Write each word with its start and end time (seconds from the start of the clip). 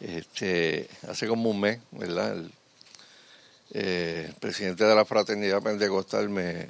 Este, 0.00 0.88
hace 1.08 1.26
como 1.26 1.50
un 1.50 1.60
mes, 1.60 1.80
¿verdad? 1.92 2.32
El, 2.32 2.52
eh, 3.72 4.32
presidente 4.38 4.84
de 4.84 4.94
la 4.94 5.04
Fraternidad 5.04 5.62
Pentecostal 5.62 6.28
me, 6.28 6.66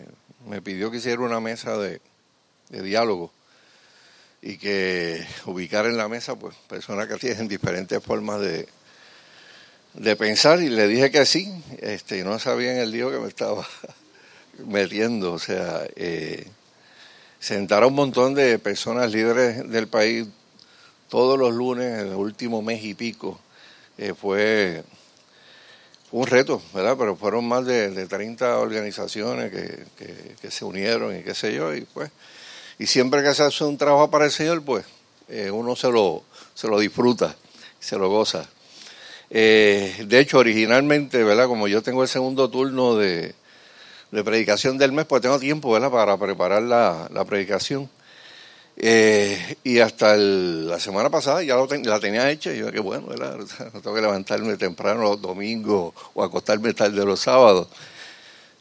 me 0.49 0.62
pidió 0.62 0.91
que 0.91 0.96
hiciera 0.96 1.21
una 1.21 1.40
mesa 1.40 1.76
de, 1.76 2.00
diálogo 2.70 3.32
y 4.42 4.58
que 4.58 5.24
ubicar 5.44 5.86
en 5.86 5.96
la 5.96 6.08
mesa 6.08 6.36
pues 6.36 6.56
personas 6.68 7.06
que 7.06 7.16
tienen 7.16 7.48
diferentes 7.48 8.02
formas 8.02 8.40
de, 8.40 8.68
de 9.95 10.16
pensar 10.16 10.61
y 10.61 10.68
le 10.68 10.88
dije 10.88 11.11
que 11.11 11.27
sí, 11.27 11.52
este, 11.80 12.24
no 12.24 12.38
sabía 12.38 12.72
en 12.72 12.79
el 12.79 12.90
lío 12.90 13.11
que 13.11 13.18
me 13.18 13.29
estaba 13.29 13.66
metiendo, 14.66 15.32
o 15.32 15.38
sea, 15.38 15.86
eh, 15.96 16.46
sentar 17.38 17.82
a 17.82 17.86
un 17.86 17.95
montón 17.95 18.34
de 18.34 18.58
personas 18.58 19.12
líderes 19.12 19.68
del 19.70 19.88
país 19.88 20.27
todos 21.09 21.38
los 21.38 21.52
lunes, 21.54 22.02
el 22.02 22.14
último 22.14 22.62
mes 22.62 22.82
y 22.84 22.95
pico, 22.95 23.38
eh, 23.98 24.14
fue, 24.18 24.84
un 26.12 26.27
reto, 26.27 26.62
¿verdad? 26.73 26.96
Pero 26.98 27.16
fueron 27.16 27.46
más 27.46 27.66
de, 27.66 27.91
de 27.91 28.06
30 28.06 28.59
organizaciones 28.59 29.52
que, 29.52 30.51
se 30.51 30.65
unieron 30.65 31.16
y 31.16 31.23
qué 31.23 31.34
sé 31.34 31.52
yo, 31.52 31.74
y 31.74 31.82
pues, 31.82 32.10
y 32.79 32.87
siempre 32.87 33.23
que 33.23 33.34
se 33.34 33.42
hace 33.42 33.65
un 33.65 33.77
trabajo 33.77 34.10
para 34.10 34.24
el 34.24 34.30
Señor, 34.30 34.62
pues, 34.62 34.84
eh, 35.29 35.51
uno 35.51 35.74
se 35.77 35.91
lo, 35.91 36.23
se 36.55 36.69
lo 36.69 36.79
disfruta, 36.79 37.37
se 37.80 37.96
lo 37.96 38.09
goza. 38.09 38.48
Eh, 39.29 40.04
de 40.07 40.20
hecho, 40.20 40.38
originalmente, 40.38 41.24
¿verdad? 41.24 41.48
Como 41.48 41.68
yo 41.68 41.82
tengo 41.82 42.02
el 42.02 42.09
segundo 42.09 42.48
turno 42.48 42.96
de, 42.96 43.34
de 44.12 44.24
predicación 44.24 44.79
del 44.79 44.93
mes, 44.93 45.07
pues 45.07 45.23
tengo 45.23 45.38
tiempo, 45.38 45.73
¿verdad? 45.73 45.91
Para 45.91 46.16
preparar 46.16 46.62
la, 46.62 47.09
la 47.12 47.24
predicación. 47.24 47.91
Eh, 48.79 49.57
y 49.65 49.79
hasta 49.79 50.16
la 50.16 50.79
semana 50.79 51.09
pasada 51.09 51.43
ya 51.43 51.57
la 51.57 51.98
tenía 51.98 52.30
hecha 52.30 52.53
y 52.53 52.59
yo, 52.59 52.71
qué 52.71 52.80
bueno. 52.80 53.09
No 53.73 53.80
tengo 53.80 53.95
que 53.95 54.02
levantarme 54.02 54.57
temprano 54.57 55.02
los 55.02 55.21
domingos 55.21 55.95
o 56.15 56.23
acostarme 56.23 56.75
tarde 56.75 57.05
los 57.05 57.21
sábados. 57.21 57.68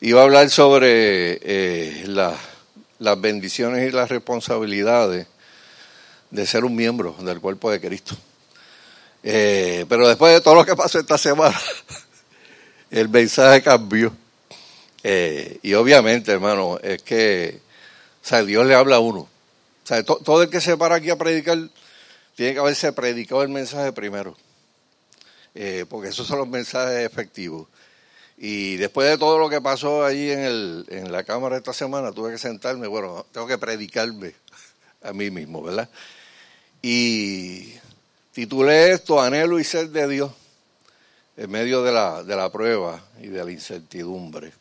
Iba 0.01 0.21
a 0.21 0.23
hablar 0.23 0.49
sobre 0.49 1.39
eh, 1.41 2.05
las 2.07 3.21
bendiciones 3.21 3.87
y 3.87 3.91
las 3.91 4.09
responsabilidades 4.09 5.27
de 6.31 6.47
ser 6.47 6.63
un 6.65 6.75
miembro 6.75 7.15
del 7.19 7.41
cuerpo 7.41 7.69
de 7.71 7.81
Cristo. 7.81 8.15
Eh, 9.23 9.85
pero 9.89 10.07
después 10.07 10.33
de 10.33 10.41
todo 10.41 10.55
lo 10.55 10.65
que 10.65 10.75
pasó 10.75 10.99
esta 10.99 11.17
semana, 11.17 11.59
el 12.91 13.09
mensaje 13.09 13.61
cambió. 13.61 14.15
y 15.03 15.73
obviamente, 15.73 16.31
hermano, 16.31 16.79
es 16.81 17.01
que 17.03 17.59
Dios 18.45 18.65
le 18.65 18.75
habla 18.75 18.97
a 18.97 18.99
uno. 18.99 19.34
O 19.85 19.87
sea, 19.87 20.03
todo 20.03 20.41
el 20.41 20.49
que 20.49 20.61
se 20.61 20.75
para 20.77 20.95
aquí 20.95 21.11
a 21.11 21.15
predicar 21.15 21.59
tiene 22.33 22.53
que 22.53 22.59
haberse 22.59 22.91
predicado 22.91 23.43
el 23.43 23.49
mensaje 23.49 23.93
primero, 23.93 24.35
eh, 25.53 25.85
porque 25.87 26.09
esos 26.09 26.25
son 26.25 26.39
los 26.39 26.47
mensajes 26.47 27.05
efectivos. 27.05 27.67
Y 28.35 28.77
después 28.77 29.07
de 29.07 29.19
todo 29.19 29.37
lo 29.37 29.47
que 29.47 29.61
pasó 29.61 30.03
allí 30.03 30.31
en, 30.31 30.39
el, 30.39 30.85
en 30.89 31.11
la 31.11 31.23
cámara 31.23 31.55
esta 31.55 31.71
semana, 31.71 32.11
tuve 32.11 32.31
que 32.31 32.39
sentarme, 32.39 32.87
bueno, 32.87 33.27
tengo 33.31 33.45
que 33.45 33.59
predicarme 33.59 34.33
a 35.03 35.13
mí 35.13 35.29
mismo, 35.29 35.61
¿verdad? 35.61 35.87
Y 36.81 37.75
titulé 38.33 38.91
esto 38.91 39.21
Anhelo 39.21 39.59
y 39.59 39.63
Ser 39.63 39.89
de 39.89 40.07
Dios 40.07 40.31
en 41.37 41.51
medio 41.51 41.83
de 41.83 41.91
la, 41.91 42.23
de 42.23 42.35
la 42.35 42.51
prueba 42.51 43.05
y 43.21 43.27
de 43.27 43.45
la 43.45 43.51
incertidumbre. 43.51 44.51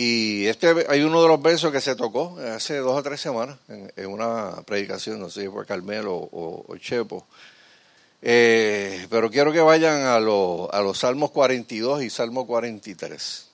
Y 0.00 0.46
este 0.46 0.86
hay 0.88 1.02
uno 1.02 1.20
de 1.20 1.26
los 1.26 1.42
versos 1.42 1.72
que 1.72 1.80
se 1.80 1.96
tocó 1.96 2.38
hace 2.54 2.76
dos 2.76 2.96
o 2.96 3.02
tres 3.02 3.20
semanas 3.20 3.58
en, 3.66 4.06
una 4.06 4.62
predicación, 4.64 5.18
no 5.18 5.28
sé 5.28 5.40
si 5.42 5.48
fue 5.48 5.66
Carmelo 5.66 6.14
o, 6.14 6.76
Chepo. 6.76 7.26
Eh, 8.22 9.08
pero 9.10 9.28
quiero 9.28 9.50
que 9.50 9.58
vayan 9.58 10.02
a, 10.02 10.14
a 10.14 10.20
los 10.20 10.98
Salmos 10.98 11.32
42 11.32 12.04
y 12.04 12.10
Salmo 12.10 12.46
43. 12.46 13.48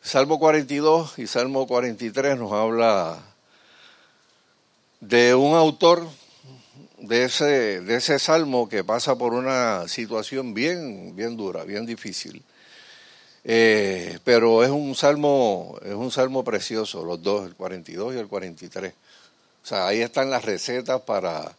Salmo 0.00 0.38
42 0.38 1.18
y 1.18 1.26
Salmo 1.26 1.66
43 1.66 2.38
nos 2.38 2.52
habla 2.52 3.18
de 5.00 5.34
un 5.34 5.54
autor 5.54 6.08
de 6.96 7.24
ese, 7.24 7.82
de 7.82 7.96
ese 7.96 8.18
salmo 8.18 8.70
que 8.70 8.84
pasa 8.84 9.18
por 9.18 9.34
una 9.34 9.86
situación 9.86 10.54
bien, 10.54 11.14
bien 11.14 11.36
dura, 11.36 11.64
bien 11.64 11.84
difícil. 11.84 12.42
Eh, 13.46 14.18
pero 14.24 14.64
es 14.64 14.70
un 14.70 14.94
salmo, 14.94 15.78
es 15.82 15.92
un 15.92 16.10
salmo 16.10 16.42
precioso, 16.42 17.04
los 17.04 17.22
dos, 17.22 17.46
el 17.46 17.54
42 17.54 18.14
y 18.14 18.18
el 18.18 18.26
43. 18.26 18.92
O 19.62 19.66
sea, 19.66 19.86
ahí 19.86 20.00
están 20.00 20.30
las 20.30 20.44
recetas 20.44 21.02
para, 21.02 21.54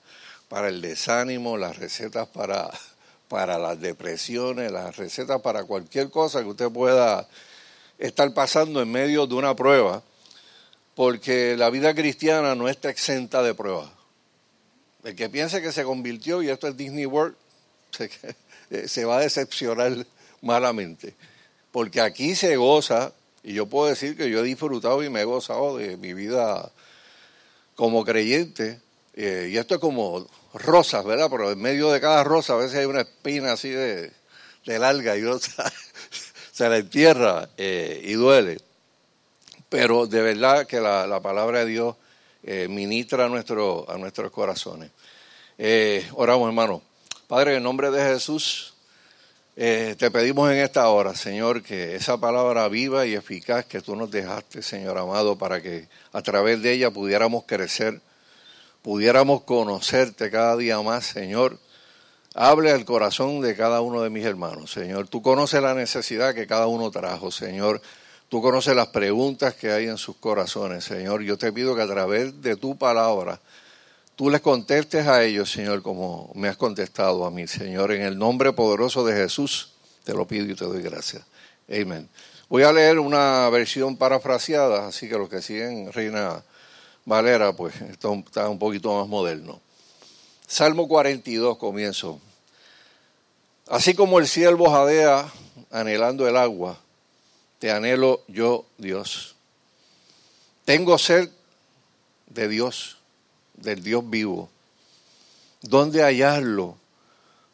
para 0.49 0.69
el 0.69 0.81
desánimo, 0.81 1.57
las 1.57 1.77
recetas 1.77 2.27
para, 2.27 2.71
para 3.29 3.59
las 3.59 3.79
depresiones, 3.79 4.71
las 4.71 4.97
recetas 4.97 5.41
para 5.41 5.63
cualquier 5.63 6.09
cosa 6.09 6.41
que 6.41 6.49
usted 6.49 6.71
pueda 6.71 7.27
estar 7.99 8.33
pasando 8.33 8.81
en 8.81 8.91
medio 8.91 9.27
de 9.27 9.35
una 9.35 9.55
prueba, 9.55 10.01
porque 10.95 11.55
la 11.55 11.69
vida 11.69 11.93
cristiana 11.93 12.55
no 12.55 12.67
está 12.67 12.89
exenta 12.89 13.43
de 13.43 13.53
pruebas. 13.53 13.89
El 15.03 15.15
que 15.15 15.29
piense 15.29 15.61
que 15.61 15.71
se 15.71 15.83
convirtió, 15.83 16.41
y 16.41 16.49
esto 16.49 16.67
es 16.67 16.75
Disney 16.75 17.05
World, 17.05 17.35
se, 18.71 18.87
se 18.87 19.05
va 19.05 19.17
a 19.17 19.21
decepcionar 19.21 19.93
malamente 20.41 21.13
porque 21.75 21.99
aquí 21.99 22.35
se 22.35 22.55
goza, 22.55 23.11
y 23.43 23.51
yo 23.51 23.65
puedo 23.65 23.89
decir 23.89 24.15
que 24.15 24.29
yo 24.29 24.39
he 24.39 24.43
disfrutado 24.43 25.03
y 25.03 25.09
me 25.09 25.19
he 25.19 25.25
gozado 25.25 25.75
de 25.75 25.97
mi 25.97 26.13
vida 26.13 26.71
como 27.75 28.05
creyente, 28.05 28.79
eh, 29.13 29.49
y 29.51 29.57
esto 29.57 29.75
es 29.75 29.81
como 29.81 30.25
rosas, 30.53 31.03
¿verdad? 31.03 31.27
Pero 31.29 31.51
en 31.51 31.59
medio 31.59 31.91
de 31.91 31.99
cada 31.99 32.23
rosa 32.23 32.53
a 32.53 32.55
veces 32.55 32.77
hay 32.77 32.85
una 32.85 33.01
espina 33.01 33.51
así 33.51 33.71
de, 33.71 34.13
larga 34.63 35.17
y 35.17 35.25
otra 35.25 35.69
se 36.53 36.69
la 36.69 36.77
entierra 36.77 37.49
eh, 37.57 38.01
y 38.05 38.13
duele. 38.13 38.57
Pero 39.67 40.07
de 40.07 40.21
verdad 40.21 40.65
que 40.67 40.79
la, 40.79 41.19
palabra 41.21 41.59
de 41.59 41.65
Dios 41.65 41.97
eh, 42.43 42.69
ministra 42.69 43.27
nuestro, 43.27 43.85
a 43.91 43.97
nuestros 43.97 44.31
corazones. 44.31 44.91
oramos, 46.13 46.47
hermano. 46.47 46.81
Padre, 47.27 47.57
en 47.57 47.63
nombre 47.63 47.91
de 47.91 48.01
Jesús, 48.01 48.74
eh, 49.57 49.95
te 49.97 50.11
pedimos 50.11 50.51
en 50.51 50.57
esta 50.57 50.89
hora, 50.89 51.15
Señor, 51.15 51.63
que 51.63 51.95
esa 51.95 52.17
palabra 52.17 52.67
viva 52.67 53.05
y 53.05 53.13
eficaz 53.13 53.65
que 53.65 53.81
tú 53.81 53.95
nos 53.95 54.11
dejaste, 54.11 54.61
Señor 54.61 54.97
amado, 54.97 55.37
para 55.37 55.61
que 55.61 55.87
a 56.11 56.21
través 56.21 56.61
de 56.61 56.73
ella 56.73 56.91
pudiéramos 56.91 57.45
crecer, 57.45 58.01
pudiéramos 58.81 59.43
conocerte 59.43 60.29
cada 60.29 60.57
día 60.57 60.81
más, 60.81 61.05
Señor. 61.05 61.57
Hable 62.33 62.71
al 62.71 62.83
corazón 62.83 63.39
de 63.39 63.55
cada 63.55 63.79
uno 63.79 64.01
de 64.01 64.09
mis 64.09 64.25
hermanos, 64.25 64.71
Señor. 64.73 65.07
Tú 65.07 65.21
conoces 65.21 65.61
la 65.61 65.73
necesidad 65.73 66.35
que 66.35 66.47
cada 66.47 66.67
uno 66.67 66.91
trajo, 66.91 67.31
Señor. 67.31 67.81
Tú 68.27 68.41
conoces 68.41 68.75
las 68.75 68.87
preguntas 68.87 69.53
que 69.53 69.71
hay 69.71 69.85
en 69.85 69.97
sus 69.97 70.17
corazones, 70.17 70.83
Señor. 70.83 71.21
Yo 71.21 71.37
te 71.37 71.53
pido 71.53 71.77
que 71.77 71.83
a 71.83 71.87
través 71.87 72.41
de 72.41 72.57
tu 72.57 72.77
palabra, 72.77 73.39
tú 74.15 74.29
les 74.29 74.41
contestes 74.41 75.07
a 75.07 75.23
ellos, 75.23 75.51
Señor, 75.51 75.81
como 75.81 76.31
me 76.35 76.47
has 76.47 76.57
contestado 76.57 77.25
a 77.25 77.31
mí, 77.31 77.47
Señor. 77.47 77.91
En 77.91 78.01
el 78.01 78.17
nombre 78.17 78.53
poderoso 78.53 79.05
de 79.05 79.13
Jesús, 79.13 79.73
te 80.03 80.13
lo 80.13 80.27
pido 80.27 80.45
y 80.45 80.55
te 80.55 80.65
doy 80.65 80.81
gracias. 80.81 81.23
Amén. 81.69 82.09
Voy 82.47 82.63
a 82.63 82.71
leer 82.71 82.99
una 82.99 83.49
versión 83.49 83.97
parafraseada, 83.97 84.87
así 84.87 85.09
que 85.09 85.17
los 85.17 85.29
que 85.29 85.41
siguen 85.41 85.91
Reina 85.91 86.43
Valera, 87.05 87.53
pues 87.53 87.79
está 87.81 88.09
un 88.09 88.59
poquito 88.59 88.93
más 88.99 89.07
moderno. 89.07 89.59
Salmo 90.47 90.87
42, 90.87 91.57
comienzo. 91.57 92.19
Así 93.67 93.95
como 93.95 94.19
el 94.19 94.27
siervo 94.27 94.69
jadea 94.69 95.31
anhelando 95.71 96.27
el 96.27 96.37
agua, 96.37 96.79
te 97.57 97.71
anhelo 97.71 98.23
yo, 98.27 98.65
Dios. 98.77 99.35
Tengo 100.65 100.97
sed 100.97 101.29
de 102.27 102.47
Dios 102.47 102.97
del 103.57 103.83
Dios 103.83 104.09
vivo, 104.09 104.49
¿dónde 105.61 106.01
hallarlo 106.01 106.77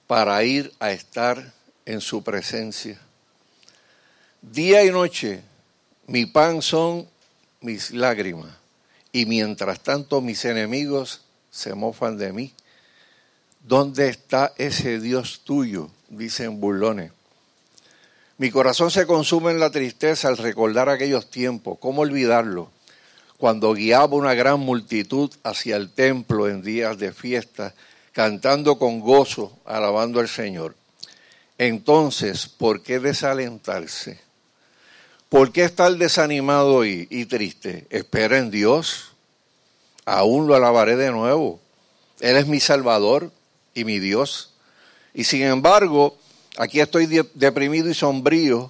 para 0.08 0.44
ir 0.44 0.74
a 0.80 0.92
estar 0.92 1.54
en 1.86 2.02
su 2.02 2.24
presencia? 2.24 3.00
Día 4.42 4.84
y 4.84 4.92
noche 4.92 5.42
mi 6.08 6.26
pan 6.26 6.62
son 6.62 7.08
mis 7.62 7.92
lágrimas 7.92 8.52
y 9.12 9.26
mientras 9.26 9.80
tanto 9.82 10.22
mis 10.22 10.44
enemigos 10.46 11.22
se 11.52 11.74
mofan 11.74 12.18
de 12.18 12.34
mí. 12.34 12.54
¿Dónde 13.62 14.10
está 14.10 14.54
ese 14.58 15.00
Dios 15.00 15.42
tuyo? 15.44 15.90
Dicen 16.10 16.60
burlones. 16.60 17.12
Mi 18.38 18.50
corazón 18.50 18.90
se 18.90 19.06
consume 19.06 19.52
en 19.52 19.60
la 19.60 19.70
tristeza 19.70 20.28
al 20.28 20.38
recordar 20.38 20.90
aquellos 20.90 21.30
tiempos. 21.30 21.78
¿Cómo 21.80 22.02
olvidarlo? 22.02 22.72
Cuando 23.42 23.74
guiaba 23.74 24.16
una 24.16 24.36
gran 24.36 24.60
multitud 24.60 25.32
hacia 25.42 25.76
el 25.76 25.90
templo 25.90 26.48
en 26.48 26.62
días 26.62 27.00
de 27.00 27.12
fiesta, 27.12 27.74
cantando 28.12 28.78
con 28.78 29.00
gozo, 29.00 29.58
alabando 29.66 30.20
al 30.20 30.30
Señor. 30.30 30.76
Entonces, 31.58 32.46
¿por 32.46 32.84
qué 32.84 33.00
desalentarse? 33.00 34.20
¿Por 35.28 35.52
qué 35.52 35.64
estar 35.64 35.92
desanimado 35.98 36.86
y, 36.86 37.26
triste? 37.26 37.88
Espera 37.90 38.38
en 38.38 38.52
Dios. 38.52 39.14
Aún 40.06 40.46
lo 40.46 40.54
alabaré 40.54 40.96
de 40.96 41.10
nuevo. 41.10 41.60
Él 42.20 42.38
es 42.38 42.46
mi 42.46 42.60
Salvador 42.60 43.32
y 43.74 43.86
mi 43.86 43.98
Dios. 43.98 44.54
Y 45.16 45.24
sin 45.24 45.42
embargo, 45.42 46.16
aquí 46.58 46.80
estoy 46.80 47.08
deprimido 47.34 47.90
y 47.90 47.96
sombrío, 47.96 48.70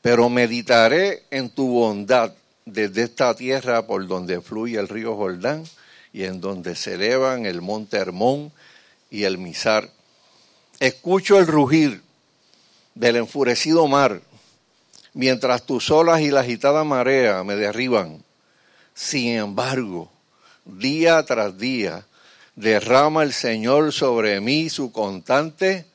pero 0.00 0.30
meditaré 0.30 1.24
en 1.30 1.50
tu 1.50 1.68
bondad 1.68 2.32
desde 2.72 3.02
esta 3.02 3.34
tierra 3.34 3.86
por 3.86 4.06
donde 4.06 4.40
fluye 4.40 4.78
el 4.78 4.88
río 4.88 5.16
Jordán 5.16 5.64
y 6.12 6.24
en 6.24 6.40
donde 6.40 6.74
se 6.76 6.94
elevan 6.94 7.46
el 7.46 7.60
monte 7.60 7.96
Hermón 7.96 8.52
y 9.10 9.24
el 9.24 9.38
Mizar. 9.38 9.90
Escucho 10.78 11.38
el 11.38 11.46
rugir 11.46 12.02
del 12.94 13.16
enfurecido 13.16 13.86
mar, 13.86 14.22
mientras 15.14 15.64
tus 15.64 15.90
olas 15.90 16.20
y 16.20 16.30
la 16.30 16.40
agitada 16.40 16.84
marea 16.84 17.44
me 17.44 17.56
derriban. 17.56 18.22
Sin 18.94 19.36
embargo, 19.36 20.10
día 20.64 21.24
tras 21.24 21.58
día, 21.58 22.06
derrama 22.56 23.22
el 23.22 23.32
Señor 23.32 23.92
sobre 23.92 24.40
mí 24.40 24.68
su 24.68 24.92
constante 24.92 25.86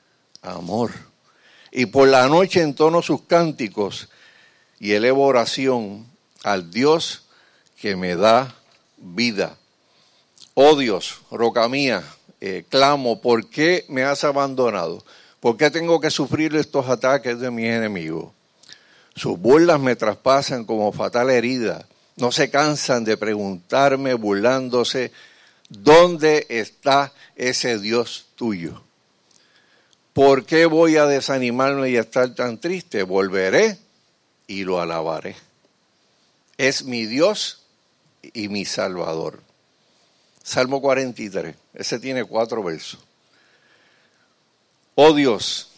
amor. 0.42 0.92
Y 1.71 1.88
por 1.88 2.07
la 2.07 2.28
noche 2.28 2.62
entono 2.62 3.01
sus 3.01 3.24
cánticos 3.24 4.10
y 4.80 4.94
elevo 4.94 5.25
oración 5.25 6.14
al 6.45 6.69
Dios 6.69 7.24
que 7.75 7.95
me 7.95 8.15
da 8.15 8.53
vida. 8.97 9.57
Oh 10.53 10.75
Dios, 10.75 11.21
roca 11.31 11.68
mía, 11.68 12.03
eh, 12.39 12.63
clamo, 12.69 13.19
¿por 13.19 13.50
qué 13.50 13.83
me 13.89 14.03
has 14.03 14.24
abandonado? 14.24 15.03
¿Por 15.39 15.57
qué 15.57 15.71
tengo 15.71 16.00
que 16.00 16.12
sufrir 16.12 16.56
estos 16.56 16.88
ataques 16.88 17.39
de 17.39 17.50
mis 17.50 17.65
enemigos? 17.65 18.31
Sus 19.15 19.39
burlas 19.39 19.80
me 19.80 19.95
traspasan 19.95 20.65
como 20.65 20.94
fatal 20.94 21.31
herida. 21.31 21.88
No 22.15 22.31
se 22.31 22.51
cansan 22.51 23.03
de 23.03 23.18
preguntarme, 23.18 24.13
burlándose, 24.13 25.12
¿dónde 25.68 26.45
está 26.50 27.12
ese 27.36 27.80
Dios 27.80 28.27
tuyo? 28.36 28.83
¿Por 30.13 30.45
qué 30.45 30.68
voy 30.68 30.97
a 30.97 31.07
desanimarme 31.07 31.89
y 31.89 31.97
estar 31.97 32.36
tan 32.36 32.59
triste? 32.59 33.01
Volveré 33.01 33.80
y 34.45 34.63
lo 34.63 34.80
alabaré. 34.80 35.36
Es 36.57 36.86
mi 36.86 37.06
Dios 37.06 37.63
y 38.34 38.48
mi 38.48 38.66
Salvador. 38.66 39.42
Salmo 40.42 40.80
43, 40.80 41.56
ese 41.74 42.00
tiene 42.00 42.24
cuatro 42.24 42.63
versos. 42.63 43.00
Oh 44.94 45.13
Dios, 45.13 45.72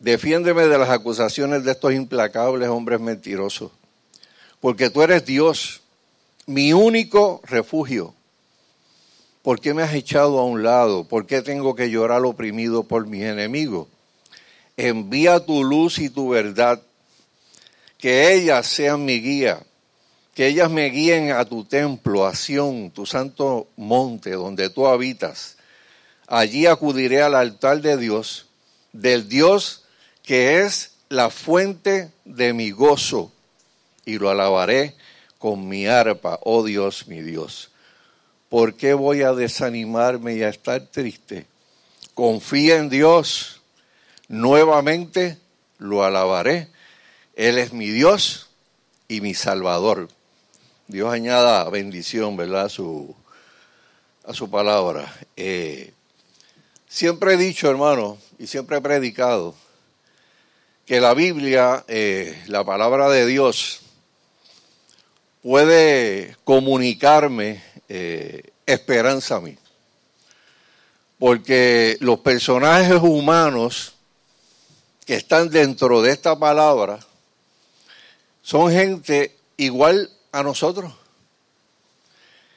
defiéndeme 0.00 0.66
de 0.66 0.78
las 0.78 0.88
acusaciones 0.90 1.64
de 1.64 1.72
estos 1.72 1.92
implacables 1.92 2.68
hombres 2.68 2.98
mentirosos, 2.98 3.70
porque 4.58 4.90
tú 4.90 5.02
eres 5.02 5.24
Dios, 5.26 5.82
mi 6.46 6.72
único 6.72 7.40
refugio. 7.44 8.14
¿Por 9.42 9.60
qué 9.60 9.74
me 9.74 9.82
has 9.82 9.94
echado 9.94 10.40
a 10.40 10.44
un 10.44 10.64
lado? 10.64 11.04
¿Por 11.04 11.26
qué 11.26 11.42
tengo 11.42 11.76
que 11.76 11.90
llorar 11.90 12.24
oprimido 12.24 12.84
por 12.84 13.06
mis 13.06 13.22
enemigos? 13.22 13.86
Envía 14.76 15.44
tu 15.44 15.62
luz 15.62 15.98
y 15.98 16.08
tu 16.08 16.30
verdad, 16.30 16.82
que 17.98 18.32
ellas 18.32 18.66
sean 18.66 19.04
mi 19.04 19.20
guía 19.20 19.65
que 20.36 20.48
ellas 20.48 20.70
me 20.70 20.90
guíen 20.90 21.30
a 21.30 21.46
tu 21.46 21.64
templo, 21.64 22.26
a 22.26 22.34
Sión, 22.34 22.90
tu 22.90 23.06
santo 23.06 23.68
monte 23.76 24.32
donde 24.32 24.68
tú 24.68 24.86
habitas. 24.86 25.56
Allí 26.26 26.66
acudiré 26.66 27.22
al 27.22 27.34
altar 27.34 27.80
de 27.80 27.96
Dios, 27.96 28.44
del 28.92 29.30
Dios 29.30 29.84
que 30.22 30.60
es 30.60 30.90
la 31.08 31.30
fuente 31.30 32.12
de 32.26 32.52
mi 32.52 32.70
gozo, 32.70 33.32
y 34.04 34.18
lo 34.18 34.28
alabaré 34.28 34.94
con 35.38 35.66
mi 35.68 35.86
arpa, 35.86 36.38
oh 36.42 36.62
Dios, 36.64 37.08
mi 37.08 37.22
Dios. 37.22 37.70
¿Por 38.50 38.74
qué 38.74 38.92
voy 38.92 39.22
a 39.22 39.32
desanimarme 39.32 40.34
y 40.34 40.42
a 40.42 40.50
estar 40.50 40.82
triste? 40.82 41.46
Confía 42.12 42.76
en 42.76 42.90
Dios, 42.90 43.62
nuevamente 44.28 45.38
lo 45.78 46.04
alabaré. 46.04 46.68
Él 47.36 47.56
es 47.56 47.72
mi 47.72 47.88
Dios 47.88 48.50
y 49.08 49.22
mi 49.22 49.32
Salvador. 49.32 50.10
Dios 50.88 51.12
añada 51.12 51.68
bendición, 51.68 52.36
¿verdad? 52.36 52.66
A 52.66 52.68
su, 52.68 53.12
a 54.24 54.32
su 54.32 54.48
palabra. 54.48 55.12
Eh, 55.36 55.92
siempre 56.86 57.34
he 57.34 57.36
dicho, 57.36 57.68
hermano, 57.68 58.18
y 58.38 58.46
siempre 58.46 58.76
he 58.76 58.80
predicado, 58.80 59.56
que 60.84 61.00
la 61.00 61.12
Biblia, 61.14 61.84
eh, 61.88 62.40
la 62.46 62.62
palabra 62.62 63.08
de 63.08 63.26
Dios, 63.26 63.80
puede 65.42 66.36
comunicarme 66.44 67.64
eh, 67.88 68.52
esperanza 68.64 69.36
a 69.36 69.40
mí. 69.40 69.58
Porque 71.18 71.96
los 71.98 72.20
personajes 72.20 73.00
humanos 73.02 73.94
que 75.04 75.16
están 75.16 75.50
dentro 75.50 76.00
de 76.00 76.12
esta 76.12 76.38
palabra 76.38 77.00
son 78.42 78.70
gente 78.70 79.36
igual 79.56 80.10
a 80.36 80.42
nosotros. 80.42 80.92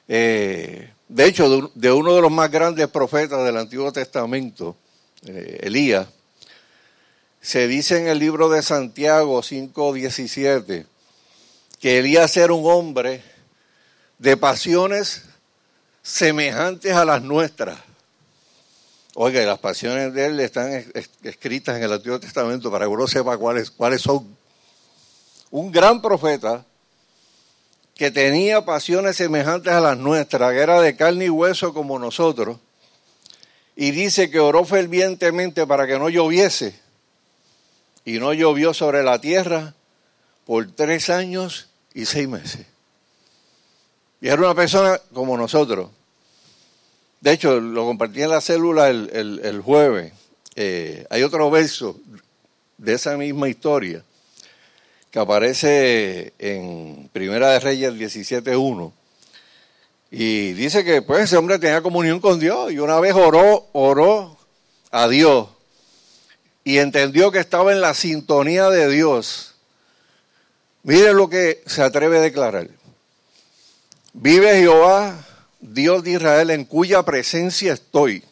Eh, 0.08 0.92
de 1.08 1.26
hecho, 1.26 1.72
de, 1.74 1.92
uno 1.92 2.14
de 2.14 2.22
los 2.22 2.32
más 2.32 2.52
grandes 2.52 2.88
profetas 2.90 3.44
del 3.46 3.58
Antiguo 3.58 3.92
Testamento, 3.92 4.76
eh, 5.26 5.60
Elías, 5.64 6.08
se 7.42 7.68
dice 7.68 7.98
en 8.00 8.08
el 8.08 8.20
libro 8.20 8.50
de 8.50 8.62
Santiago 8.62 9.42
5:17 9.42 10.86
que 11.80 12.00
Elías 12.00 12.36
era 12.36 12.54
un 12.54 12.70
hombre 12.70 13.24
de 14.18 14.36
pasiones 14.36 15.24
semejantes 16.02 16.94
a 16.94 17.06
las 17.06 17.22
nuestras. 17.22 17.80
Oiga, 19.16 19.42
las 19.46 19.60
pasiones 19.60 20.14
de 20.14 20.26
él 20.26 20.40
están 20.42 20.86
escritas 21.24 21.78
en 21.78 21.84
el 21.84 21.94
Antiguo 21.94 22.20
Testamento 22.20 22.70
para 22.70 22.86
que 22.86 22.90
uno 22.90 23.08
sepa 23.08 23.38
cuáles, 23.38 23.72
cuáles 23.72 24.02
son. 24.02 24.38
Un 25.52 25.72
gran 25.72 26.02
profeta 26.02 26.66
que 28.00 28.12
tenía 28.12 28.64
pasiones 28.64 29.18
semejantes 29.18 29.74
a 29.74 29.82
las 29.82 29.98
nuestras, 29.98 30.54
que 30.54 30.60
era 30.60 30.80
de 30.80 30.96
carne 30.96 31.26
y 31.26 31.30
hueso 31.30 31.74
como 31.74 32.00
nosotros, 32.00 32.58
y 33.76 33.92
dice 33.92 34.32
que 34.32 34.40
oró 34.40 34.64
fervientemente 34.64 35.68
para 35.68 35.86
que 35.86 36.00
no 36.00 36.08
lloviese, 36.08 36.80
y 38.06 38.20
no 38.20 38.32
llovió 38.32 38.74
sobre 38.74 39.04
la 39.04 39.20
tierra 39.20 39.74
por 40.46 40.72
tres 40.72 41.10
años 41.10 41.68
y 41.94 42.06
seis 42.06 42.30
meses. 42.30 42.66
Y 44.22 44.30
era 44.30 44.38
una 44.38 44.56
persona 44.56 45.02
como 45.14 45.36
nosotros. 45.36 45.90
De 47.20 47.34
hecho, 47.34 47.60
lo 47.60 47.84
compartí 47.84 48.22
en 48.22 48.30
la 48.30 48.40
célula 48.40 48.88
el, 48.88 49.62
jueves. 49.62 50.14
Eh, 50.56 51.06
hay 51.10 51.24
otro 51.24 51.52
verso 51.52 52.00
de 52.78 52.94
esa 52.94 53.18
misma 53.18 53.50
historia 53.50 54.06
que 55.12 55.20
aparece 55.20 56.34
en 56.38 57.10
Primera 57.12 57.50
de 57.50 57.60
Reyes 57.60 57.94
17.1. 57.94 58.92
Y 60.12 60.54
dice 60.54 60.84
que 60.84 61.02
pues 61.02 61.24
ese 61.24 61.38
hombre 61.38 61.60
tenía 61.60 61.82
comunión 61.82 62.20
con 62.20 62.40
Dios 62.40 62.72
y 62.72 62.80
una 62.80 63.00
vez 63.00 63.14
oró, 63.14 63.68
oró 63.74 64.38
a 64.92 65.08
Dios 65.08 65.50
y 66.64 66.78
entendió 66.78 67.32
que 67.32 67.40
estaba 67.40 67.72
en 67.72 67.82
la 67.82 67.96
sintonía 67.96 68.70
de 68.70 68.88
Dios. 68.90 69.56
Miren 70.84 71.18
lo 71.18 71.28
que 71.28 71.64
se 71.66 71.82
atreve 71.82 72.20
a 72.20 72.22
declarar. 72.22 72.70
Vive 74.14 74.60
Jehová, 74.60 75.26
Dios 75.60 76.04
de 76.04 76.12
Israel, 76.12 76.52
en 76.52 76.66
cuya 76.66 77.02
presencia 77.02 77.74
estoy, 77.74 78.24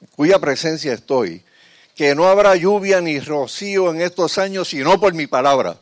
en 0.00 0.08
cuya 0.16 0.40
presencia 0.40 0.92
estoy, 0.92 1.43
que 1.94 2.14
no 2.14 2.26
habrá 2.28 2.56
lluvia 2.56 3.00
ni 3.00 3.20
rocío 3.20 3.90
en 3.90 4.00
estos 4.00 4.38
años 4.38 4.68
sino 4.68 4.98
por 4.98 5.14
mi 5.14 5.26
palabra. 5.26 5.78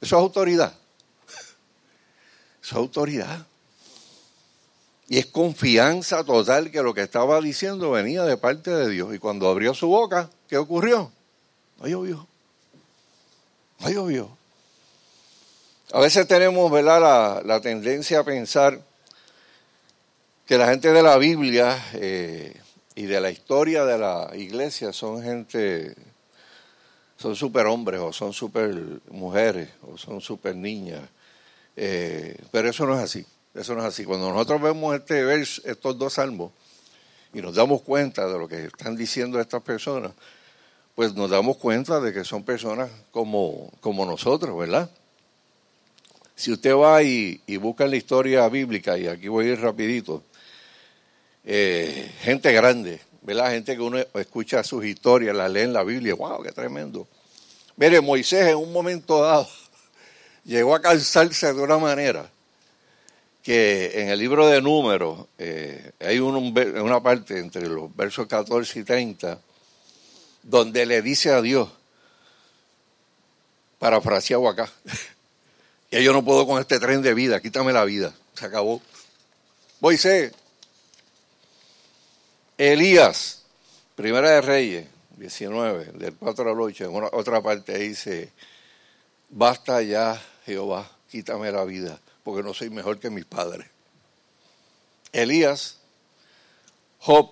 Eso 0.00 0.16
es 0.16 0.22
autoridad. 0.22 0.74
Eso 2.62 2.70
es 2.70 2.72
autoridad. 2.72 3.46
Y 5.08 5.18
es 5.18 5.26
confianza 5.26 6.24
total 6.24 6.70
que 6.70 6.82
lo 6.82 6.92
que 6.92 7.02
estaba 7.02 7.40
diciendo 7.40 7.92
venía 7.92 8.24
de 8.24 8.36
parte 8.36 8.70
de 8.70 8.88
Dios. 8.88 9.14
Y 9.14 9.18
cuando 9.18 9.48
abrió 9.48 9.72
su 9.72 9.86
boca, 9.86 10.28
¿qué 10.48 10.56
ocurrió? 10.56 11.12
No 11.78 11.86
llovió. 11.86 12.26
No 13.78 13.90
llovió. 13.90 14.36
A 15.92 16.00
veces 16.00 16.26
tenemos. 16.26 16.72
La, 16.82 17.60
tendencia 17.62 18.20
a 18.20 18.24
pensar 18.24 18.80
que 20.46 20.58
la 20.58 20.68
gente 20.68 20.92
de 20.92 21.02
la 21.02 21.16
Biblia 21.18 21.78
eh, 21.94 22.60
y 22.96 23.04
de 23.04 23.20
la 23.20 23.30
historia 23.30 23.84
de 23.84 23.98
la 23.98 24.30
iglesia 24.34 24.92
son 24.92 25.22
gente, 25.22 25.94
son 27.16 27.36
super 27.36 27.66
hombres 27.66 28.00
o 28.00 28.12
son 28.12 28.32
super 28.32 28.74
mujeres 29.10 29.68
o 29.82 29.96
son 29.96 30.20
super 30.20 30.56
niñas. 30.56 31.02
Eh, 31.76 32.36
pero 32.50 32.70
eso 32.70 32.86
no 32.86 32.94
es 32.94 33.04
así, 33.04 33.24
eso 33.54 33.74
no 33.74 33.82
es 33.82 33.86
así. 33.86 34.04
Cuando 34.04 34.32
nosotros 34.32 34.60
vemos 34.62 34.96
este 34.96 35.22
verso, 35.22 35.62
estos 35.66 35.98
dos 35.98 36.14
salmos 36.14 36.50
y 37.34 37.42
nos 37.42 37.54
damos 37.54 37.82
cuenta 37.82 38.26
de 38.26 38.38
lo 38.38 38.48
que 38.48 38.64
están 38.64 38.96
diciendo 38.96 39.38
estas 39.38 39.62
personas, 39.62 40.12
pues 40.94 41.14
nos 41.14 41.28
damos 41.28 41.58
cuenta 41.58 42.00
de 42.00 42.14
que 42.14 42.24
son 42.24 42.42
personas 42.42 42.90
como, 43.10 43.70
como 43.80 44.06
nosotros, 44.06 44.58
¿verdad? 44.58 44.90
Si 46.34 46.50
usted 46.50 46.74
va 46.74 47.02
y, 47.02 47.40
busca 47.58 47.86
la 47.86 47.96
historia 47.96 48.48
bíblica, 48.48 48.96
y 48.96 49.06
aquí 49.06 49.28
voy 49.28 49.46
a 49.48 49.52
ir 49.52 49.60
rapidito, 49.60 50.22
eh, 51.46 52.10
gente 52.22 52.52
grande, 52.52 53.00
ve 53.22 53.32
la 53.32 53.50
gente 53.50 53.76
que 53.76 53.80
uno 53.80 53.98
escucha 54.14 54.64
sus 54.64 54.84
historias, 54.84 55.34
las 55.34 55.50
lee 55.50 55.60
en 55.60 55.72
la 55.72 55.84
Biblia, 55.84 56.14
wow, 56.14 56.42
qué 56.42 56.50
tremendo. 56.50 57.06
Mire, 57.76 58.00
Moisés 58.00 58.48
en 58.48 58.56
un 58.56 58.72
momento 58.72 59.22
dado 59.22 59.48
llegó 60.44 60.74
a 60.74 60.82
cansarse 60.82 61.54
de 61.54 61.62
una 61.62 61.78
manera 61.78 62.28
que 63.44 64.02
en 64.02 64.08
el 64.08 64.18
libro 64.18 64.48
de 64.48 64.60
números 64.60 65.26
eh, 65.38 65.92
hay 66.00 66.18
una 66.18 67.00
parte 67.00 67.38
entre 67.38 67.68
los 67.68 67.94
versos 67.94 68.26
14 68.26 68.80
y 68.80 68.82
30 68.82 69.38
donde 70.42 70.84
le 70.84 71.00
dice 71.00 71.30
a 71.30 71.40
Dios, 71.40 71.68
parafraseado 73.78 74.48
acá, 74.48 74.68
ya 75.92 76.00
yo 76.00 76.12
no 76.12 76.24
puedo 76.24 76.44
con 76.44 76.60
este 76.60 76.80
tren 76.80 77.02
de 77.02 77.14
vida, 77.14 77.40
quítame 77.40 77.72
la 77.72 77.84
vida, 77.84 78.12
se 78.34 78.46
acabó. 78.46 78.82
Moisés, 79.80 80.32
Elías, 82.58 83.42
Primera 83.94 84.30
de 84.30 84.40
Reyes, 84.40 84.88
19, 85.16 85.92
del 85.92 86.14
4 86.14 86.50
al 86.50 86.60
8, 86.60 86.84
en 86.84 87.08
otra 87.12 87.42
parte 87.42 87.78
dice, 87.78 88.32
basta 89.30 89.82
ya 89.82 90.20
Jehová, 90.44 90.90
quítame 91.10 91.50
la 91.52 91.64
vida, 91.64 91.98
porque 92.22 92.42
no 92.42 92.54
soy 92.54 92.70
mejor 92.70 92.98
que 92.98 93.10
mis 93.10 93.24
padres. 93.24 93.66
Elías, 95.12 95.78
Job, 96.98 97.30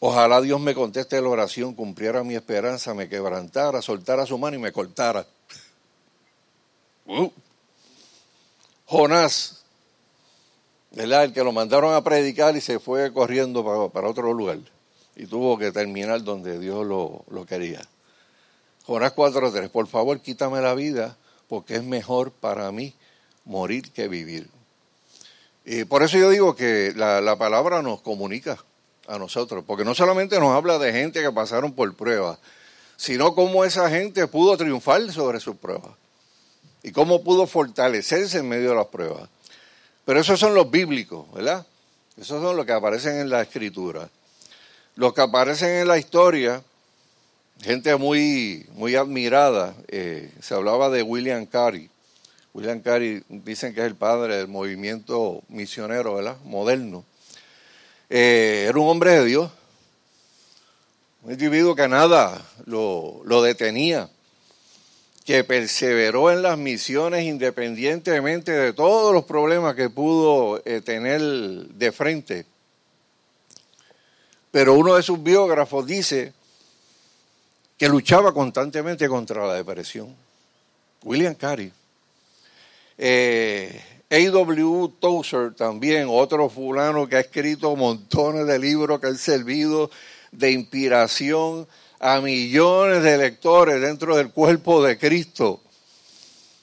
ojalá 0.00 0.40
Dios 0.40 0.60
me 0.60 0.74
conteste 0.74 1.20
la 1.20 1.28
oración, 1.28 1.74
cumpliera 1.74 2.24
mi 2.24 2.34
esperanza, 2.34 2.94
me 2.94 3.08
quebrantara, 3.08 3.82
soltara 3.82 4.26
su 4.26 4.38
mano 4.38 4.56
y 4.56 4.60
me 4.60 4.72
cortara. 4.72 5.26
Uh. 7.06 7.28
Jonás, 8.86 9.59
¿verdad? 10.90 11.24
El 11.24 11.32
que 11.32 11.44
lo 11.44 11.52
mandaron 11.52 11.94
a 11.94 12.02
predicar 12.02 12.56
y 12.56 12.60
se 12.60 12.78
fue 12.78 13.12
corriendo 13.12 13.64
para, 13.92 14.08
otro 14.08 14.32
lugar 14.32 14.58
y 15.16 15.26
tuvo 15.26 15.58
que 15.58 15.72
terminar 15.72 16.22
donde 16.22 16.58
Dios 16.58 16.86
lo, 16.86 17.24
lo 17.30 17.46
quería. 17.46 17.82
Jonás 18.84 19.14
4.3, 19.14 19.70
por 19.70 19.86
favor 19.86 20.20
quítame 20.20 20.60
la 20.60 20.74
vida 20.74 21.16
porque 21.48 21.76
es 21.76 21.84
mejor 21.84 22.32
para 22.32 22.70
mí 22.72 22.94
morir 23.44 23.90
que 23.92 24.08
vivir. 24.08 24.48
Y 25.64 25.84
por 25.84 26.02
eso 26.02 26.18
yo 26.18 26.30
digo 26.30 26.56
que 26.56 26.92
la, 26.96 27.20
la 27.20 27.36
palabra 27.36 27.82
nos 27.82 28.00
comunica 28.00 28.58
a 29.06 29.18
nosotros, 29.18 29.64
porque 29.66 29.84
no 29.84 29.94
solamente 29.94 30.38
nos 30.38 30.54
habla 30.54 30.78
de 30.78 30.92
gente 30.92 31.20
que 31.20 31.32
pasaron 31.32 31.72
por 31.72 31.94
pruebas, 31.94 32.38
sino 32.96 33.34
cómo 33.34 33.64
esa 33.64 33.90
gente 33.90 34.26
pudo 34.26 34.56
triunfar 34.56 35.12
sobre 35.12 35.40
sus 35.40 35.56
pruebas 35.56 35.92
y 36.82 36.92
cómo 36.92 37.22
pudo 37.22 37.46
fortalecerse 37.46 38.38
en 38.38 38.48
medio 38.48 38.70
de 38.70 38.76
las 38.76 38.86
pruebas. 38.86 39.28
Pero 40.04 40.20
esos 40.20 40.40
son 40.40 40.54
los 40.54 40.70
bíblicos, 40.70 41.30
¿verdad? 41.32 41.66
Esos 42.16 42.42
son 42.42 42.56
los 42.56 42.66
que 42.66 42.72
aparecen 42.72 43.16
en 43.20 43.30
la 43.30 43.42
escritura. 43.42 44.08
Los 44.96 45.14
que 45.14 45.20
aparecen 45.20 45.70
en 45.70 45.88
la 45.88 45.98
historia, 45.98 46.62
gente 47.62 47.94
muy, 47.96 48.66
muy 48.74 48.96
admirada, 48.96 49.74
eh, 49.88 50.30
se 50.40 50.54
hablaba 50.54 50.90
de 50.90 51.02
William 51.02 51.46
Carey. 51.46 51.88
William 52.52 52.80
Carey 52.80 53.22
dicen 53.28 53.74
que 53.74 53.80
es 53.80 53.86
el 53.86 53.94
padre 53.94 54.36
del 54.36 54.48
movimiento 54.48 55.42
misionero, 55.48 56.16
¿verdad? 56.16 56.36
Moderno. 56.44 57.04
Eh, 58.08 58.66
era 58.68 58.78
un 58.78 58.88
hombre 58.88 59.12
de 59.12 59.24
Dios, 59.24 59.50
un 61.22 61.32
individuo 61.32 61.76
que 61.76 61.86
nada 61.86 62.42
lo, 62.66 63.22
lo 63.24 63.42
detenía 63.42 64.10
que 65.30 65.44
perseveró 65.44 66.32
en 66.32 66.42
las 66.42 66.58
misiones 66.58 67.22
independientemente 67.22 68.50
de 68.50 68.72
todos 68.72 69.14
los 69.14 69.26
problemas 69.26 69.76
que 69.76 69.88
pudo 69.88 70.60
eh, 70.64 70.80
tener 70.80 71.20
de 71.20 71.92
frente. 71.92 72.46
Pero 74.50 74.74
uno 74.74 74.96
de 74.96 75.04
sus 75.04 75.22
biógrafos 75.22 75.86
dice 75.86 76.32
que 77.78 77.88
luchaba 77.88 78.34
constantemente 78.34 79.08
contra 79.08 79.46
la 79.46 79.54
depresión. 79.54 80.12
William 81.04 81.36
Carey. 81.36 81.72
Eh, 82.98 83.80
A.W. 84.10 84.94
Tozer 84.98 85.54
también, 85.54 86.08
otro 86.10 86.48
fulano 86.48 87.08
que 87.08 87.14
ha 87.14 87.20
escrito 87.20 87.76
montones 87.76 88.48
de 88.48 88.58
libros 88.58 88.98
que 88.98 89.06
han 89.06 89.16
servido 89.16 89.92
de 90.32 90.50
inspiración 90.50 91.68
a 92.00 92.20
millones 92.22 93.02
de 93.02 93.18
lectores 93.18 93.80
dentro 93.80 94.16
del 94.16 94.30
cuerpo 94.30 94.82
de 94.82 94.98
Cristo, 94.98 95.60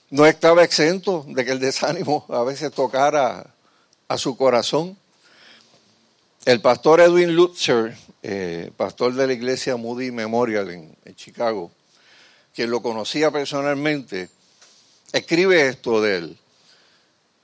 no 0.09 0.25
estaba 0.25 0.63
exento 0.63 1.25
de 1.27 1.45
que 1.45 1.51
el 1.51 1.59
desánimo 1.59 2.25
a 2.29 2.43
veces 2.43 2.71
tocara 2.71 3.53
a 4.07 4.17
su 4.17 4.35
corazón. 4.35 4.97
El 6.45 6.59
pastor 6.59 7.01
Edwin 7.01 7.35
Lutzer, 7.35 7.95
eh, 8.23 8.71
pastor 8.75 9.13
de 9.13 9.27
la 9.27 9.33
iglesia 9.33 9.75
Moody 9.75 10.11
Memorial 10.11 10.71
en, 10.71 10.95
en 11.05 11.15
Chicago, 11.15 11.71
quien 12.55 12.71
lo 12.71 12.81
conocía 12.81 13.29
personalmente, 13.29 14.29
escribe 15.11 15.67
esto 15.67 16.01
de 16.01 16.17
él. 16.17 16.37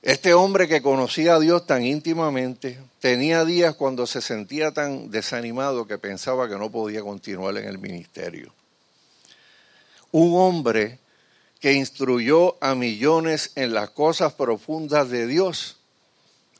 Este 0.04 0.34
hombre 0.34 0.68
que 0.68 0.82
conocía 0.82 1.36
a 1.36 1.40
Dios 1.40 1.66
tan 1.66 1.82
íntimamente, 1.82 2.78
tenía 3.00 3.42
días 3.46 3.74
cuando 3.74 4.06
se 4.06 4.20
sentía 4.20 4.70
tan 4.70 5.10
desanimado 5.10 5.86
que 5.86 5.96
pensaba 5.96 6.46
que 6.46 6.58
no 6.58 6.70
podía 6.70 7.00
continuar 7.00 7.56
en 7.56 7.64
el 7.64 7.78
ministerio. 7.78 8.52
Un 10.12 10.38
hombre 10.38 10.98
que 11.58 11.72
instruyó 11.72 12.62
a 12.62 12.74
millones 12.74 13.52
en 13.54 13.72
las 13.72 13.88
cosas 13.88 14.34
profundas 14.34 15.08
de 15.08 15.26
Dios, 15.26 15.78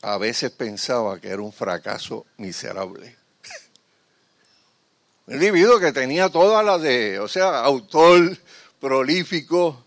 a 0.01 0.17
veces 0.17 0.49
pensaba 0.49 1.21
que 1.21 1.27
era 1.27 1.43
un 1.43 1.53
fracaso 1.53 2.25
miserable. 2.37 3.15
Un 5.27 5.35
individuo 5.35 5.79
que 5.79 5.91
tenía 5.91 6.29
todas 6.29 6.65
las 6.65 6.81
de, 6.81 7.19
o 7.19 7.27
sea, 7.27 7.59
autor 7.59 8.39
prolífico, 8.79 9.84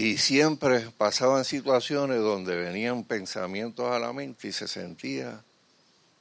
y 0.00 0.16
siempre 0.16 0.80
pasaban 0.96 1.44
situaciones 1.44 2.20
donde 2.20 2.56
venían 2.56 3.04
pensamientos 3.04 3.92
a 3.92 3.98
la 3.98 4.14
mente 4.14 4.48
y 4.48 4.52
se 4.52 4.66
sentía 4.66 5.44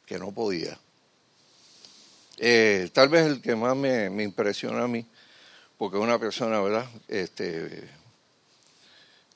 que 0.05 0.19
no 0.19 0.33
podía. 0.33 0.77
Eh, 2.39 2.89
tal 2.91 3.07
vez 3.07 3.25
el 3.25 3.41
que 3.41 3.55
más 3.55 3.77
me, 3.77 4.07
impresiona 4.21 4.83
a 4.83 4.87
mí, 4.89 5.05
porque 5.77 5.95
una 5.95 6.19
persona, 6.19 6.59
¿verdad? 6.59 6.89
Este, 7.07 7.89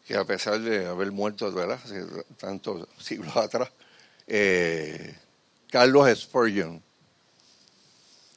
que 0.05 0.17
a 0.17 0.25
pesar 0.25 0.59
de 0.59 0.87
haber 0.87 1.13
muerto, 1.13 1.49
¿verdad? 1.53 1.79
Hace 1.81 2.03
tantos 2.35 2.85
siglos 2.99 3.33
atrás, 3.37 3.71
eh, 4.27 5.15
Carlos 5.71 6.19
Spurgeon. 6.19 6.83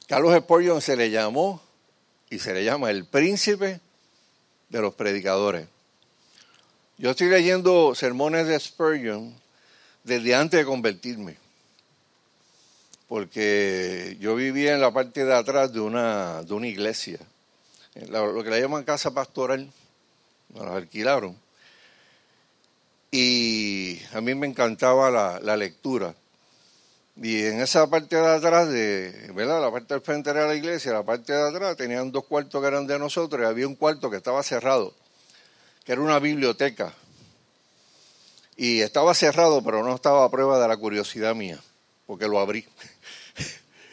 Carlos 0.07 0.37
Spurgeon 0.37 0.81
se 0.81 0.95
le 0.95 1.11
llamó 1.11 1.61
y 2.29 2.39
se 2.39 2.53
le 2.53 2.63
llama 2.63 2.91
el 2.91 3.03
príncipe 3.03 3.81
de 4.69 4.81
los 4.81 4.93
predicadores. 4.93 5.67
Yo 6.99 7.11
estoy 7.11 7.27
leyendo 7.27 7.93
sermones 7.93 8.47
de 8.47 8.59
Spurgeon 8.59 9.31
desde 10.03 10.33
antes 10.33 10.59
de 10.59 10.65
convertirme, 10.65 11.37
porque 13.07 14.17
yo 14.19 14.33
vivía 14.33 14.73
en 14.73 14.81
la 14.81 14.89
parte 14.89 15.23
de 15.23 15.31
atrás 15.35 15.71
de 15.71 15.79
una, 15.79 16.41
de 16.41 16.55
una 16.55 16.65
iglesia, 16.65 17.19
lo 18.09 18.43
que 18.43 18.49
le 18.49 18.59
llaman 18.59 18.83
casa 18.83 19.11
pastoral, 19.11 19.71
nos 20.49 20.65
la 20.65 20.75
alquilaron, 20.75 21.37
y 23.11 24.01
a 24.13 24.19
mí 24.19 24.33
me 24.33 24.47
encantaba 24.47 25.11
la, 25.11 25.39
la 25.39 25.55
lectura. 25.55 26.15
Y 27.15 27.43
en 27.43 27.61
esa 27.61 27.87
parte 27.87 28.15
de 28.15 28.27
atrás, 28.27 28.69
de, 28.69 29.31
¿verdad? 29.35 29.61
La 29.61 29.71
parte 29.71 29.93
del 29.93 30.01
frente 30.01 30.31
era 30.31 30.47
la 30.47 30.55
iglesia, 30.55 30.93
la 30.93 31.03
parte 31.03 31.31
de 31.31 31.47
atrás 31.47 31.77
tenían 31.77 32.11
dos 32.11 32.25
cuartos 32.25 32.59
que 32.59 32.67
eran 32.67 32.87
de 32.87 32.97
nosotros 32.97 33.39
y 33.39 33.45
había 33.45 33.67
un 33.67 33.75
cuarto 33.75 34.09
que 34.09 34.17
estaba 34.17 34.41
cerrado 34.41 34.95
que 35.87 35.93
era 35.93 36.01
una 36.01 36.19
biblioteca. 36.19 36.93
Y 38.57 38.81
estaba 38.81 39.13
cerrado, 39.13 39.63
pero 39.63 39.85
no 39.85 39.95
estaba 39.95 40.25
a 40.25 40.29
prueba 40.29 40.59
de 40.59 40.67
la 40.67 40.75
curiosidad 40.75 41.33
mía, 41.33 41.61
porque 42.05 42.27
lo 42.27 42.41
abrí. 42.41 42.65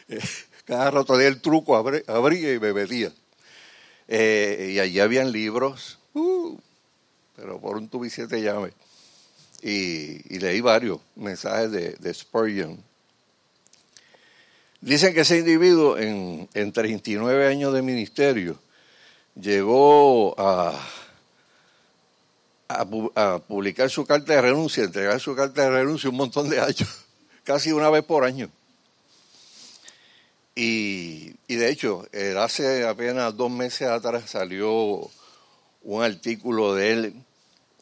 Cada 0.65 0.91
rato 0.91 1.15
de 1.15 1.27
el 1.27 1.39
truco, 1.39 1.77
abría 1.77 2.53
y 2.53 2.59
me 2.59 2.73
metía. 2.73 3.13
Eh, 4.09 4.71
y 4.73 4.79
allí 4.79 4.99
habían 4.99 5.31
libros, 5.31 5.97
uh, 6.15 6.57
pero 7.37 7.61
por 7.61 7.77
un 7.77 7.87
tubo 7.87 8.03
y 8.03 8.09
siete 8.09 8.41
llaves. 8.41 8.73
Y, 9.61 10.37
leí 10.37 10.59
varios 10.59 10.99
mensajes 11.15 11.71
de, 11.71 11.91
de, 11.91 12.13
Spurgeon. 12.13 12.77
Dicen 14.81 15.13
que 15.13 15.21
ese 15.21 15.37
individuo 15.37 15.97
en, 15.97 16.49
en 16.55 16.73
39 16.73 17.47
años 17.47 17.73
de 17.73 17.81
ministerio 17.81 18.59
llegó 19.39 20.35
a, 20.37 20.77
a, 22.67 23.39
publicar 23.39 23.89
su 23.89 24.05
carta 24.05 24.33
de 24.33 24.41
renuncia, 24.41 24.83
entregar 24.83 25.19
su 25.19 25.35
carta 25.35 25.63
de 25.63 25.69
renuncia 25.69 26.09
un 26.09 26.17
montón 26.17 26.49
de 26.49 26.59
años, 26.59 27.05
casi 27.43 27.71
una 27.71 27.89
vez 27.89 28.03
por 28.03 28.23
año. 28.23 28.49
Y, 30.57 31.33
de 31.47 31.69
hecho, 31.69 32.07
hace 32.37 32.87
apenas 32.87 33.35
dos 33.35 33.51
meses 33.51 33.89
atrás 33.89 34.29
salió 34.29 35.11
un 35.83 36.03
artículo 36.03 36.73
de 36.73 36.91
él 36.93 37.13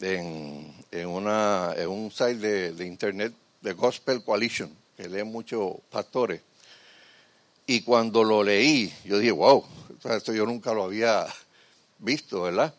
en, 0.02 0.74
en, 0.92 1.08
una, 1.08 1.74
en 1.78 1.88
un 1.88 2.10
site 2.10 2.36
de, 2.36 2.74
de, 2.74 2.86
internet 2.88 3.32
de 3.62 3.74
Gospel 3.74 4.24
Coalition, 4.24 4.76
que 4.98 5.08
leen 5.08 5.28
muchos 5.28 5.76
pastores. 5.92 6.42
Y 7.68 7.82
cuando 7.82 8.24
lo 8.24 8.44
leí, 8.44 8.92
yo 9.06 9.20
dije, 9.20 9.32
wow, 9.32 9.64
esto 10.04 10.34
yo 10.34 10.46
nunca 10.46 10.74
lo 10.74 10.84
había 10.84 11.28
visto, 12.00 12.42
¿verdad? 12.42 12.74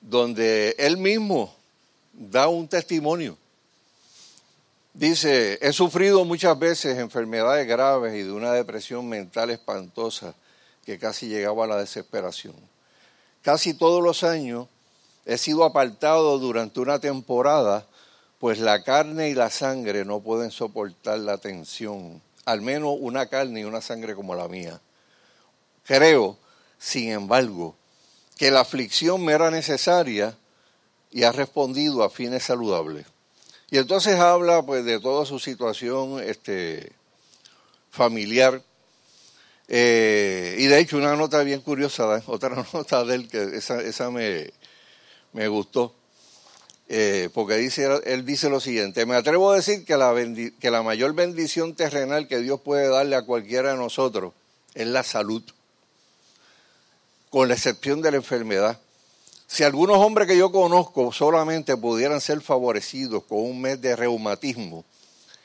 Donde 0.00 0.74
él 0.78 0.96
mismo 0.96 1.54
da 2.12 2.48
un 2.48 2.68
testimonio. 2.68 3.36
Dice, 4.94 5.58
he 5.60 5.72
sufrido 5.72 6.24
muchas 6.24 6.58
veces 6.58 6.98
enfermedades 6.98 7.66
graves 7.66 8.14
y 8.14 8.22
de 8.22 8.32
una 8.32 8.52
depresión 8.52 9.06
mental 9.06 9.50
espantosa 9.50 10.34
que 10.86 10.98
casi 10.98 11.28
llegaba 11.28 11.64
a 11.64 11.68
la 11.68 11.76
desesperación. 11.76 12.54
Casi 13.42 13.74
todos 13.74 14.02
los 14.02 14.24
años 14.24 14.68
he 15.26 15.36
sido 15.36 15.64
apartado 15.64 16.38
durante 16.38 16.80
una 16.80 16.98
temporada, 16.98 17.86
pues 18.38 18.58
la 18.58 18.82
carne 18.84 19.28
y 19.28 19.34
la 19.34 19.50
sangre 19.50 20.04
no 20.04 20.20
pueden 20.20 20.50
soportar 20.50 21.18
la 21.18 21.38
tensión, 21.38 22.22
al 22.44 22.62
menos 22.62 22.96
una 22.98 23.26
carne 23.26 23.60
y 23.60 23.64
una 23.64 23.82
sangre 23.82 24.14
como 24.14 24.34
la 24.34 24.48
mía. 24.48 24.80
Creo, 25.84 26.38
sin 26.78 27.10
embargo, 27.10 27.76
que 28.36 28.50
la 28.50 28.60
aflicción 28.60 29.24
me 29.24 29.32
era 29.32 29.50
necesaria 29.50 30.36
y 31.10 31.22
ha 31.22 31.32
respondido 31.32 32.02
a 32.02 32.10
fines 32.10 32.44
saludables. 32.44 33.06
Y 33.70 33.78
entonces 33.78 34.16
habla 34.16 34.62
pues 34.62 34.84
de 34.84 35.00
toda 35.00 35.24
su 35.26 35.38
situación 35.38 36.22
este, 36.22 36.92
familiar. 37.90 38.62
Eh, 39.68 40.56
y 40.58 40.66
de 40.66 40.78
hecho 40.78 40.98
una 40.98 41.16
nota 41.16 41.42
bien 41.42 41.60
curiosa, 41.60 42.22
otra 42.26 42.66
nota 42.72 43.04
de 43.04 43.14
él 43.14 43.28
que 43.28 43.56
esa, 43.56 44.10
me, 44.10 44.50
me 45.32 45.48
gustó. 45.48 45.94
Eh, 46.88 47.30
porque 47.34 47.56
dice, 47.56 47.88
él 48.04 48.24
dice 48.24 48.48
lo 48.48 48.60
siguiente, 48.60 49.06
me 49.06 49.16
atrevo 49.16 49.50
a 49.50 49.56
decir 49.56 49.84
que 49.84 49.96
la 49.96 50.82
mayor 50.84 51.14
bendición 51.14 51.74
terrenal 51.74 52.28
que 52.28 52.38
Dios 52.38 52.60
puede 52.60 52.88
darle 52.88 53.16
a 53.16 53.22
cualquiera 53.22 53.72
de 53.72 53.76
nosotros 53.76 54.34
es 54.74 54.86
la 54.86 55.02
salud, 55.02 55.42
con 57.36 57.48
la 57.48 57.54
excepción 57.54 58.00
de 58.00 58.10
la 58.10 58.16
enfermedad. 58.16 58.80
Si 59.46 59.62
algunos 59.62 59.98
hombres 59.98 60.26
que 60.26 60.38
yo 60.38 60.50
conozco 60.50 61.12
solamente 61.12 61.76
pudieran 61.76 62.18
ser 62.22 62.40
favorecidos 62.40 63.24
con 63.24 63.40
un 63.40 63.60
mes 63.60 63.78
de 63.78 63.94
reumatismo, 63.94 64.86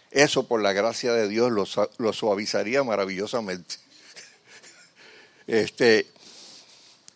eso 0.10 0.48
por 0.48 0.62
la 0.62 0.72
gracia 0.72 1.12
de 1.12 1.28
Dios 1.28 1.52
lo, 1.52 2.14
suavizaría 2.14 2.82
maravillosamente. 2.86 3.76
Este, 5.48 6.08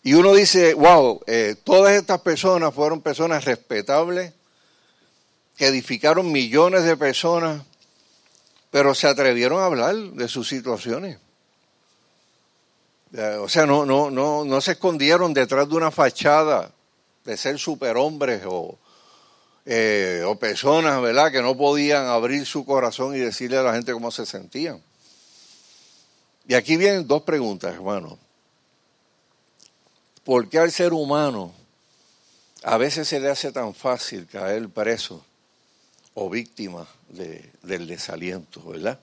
y 0.03 0.13
uno 0.13 0.33
dice, 0.33 0.73
wow, 0.73 1.21
eh, 1.25 1.55
todas 1.63 1.95
estas 1.95 2.19
personas 2.19 2.73
fueron 2.73 2.99
personas 2.99 3.45
respetables, 3.45 4.33
que 5.55 5.67
edificaron 5.67 6.33
millones 6.33 6.83
de 6.83 6.97
personas, 6.97 7.61
pero 8.71 8.93
se 8.93 9.07
atrevieron 9.07 9.61
a 9.61 9.67
hablar 9.67 9.95
de 9.95 10.27
sus 10.27 10.49
situaciones. 10.49 11.17
O 13.41 13.47
sea, 13.47 13.65
no, 13.65 13.85
no, 13.85 14.11
no, 14.11 14.43
no 14.43 14.61
se 14.61 14.73
escondieron 14.73 15.33
detrás 15.33 15.69
de 15.69 15.75
una 15.75 15.91
fachada 15.91 16.71
de 17.23 17.37
ser 17.37 17.57
superhombres 17.57 18.43
o, 18.45 18.77
eh, 19.65 20.23
o 20.25 20.37
personas, 20.37 21.01
¿verdad?, 21.01 21.31
que 21.31 21.41
no 21.41 21.55
podían 21.55 22.05
abrir 22.07 22.45
su 22.45 22.65
corazón 22.65 23.15
y 23.15 23.19
decirle 23.19 23.57
a 23.57 23.63
la 23.63 23.73
gente 23.73 23.93
cómo 23.93 24.11
se 24.11 24.25
sentían. 24.25 24.81
Y 26.47 26.53
aquí 26.53 26.77
vienen 26.77 27.07
dos 27.07 27.23
preguntas, 27.23 27.73
hermano. 27.73 28.19
¿Por 30.23 30.49
qué 30.49 30.59
al 30.59 30.71
ser 30.71 30.93
humano 30.93 31.53
a 32.63 32.77
veces 32.77 33.07
se 33.07 33.19
le 33.19 33.29
hace 33.29 33.51
tan 33.51 33.73
fácil 33.73 34.27
caer 34.27 34.67
preso 34.69 35.23
o 36.13 36.29
víctima 36.29 36.87
del 37.61 37.87
desaliento, 37.87 38.61
verdad? 38.63 38.99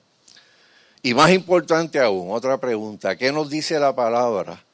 Y 1.02 1.14
más 1.14 1.32
importante 1.32 1.98
aún, 1.98 2.30
otra 2.30 2.58
pregunta, 2.58 3.16
¿qué 3.16 3.32
nos 3.32 3.50
dice 3.50 3.80
la 3.80 3.92
palabra 3.92 4.64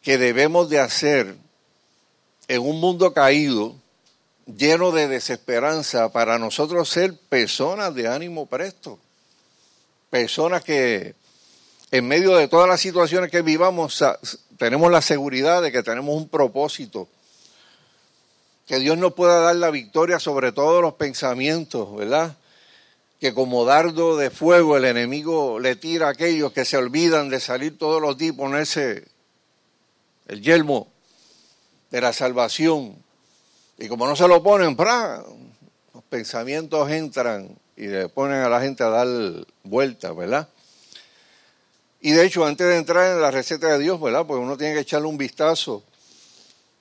que 0.00 0.16
debemos 0.16 0.70
de 0.70 0.78
hacer 0.78 1.34
en 2.46 2.62
un 2.62 2.78
mundo 2.78 3.12
caído, 3.12 3.74
lleno 4.46 4.92
de 4.92 5.08
desesperanza, 5.08 6.12
para 6.12 6.38
nosotros 6.38 6.88
ser 6.88 7.16
personas 7.16 7.92
de 7.96 8.06
ánimo 8.06 8.46
presto? 8.46 9.00
Personas 10.08 10.62
que 10.62 11.16
en 11.90 12.06
medio 12.06 12.36
de 12.36 12.46
todas 12.46 12.68
las 12.68 12.80
situaciones 12.80 13.28
que 13.28 13.42
vivamos 13.42 14.04
tenemos 14.56 14.92
la 14.92 15.02
seguridad 15.02 15.62
de 15.62 15.72
que 15.72 15.82
tenemos 15.82 16.16
un 16.16 16.28
propósito, 16.28 17.08
que 18.66 18.78
Dios 18.78 18.96
nos 18.98 19.14
pueda 19.14 19.40
dar 19.40 19.56
la 19.56 19.70
victoria 19.70 20.20
sobre 20.20 20.52
todos 20.52 20.80
los 20.80 20.94
pensamientos, 20.94 21.94
¿verdad? 21.96 22.36
Que 23.24 23.32
como 23.32 23.64
dardo 23.64 24.18
de 24.18 24.28
fuego 24.28 24.76
el 24.76 24.84
enemigo 24.84 25.58
le 25.58 25.76
tira 25.76 26.08
a 26.08 26.10
aquellos 26.10 26.52
que 26.52 26.66
se 26.66 26.76
olvidan 26.76 27.30
de 27.30 27.40
salir 27.40 27.78
todos 27.78 28.02
los 28.02 28.18
días 28.18 28.34
y 28.34 28.36
ponerse 28.36 29.04
el 30.28 30.42
yelmo 30.42 30.92
de 31.90 32.02
la 32.02 32.12
salvación. 32.12 33.02
Y 33.78 33.88
como 33.88 34.06
no 34.06 34.14
se 34.14 34.28
lo 34.28 34.42
ponen, 34.42 34.76
los 34.76 36.04
pensamientos 36.10 36.90
entran 36.90 37.48
y 37.78 37.86
le 37.86 38.10
ponen 38.10 38.42
a 38.42 38.50
la 38.50 38.60
gente 38.60 38.84
a 38.84 38.90
dar 38.90 39.08
vueltas, 39.62 40.14
¿verdad? 40.14 40.46
Y 42.02 42.10
de 42.10 42.26
hecho, 42.26 42.44
antes 42.44 42.66
de 42.66 42.76
entrar 42.76 43.10
en 43.10 43.22
la 43.22 43.30
receta 43.30 43.68
de 43.68 43.78
Dios, 43.78 43.98
¿verdad? 44.02 44.26
Pues 44.26 44.38
uno 44.38 44.58
tiene 44.58 44.74
que 44.74 44.80
echarle 44.80 45.08
un 45.08 45.16
vistazo 45.16 45.82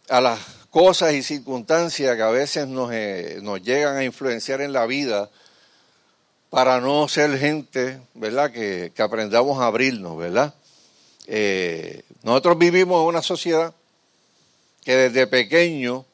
a 0.10 0.20
las 0.20 0.42
cosas 0.70 1.14
y 1.14 1.24
circunstancias 1.24 2.18
que 2.18 2.22
a 2.22 2.32
veces 2.32 2.68
nos, 2.68 2.92
eh, 2.92 3.40
nos 3.42 3.62
llegan 3.62 3.96
a 3.96 4.04
influenciar 4.04 4.60
en 4.60 4.74
la 4.74 4.86
vida 4.86 5.30
para 6.54 6.80
no 6.80 7.08
ser 7.08 7.36
gente, 7.40 8.00
¿verdad? 8.14 8.52
Que, 8.52 8.92
aprendamos 9.00 9.60
a 9.60 9.66
abrirnos, 9.66 10.16
¿verdad? 10.16 10.54
Eh, 11.26 12.04
nosotros 12.22 12.60
vivimos 12.60 13.02
en 13.02 13.08
una 13.08 13.24
sociedad 13.24 13.74
que 14.86 14.96
desde 14.96 15.26
pequeño 15.26 16.06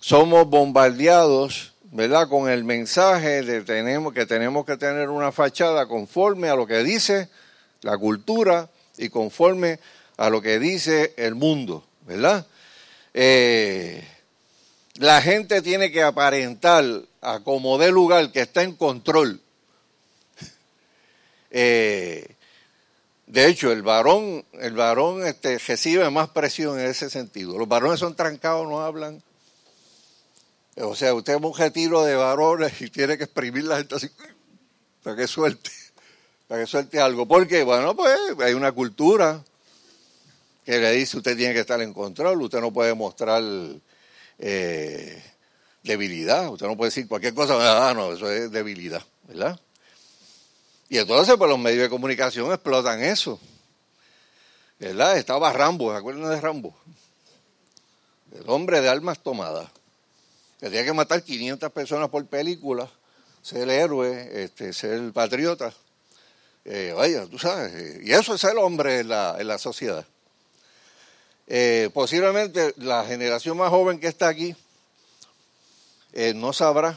somos 0.00 0.48
bombardeados, 0.48 1.74
¿verdad? 1.92 2.26
Con 2.30 2.48
el 2.48 2.64
mensaje 2.64 3.42
de 3.42 3.60
tenemos, 3.60 4.14
que 4.14 4.24
tenemos 4.24 4.64
que 4.64 4.78
tener 4.78 5.10
una 5.10 5.30
fachada 5.30 5.84
conforme 5.88 6.48
a 6.48 6.56
lo 6.56 6.66
que 6.66 6.82
dice 6.82 7.28
la 7.82 7.98
cultura 7.98 8.70
y 8.96 9.10
conforme 9.10 9.78
a 10.16 10.30
lo 10.30 10.40
que 10.40 10.58
dice 10.58 11.12
el 11.18 11.34
mundo, 11.34 11.84
¿verdad? 12.06 12.46
Eh, 13.12 14.08
la 14.94 15.20
gente 15.20 15.60
tiene 15.60 15.92
que 15.92 16.02
aparentar 16.02 16.82
a 17.24 17.40
como 17.40 17.78
de 17.78 17.90
lugar 17.90 18.30
que 18.32 18.40
está 18.40 18.62
en 18.62 18.76
control. 18.76 19.40
Eh, 21.56 22.34
de 23.26 23.46
hecho, 23.46 23.70
el 23.70 23.82
varón, 23.82 24.44
el 24.54 24.74
varón 24.74 25.24
este, 25.24 25.58
recibe 25.58 26.08
más 26.10 26.28
presión 26.30 26.78
en 26.78 26.86
ese 26.86 27.08
sentido. 27.08 27.56
Los 27.56 27.68
varones 27.68 28.00
son 28.00 28.16
trancados, 28.16 28.68
no 28.68 28.80
hablan. 28.80 29.22
O 30.76 30.96
sea, 30.96 31.14
usted 31.14 31.34
es 31.34 31.40
un 31.40 31.56
retiro 31.56 32.02
de 32.02 32.16
varones 32.16 32.80
y 32.80 32.90
tiene 32.90 33.16
que 33.16 33.24
exprimir 33.24 33.64
la 33.64 33.78
gente 33.78 33.94
así 33.94 34.08
para 35.02 35.16
que 35.16 35.28
suelte, 35.28 35.70
para 36.48 36.62
que 36.62 36.66
suelte 36.66 37.00
algo. 37.00 37.26
Porque, 37.26 37.62
bueno, 37.62 37.94
pues 37.94 38.18
hay 38.40 38.54
una 38.54 38.72
cultura 38.72 39.42
que 40.64 40.78
le 40.78 40.92
dice 40.92 41.18
usted 41.18 41.36
tiene 41.36 41.54
que 41.54 41.60
estar 41.60 41.80
en 41.80 41.92
control, 41.92 42.42
usted 42.42 42.60
no 42.60 42.72
puede 42.72 42.94
mostrar 42.94 43.42
eh, 44.38 45.22
debilidad. 45.84 46.48
Usted 46.48 46.66
no 46.66 46.76
puede 46.76 46.88
decir 46.88 47.06
cualquier 47.06 47.34
cosa, 47.34 47.88
ah, 47.88 47.94
no, 47.94 48.12
eso 48.12 48.30
es 48.30 48.50
debilidad, 48.50 49.02
¿verdad? 49.28 49.60
Y 50.88 50.98
entonces, 50.98 51.36
pues 51.36 51.48
los 51.48 51.58
medios 51.58 51.82
de 51.82 51.88
comunicación 51.88 52.50
explotan 52.52 53.02
eso. 53.02 53.38
¿Verdad? 54.78 55.16
Estaba 55.16 55.52
Rambo, 55.52 55.92
¿se 55.92 55.98
acuerdan 55.98 56.30
de 56.30 56.40
Rambo? 56.40 56.74
El 58.34 58.48
hombre 58.48 58.80
de 58.80 58.88
armas 58.88 59.18
tomadas. 59.20 59.68
Tenía 60.58 60.84
que 60.84 60.92
matar 60.92 61.22
500 61.22 61.70
personas 61.70 62.08
por 62.08 62.26
película, 62.26 62.90
ser 63.42 63.68
héroe, 63.68 64.44
este, 64.44 64.72
ser 64.72 65.12
patriota. 65.12 65.72
Eh, 66.64 66.92
vaya, 66.96 67.26
tú 67.26 67.38
sabes. 67.38 68.02
Y 68.02 68.12
eso 68.12 68.34
es 68.34 68.44
el 68.44 68.58
hombre 68.58 69.00
en 69.00 69.08
la, 69.08 69.36
en 69.38 69.46
la 69.46 69.58
sociedad. 69.58 70.04
Eh, 71.46 71.90
posiblemente 71.92 72.72
la 72.78 73.04
generación 73.04 73.58
más 73.58 73.68
joven 73.68 74.00
que 74.00 74.08
está 74.08 74.28
aquí 74.28 74.56
eh, 76.14 76.32
no 76.32 76.52
sabrá 76.52 76.96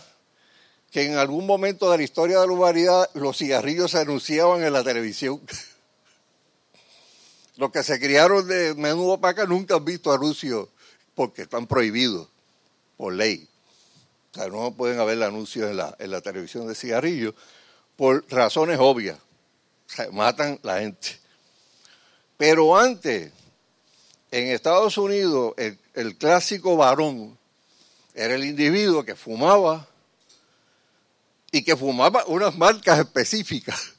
que 0.91 1.03
en 1.03 1.17
algún 1.17 1.47
momento 1.47 1.89
de 1.89 1.97
la 1.97 2.03
historia 2.03 2.39
de 2.39 2.45
la 2.45 2.53
humanidad 2.53 3.09
los 3.15 3.37
cigarrillos 3.37 3.91
se 3.91 3.97
anunciaban 3.97 4.63
en 4.63 4.71
la 4.71 4.83
televisión. 4.83 5.41
Los 7.57 7.71
que 7.71 7.81
se 7.81 7.99
criaron 7.99 8.47
de 8.47 8.75
menudo 8.75 9.19
para 9.19 9.47
nunca 9.47 9.75
han 9.75 9.85
visto 9.85 10.11
anuncios 10.11 10.69
porque 11.15 11.41
están 11.41 11.65
prohibidos 11.65 12.27
por 12.95 13.13
ley. 13.13 13.49
O 14.31 14.35
sea, 14.35 14.47
no 14.49 14.75
pueden 14.75 14.99
haber 14.99 15.23
anuncios 15.23 15.71
en 15.71 15.77
la, 15.77 15.95
en 15.97 16.11
la 16.11 16.21
televisión 16.21 16.67
de 16.67 16.75
cigarrillos 16.75 17.33
por 17.95 18.23
razones 18.29 18.77
obvias. 18.79 19.17
Matan 20.11 20.59
la 20.61 20.81
gente. 20.81 21.19
Pero 22.37 22.77
antes, 22.77 23.31
en 24.29 24.49
Estados 24.49 24.99
Unidos, 24.99 25.55
el 25.95 26.17
clásico 26.17 26.77
varón 26.77 27.36
era 28.17 28.33
el 28.33 28.45
individuo 28.45 29.05
que 29.05 29.15
fumaba 29.15 29.87
y 31.51 31.63
que 31.63 31.77
fumaba 31.77 32.25
unas 32.25 32.57
marcas 32.57 32.97
específicas. 32.97 33.93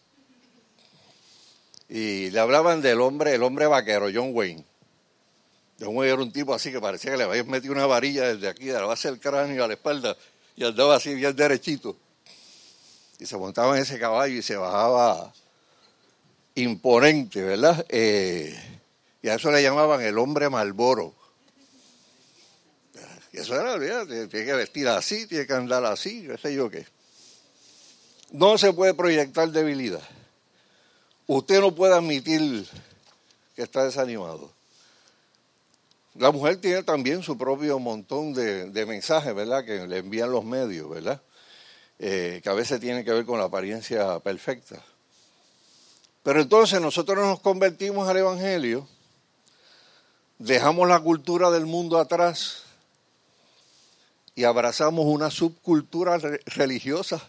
Y 1.88 2.28
le 2.30 2.40
hablaban 2.40 2.82
del 2.82 3.00
hombre, 3.00 3.32
el 3.36 3.44
hombre 3.44 3.68
vaquero, 3.68 4.08
John 4.12 4.30
Wayne. 4.32 4.64
John 5.78 5.96
Wayne 5.96 6.12
era 6.12 6.22
un 6.22 6.32
tipo 6.32 6.52
así 6.52 6.72
que 6.72 6.80
parecía 6.80 7.12
que 7.12 7.16
le 7.16 7.24
habían 7.24 7.48
metido 7.48 7.72
una 7.72 7.86
varilla 7.86 8.34
desde 8.34 8.48
aquí, 8.48 8.64
de 8.64 8.72
la 8.72 8.86
base 8.86 9.08
del 9.08 9.20
cráneo 9.20 9.62
a 9.62 9.68
la 9.68 9.74
espalda, 9.74 10.16
y 10.56 10.64
andaba 10.64 10.96
así 10.96 11.14
bien 11.14 11.36
derechito. 11.36 11.96
Y 13.20 13.26
se 13.26 13.36
montaba 13.36 13.76
en 13.76 13.82
ese 13.82 14.00
caballo 14.00 14.34
y 14.34 14.42
se 14.42 14.56
bajaba 14.56 15.32
imponente, 16.56 17.40
¿verdad? 17.40 17.86
Eh, 17.88 18.80
y 19.22 19.28
a 19.28 19.36
eso 19.36 19.52
le 19.52 19.62
llamaban 19.62 20.02
el 20.02 20.18
hombre 20.18 20.50
malboro. 20.50 21.14
Eso 23.38 23.54
era, 23.54 24.04
tiene 24.04 24.28
que 24.28 24.52
vestir 24.52 24.88
así, 24.88 25.28
tiene 25.28 25.46
que 25.46 25.52
andar 25.52 25.84
así, 25.84 26.26
qué 26.26 26.36
sé 26.38 26.54
yo 26.54 26.68
qué. 26.68 26.84
No 28.32 28.58
se 28.58 28.72
puede 28.72 28.94
proyectar 28.94 29.48
debilidad. 29.50 30.02
Usted 31.28 31.60
no 31.60 31.72
puede 31.72 31.94
admitir 31.94 32.66
que 33.54 33.62
está 33.62 33.84
desanimado. 33.84 34.50
La 36.16 36.32
mujer 36.32 36.60
tiene 36.60 36.82
también 36.82 37.22
su 37.22 37.38
propio 37.38 37.78
montón 37.78 38.34
de, 38.34 38.84
mensajes, 38.86 39.32
¿verdad? 39.32 39.64
Que 39.64 39.86
le 39.86 39.98
envían 39.98 40.32
los 40.32 40.44
medios, 40.44 40.90
¿verdad? 40.90 41.22
Eh, 42.00 42.40
que 42.42 42.48
a 42.50 42.54
veces 42.54 42.80
tienen 42.80 43.04
que 43.04 43.12
ver 43.12 43.24
con 43.24 43.38
la 43.38 43.44
apariencia 43.44 44.18
perfecta. 44.18 44.82
Pero 46.24 46.40
entonces 46.40 46.80
nosotros 46.80 47.18
nos 47.18 47.38
convertimos 47.38 48.08
al 48.08 48.16
Evangelio, 48.16 48.88
dejamos 50.38 50.88
la 50.88 50.98
cultura 50.98 51.50
del 51.52 51.66
mundo 51.66 51.98
atrás 51.98 52.64
y 54.38 54.44
abrazamos 54.44 55.04
una 55.04 55.32
subcultura 55.32 56.16
religiosa 56.46 57.20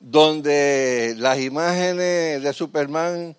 donde 0.00 1.14
las 1.18 1.38
imágenes 1.38 2.42
de 2.42 2.52
Superman 2.52 3.36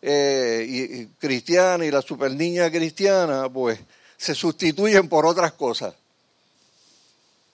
eh, 0.00 0.64
y, 0.68 1.06
cristiana 1.18 1.84
y 1.84 1.90
la 1.90 2.00
superniña 2.00 2.70
cristiana, 2.70 3.52
pues 3.52 3.80
se 4.16 4.36
sustituyen 4.36 5.08
por 5.08 5.26
otras 5.26 5.52
cosas. 5.54 5.96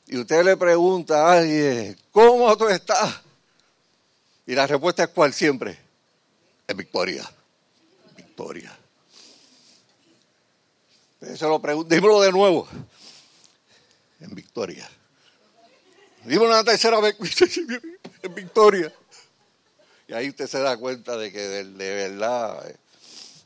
Y 0.07 0.19
usted 0.19 0.45
le 0.45 0.59
pregunta 0.59 1.27
a 1.27 1.38
alguien, 1.38 1.97
¿cómo 2.12 2.55
tú 2.59 2.69
estás? 2.69 3.23
Y 4.47 4.55
la 4.55 4.67
respuesta 4.67 5.05
es 5.05 5.09
cuál 5.09 5.33
siempre, 5.33 5.79
es 6.67 6.77
victoria, 6.77 7.25
victoria. 8.14 8.79
Lo 11.40 11.85
dímelo 11.85 12.21
de 12.21 12.33
nuevo, 12.33 12.69
en 14.20 14.35
victoria. 14.35 14.88
Dímelo 16.24 16.46
una 16.46 16.64
tercera 16.64 17.00
vez, 17.00 17.16
en 18.22 18.35
victoria. 18.35 18.92
Y 20.09 20.12
ahí 20.12 20.29
usted 20.29 20.46
se 20.46 20.59
da 20.61 20.77
cuenta 20.77 21.16
de 21.16 21.33
que 21.33 21.40
de, 21.40 21.64
verdad 21.94 22.68
eh, 22.68 22.77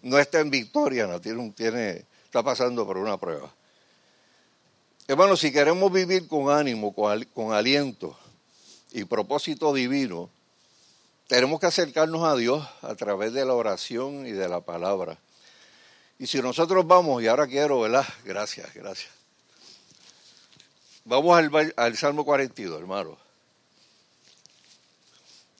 no 0.02 0.18
está 0.18 0.40
en 0.40 0.50
victoria, 0.50 1.06
no 1.06 1.20
tiene, 1.20 1.50
tiene, 1.52 2.04
está 2.24 2.42
pasando 2.42 2.86
por 2.86 2.96
una 2.98 3.16
prueba. 3.18 3.52
Hermano, 5.06 5.36
si 5.36 5.52
queremos 5.52 5.92
vivir 5.92 6.28
con 6.28 6.50
ánimo, 6.50 6.94
con, 6.94 7.24
con 7.34 7.52
aliento 7.52 8.16
y 8.92 9.04
propósito 9.04 9.72
divino, 9.72 10.30
tenemos 11.26 11.60
que 11.60 11.66
acercarnos 11.66 12.24
a 12.24 12.36
Dios 12.36 12.66
a 12.82 12.94
través 12.94 13.32
de 13.32 13.44
la 13.44 13.54
oración 13.54 14.26
y 14.26 14.32
de 14.32 14.48
la 14.48 14.60
palabra. 14.60 15.18
Y 16.18 16.26
si 16.26 16.40
nosotros 16.42 16.86
vamos, 16.86 17.22
y 17.22 17.28
ahora 17.28 17.46
quiero, 17.46 17.80
¿verdad? 17.80 18.06
Gracias, 18.24 18.72
gracias. 18.74 19.17
Vamos 21.08 21.36
al, 21.36 21.74
al 21.76 21.96
Salmo 21.96 22.24
42, 22.24 22.80
hermano 22.80 23.28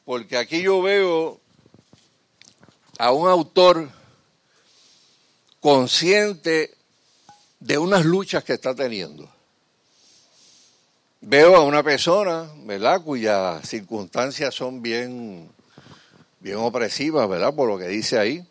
porque 0.09 0.39
aquí 0.39 0.63
yo 0.63 0.81
veo 0.81 1.39
a 2.99 3.13
un 3.13 3.29
autor 3.29 3.91
consciente 5.61 6.75
de 7.61 7.77
unas 7.77 8.07
luchas 8.07 8.43
que 8.43 8.55
está 8.55 8.75
teniendo. 8.75 9.31
Veo 11.21 11.57
a 11.57 11.63
una 11.63 11.83
persona, 11.83 12.51
¿verdad?, 12.65 13.03
cuyas 13.03 13.69
circunstancias 13.69 14.55
son 14.55 14.81
bien, 14.81 15.51
bien 16.41 16.57
opresivas, 16.57 17.29
¿verdad?, 17.29 17.55
por 17.55 17.69
lo 17.69 17.77
que 17.77 17.89
dice 17.89 18.19
ahí. 18.19 18.47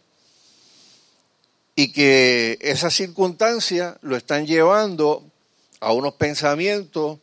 Y 1.73 1.91
que 1.91 2.59
esas 2.61 2.93
circunstancias 2.93 3.97
lo 4.03 4.15
están 4.15 4.45
llevando 4.45 5.25
a 5.79 5.93
unos 5.93 6.13
pensamientos 6.15 7.19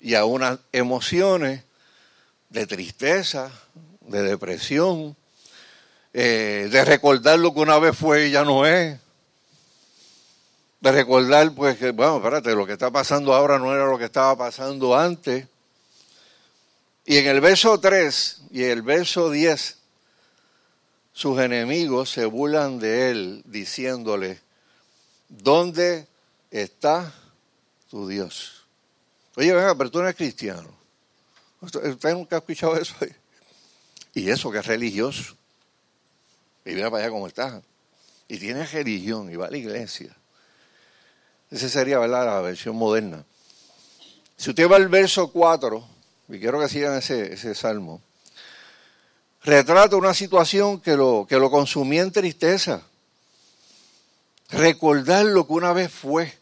y 0.00 0.14
a 0.14 0.24
unas 0.24 0.58
emociones 0.72 1.62
de 2.50 2.66
tristeza, 2.66 3.50
de 4.00 4.22
depresión, 4.22 5.16
eh, 6.12 6.68
de 6.70 6.84
recordar 6.84 7.38
lo 7.38 7.54
que 7.54 7.60
una 7.60 7.78
vez 7.78 7.96
fue 7.96 8.26
y 8.26 8.30
ya 8.32 8.44
no 8.44 8.66
es, 8.66 8.98
de 10.80 10.92
recordar 10.92 11.54
pues 11.54 11.78
que, 11.78 11.92
bueno, 11.92 12.16
espérate, 12.16 12.54
lo 12.54 12.66
que 12.66 12.72
está 12.72 12.90
pasando 12.90 13.32
ahora 13.32 13.58
no 13.58 13.72
era 13.72 13.86
lo 13.86 13.96
que 13.96 14.06
estaba 14.06 14.36
pasando 14.36 14.98
antes. 14.98 15.46
Y 17.06 17.16
en 17.18 17.28
el 17.28 17.40
verso 17.40 17.78
3 17.78 18.42
y 18.50 18.64
el 18.64 18.82
verso 18.82 19.30
10, 19.30 19.78
sus 21.12 21.38
enemigos 21.40 22.10
se 22.10 22.26
burlan 22.26 22.78
de 22.80 23.10
él 23.10 23.42
diciéndole, 23.46 24.40
¿dónde 25.28 26.06
está 26.50 27.14
tu 27.92 28.08
Dios? 28.08 28.64
Oye, 29.36 29.52
venga, 29.52 29.74
pero 29.74 29.90
tú 29.90 29.98
no 29.98 30.04
eres 30.04 30.16
cristiano. 30.16 30.74
¿Usted 31.60 32.14
nunca 32.14 32.36
ha 32.36 32.38
escuchado 32.38 32.76
eso? 32.76 32.94
Y 34.14 34.28
eso 34.28 34.50
que 34.50 34.58
es 34.58 34.66
religioso. 34.66 35.34
Y 36.66 36.72
mira 36.72 36.90
para 36.90 37.04
allá 37.04 37.12
cómo 37.12 37.26
está. 37.26 37.62
Y 38.28 38.38
tiene 38.38 38.66
religión 38.66 39.32
y 39.32 39.36
va 39.36 39.46
a 39.46 39.50
la 39.50 39.56
iglesia. 39.56 40.14
Esa 41.50 41.68
sería 41.68 41.98
la 41.98 42.40
versión 42.40 42.76
moderna. 42.76 43.24
Si 44.36 44.50
usted 44.50 44.70
va 44.70 44.76
al 44.76 44.88
verso 44.88 45.32
4, 45.32 45.86
y 46.28 46.38
quiero 46.40 46.60
que 46.60 46.68
sigan 46.68 46.96
ese, 46.96 47.32
ese 47.32 47.54
salmo, 47.54 48.02
retrata 49.42 49.96
una 49.96 50.12
situación 50.12 50.80
que 50.80 50.94
lo, 50.94 51.26
que 51.26 51.38
lo 51.38 51.50
consumía 51.50 52.02
en 52.02 52.12
tristeza. 52.12 52.82
Recordar 54.50 55.24
lo 55.24 55.46
que 55.46 55.52
una 55.54 55.72
vez 55.72 55.90
fue. 55.90 56.41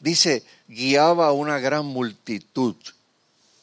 Dice, 0.00 0.42
guiaba 0.66 1.28
a 1.28 1.32
una 1.32 1.58
gran 1.58 1.86
multitud 1.86 2.74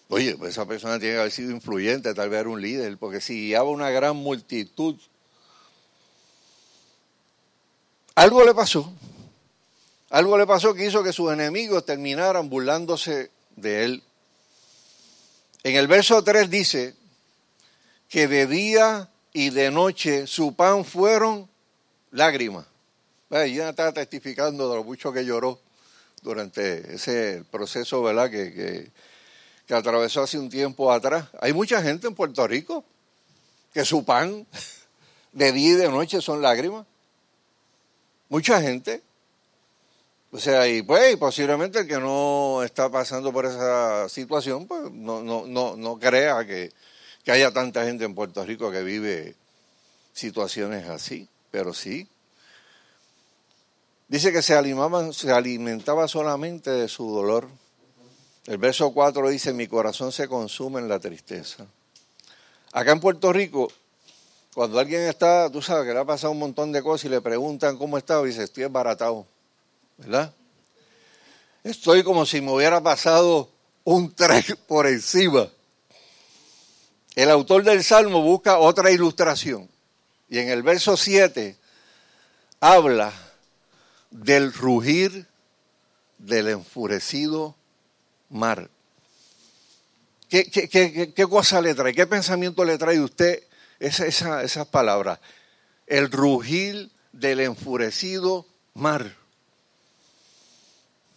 Oye, 0.09 0.37
pues 0.37 0.51
esa 0.51 0.65
persona 0.65 0.99
tiene 0.99 1.15
que 1.15 1.19
haber 1.19 1.31
sido 1.31 1.51
influyente, 1.51 2.13
tal 2.13 2.29
vez 2.29 2.39
era 2.39 2.49
un 2.49 2.61
líder, 2.61 2.97
porque 2.97 3.19
si 3.19 3.47
guiaba 3.47 3.69
una 3.69 3.89
gran 3.89 4.15
multitud, 4.15 4.95
algo 8.15 8.43
le 8.45 8.53
pasó. 8.53 8.91
Algo 10.09 10.37
le 10.37 10.47
pasó 10.47 10.73
que 10.73 10.85
hizo 10.85 11.03
que 11.03 11.11
sus 11.11 11.33
enemigos 11.33 11.85
terminaran 11.85 12.49
burlándose 12.49 13.29
de 13.57 13.83
él. 13.83 14.03
En 15.63 15.75
el 15.75 15.87
verso 15.87 16.23
3 16.23 16.49
dice 16.49 16.95
que 18.07 18.29
de 18.29 18.47
día 18.47 19.09
y 19.33 19.49
de 19.49 19.69
noche 19.69 20.25
su 20.25 20.55
pan 20.55 20.85
fueron 20.85 21.49
lágrimas. 22.11 22.65
Ella 23.29 23.69
está 23.69 23.91
testificando 23.91 24.69
de 24.69 24.77
lo 24.77 24.85
mucho 24.85 25.11
que 25.11 25.25
lloró 25.25 25.59
durante 26.27 26.95
ese 26.95 27.43
proceso, 27.49 28.03
¿verdad? 28.03 28.29
que, 28.29 28.91
que 29.65 29.73
atravesó 29.73 30.23
hace 30.23 30.37
un 30.37 30.49
tiempo 30.49 30.91
atrás. 30.91 31.27
Hay 31.39 31.53
mucha 31.53 31.81
gente 31.81 32.07
en 32.07 32.15
Puerto 32.15 32.45
Rico 32.47 32.83
que 33.73 33.85
su 33.85 34.03
pan 34.05 34.45
de 35.31 35.51
día 35.51 35.71
y 35.71 35.75
de 35.75 35.89
noche 35.89 36.21
son 36.21 36.41
lágrimas. 36.41 36.85
Mucha 38.29 38.61
gente. 38.61 39.01
O 40.31 40.39
sea, 40.39 40.67
y 40.67 40.81
pues 40.81 41.15
posiblemente 41.15 41.79
el 41.79 41.87
que 41.87 41.99
no 41.99 42.61
está 42.63 42.89
pasando 42.89 43.31
por 43.31 43.45
esa 43.45 44.09
situación, 44.09 44.67
pues 44.67 44.91
no, 44.91 45.21
no, 45.21 45.45
no, 45.47 45.77
no 45.77 45.97
crea 45.97 46.45
que, 46.45 46.71
que 47.23 47.31
haya 47.31 47.51
tanta 47.51 47.85
gente 47.85 48.03
en 48.03 48.15
Puerto 48.15 48.43
Rico 48.45 48.69
que 48.69 48.83
vive 48.83 49.35
situaciones 50.13 50.87
así, 50.89 51.29
pero 51.51 51.73
sí. 51.73 52.07
Dice 54.07 54.31
que 54.31 54.41
se 54.41 54.53
se 55.13 55.31
alimentaba 55.31 56.07
solamente 56.07 56.69
de 56.69 56.87
su 56.87 57.11
dolor. 57.11 57.47
El 58.45 58.57
verso 58.57 58.91
4 58.91 59.29
dice, 59.29 59.51
mi 59.51 59.67
corazón 59.67 60.13
se 60.13 60.29
consume 60.29 60.79
en 60.79 60.87
la 60.87 60.99
tristeza. 60.99 61.65
Acá 62.71 62.93
en 62.93 63.01
Puerto 63.01 63.33
Rico, 63.33 63.69
cuando 64.53 64.79
alguien 64.79 65.01
está, 65.01 65.49
tú 65.51 65.61
sabes 65.61 65.85
que 65.85 65.93
le 65.93 65.99
ha 65.99 66.05
pasado 66.05 66.31
un 66.31 66.39
montón 66.39 66.71
de 66.71 66.81
cosas 66.81 67.05
y 67.05 67.09
le 67.09 67.19
preguntan 67.19 67.77
cómo 67.77 67.97
está, 67.97 68.23
dice, 68.23 68.43
estoy 68.43 68.63
embaratado, 68.63 69.25
¿verdad? 69.97 70.33
Estoy 71.65 72.01
como 72.03 72.25
si 72.25 72.39
me 72.39 72.53
hubiera 72.53 72.79
pasado 72.79 73.49
un 73.83 74.15
tren 74.15 74.43
por 74.67 74.87
encima. 74.87 75.49
El 77.13 77.29
autor 77.29 77.63
del 77.65 77.83
Salmo 77.83 78.21
busca 78.21 78.57
otra 78.57 78.89
ilustración. 78.89 79.69
Y 80.29 80.39
en 80.39 80.49
el 80.49 80.63
verso 80.63 80.95
7 80.95 81.57
habla 82.61 83.26
del 84.11 84.53
rugir 84.53 85.27
del 86.17 86.49
enfurecido 86.49 87.55
mar. 88.29 88.69
¿Qué, 90.29 90.49
qué, 90.49 91.27
cosa 91.29 91.61
le 91.61 91.73
trae? 91.73 91.93
¿Qué 91.93 92.05
pensamiento 92.05 92.65
le 92.65 92.77
trae 92.77 92.99
usted 92.99 93.43
esa, 93.79 94.43
esas 94.43 94.67
palabras? 94.67 95.19
El 95.85 96.11
rugir 96.11 96.91
del 97.13 97.39
enfurecido 97.39 98.45
mar. 98.73 99.15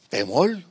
Temor. 0.08 0.62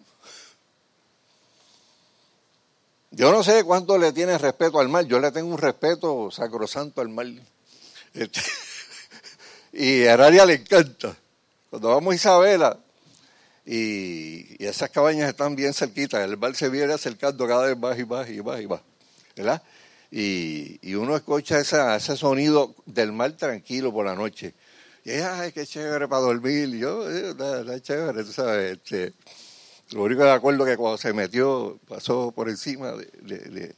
Yo 3.12 3.32
no 3.32 3.44
sé 3.44 3.64
cuánto 3.64 3.98
le 3.98 4.14
tiene 4.14 4.38
respeto 4.38 4.80
al 4.80 4.88
mar. 4.88 5.06
Yo 5.06 5.20
le 5.20 5.32
tengo 5.32 5.50
un 5.50 5.58
respeto 5.58 6.32
sacrosanto 6.32 7.02
al 7.02 7.10
mar. 7.10 7.28
Este, 8.14 8.42
y 9.74 10.06
a 10.06 10.14
Aradia 10.14 10.46
le 10.46 10.54
encanta. 10.54 11.18
Cuando 11.70 11.90
vamos 11.90 12.14
a 12.14 12.16
Isabela, 12.16 12.80
y, 13.66 14.64
esas 14.64 14.90
cabañas 14.90 15.30
están 15.30 15.56
bien 15.56 15.74
cerquitas, 15.74 16.28
el 16.28 16.38
mar 16.38 16.56
se 16.56 16.70
viene 16.70 16.94
acercando 16.94 17.48
cada 17.48 17.68
vez 17.68 17.78
más 17.78 18.00
y 18.00 18.06
más 18.06 18.30
y 18.30 18.42
más 18.42 18.62
y 18.62 18.68
más, 18.68 18.82
¿verdad? 19.36 19.62
Y, 20.10 20.96
uno 20.96 21.16
escucha 21.16 21.60
ese 21.60 22.18
sonido 22.18 22.74
del 22.88 23.12
mar 23.12 23.34
tranquilo 23.34 23.94
por 23.94 24.08
la 24.08 24.16
noche. 24.16 24.56
Y 25.06 25.12
ay, 25.12 25.52
qué 25.52 25.66
chévere 25.68 26.08
para 26.08 26.22
dormir. 26.22 26.70
Y 26.70 26.80
yo, 26.80 27.08
eh, 27.10 27.82
chévere, 27.82 28.24
tú 28.24 28.32
sabes. 28.32 28.74
Este, 28.74 29.14
lo 29.92 30.04
único 30.04 30.24
me 30.24 30.32
acuerdo 30.32 30.66
que 30.66 30.76
cuando 30.76 30.98
se 30.98 31.14
metió, 31.14 31.80
pasó 31.88 32.32
por 32.32 32.50
encima 32.50 32.94
de, 32.94 33.76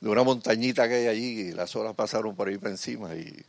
de, 0.00 0.08
una 0.08 0.22
montañita 0.22 0.88
que 0.88 0.94
hay 0.94 1.06
allí 1.08 1.40
y 1.40 1.52
las 1.52 1.74
olas 1.74 1.94
pasaron 1.94 2.36
por 2.36 2.48
ahí 2.48 2.58
por 2.58 2.70
encima. 2.70 3.14
Y... 3.16 3.44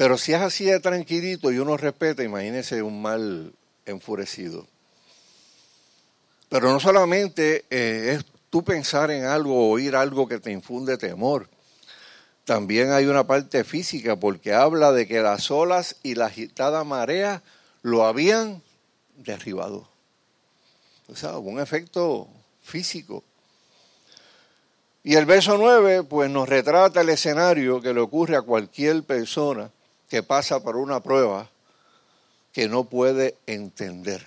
Pero 0.00 0.16
si 0.16 0.32
es 0.32 0.40
así 0.40 0.64
de 0.64 0.80
tranquilito 0.80 1.52
y 1.52 1.58
uno 1.58 1.76
respeta, 1.76 2.22
imagínese 2.22 2.82
un 2.82 3.02
mal 3.02 3.52
enfurecido. 3.84 4.66
Pero 6.48 6.72
no 6.72 6.80
solamente 6.80 7.66
eh, 7.68 8.16
es 8.16 8.24
tú 8.48 8.64
pensar 8.64 9.10
en 9.10 9.26
algo 9.26 9.54
o 9.54 9.72
oír 9.72 9.94
algo 9.94 10.26
que 10.26 10.38
te 10.38 10.52
infunde 10.52 10.96
temor. 10.96 11.50
También 12.46 12.92
hay 12.92 13.04
una 13.04 13.26
parte 13.26 13.62
física 13.62 14.16
porque 14.16 14.54
habla 14.54 14.90
de 14.92 15.06
que 15.06 15.20
las 15.20 15.50
olas 15.50 15.96
y 16.02 16.14
la 16.14 16.28
agitada 16.28 16.82
marea 16.82 17.42
lo 17.82 18.06
habían 18.06 18.62
derribado. 19.16 19.86
O 21.08 21.14
sea, 21.14 21.36
un 21.36 21.60
efecto 21.60 22.26
físico. 22.62 23.22
Y 25.04 25.16
el 25.16 25.26
verso 25.26 25.58
9 25.58 26.04
pues 26.04 26.30
nos 26.30 26.48
retrata 26.48 27.02
el 27.02 27.10
escenario 27.10 27.82
que 27.82 27.92
le 27.92 28.00
ocurre 28.00 28.38
a 28.38 28.40
cualquier 28.40 29.02
persona 29.02 29.70
que 30.10 30.24
pasa 30.24 30.60
por 30.60 30.76
una 30.76 31.00
prueba 31.00 31.48
que 32.52 32.68
no 32.68 32.84
puede 32.84 33.36
entender. 33.46 34.26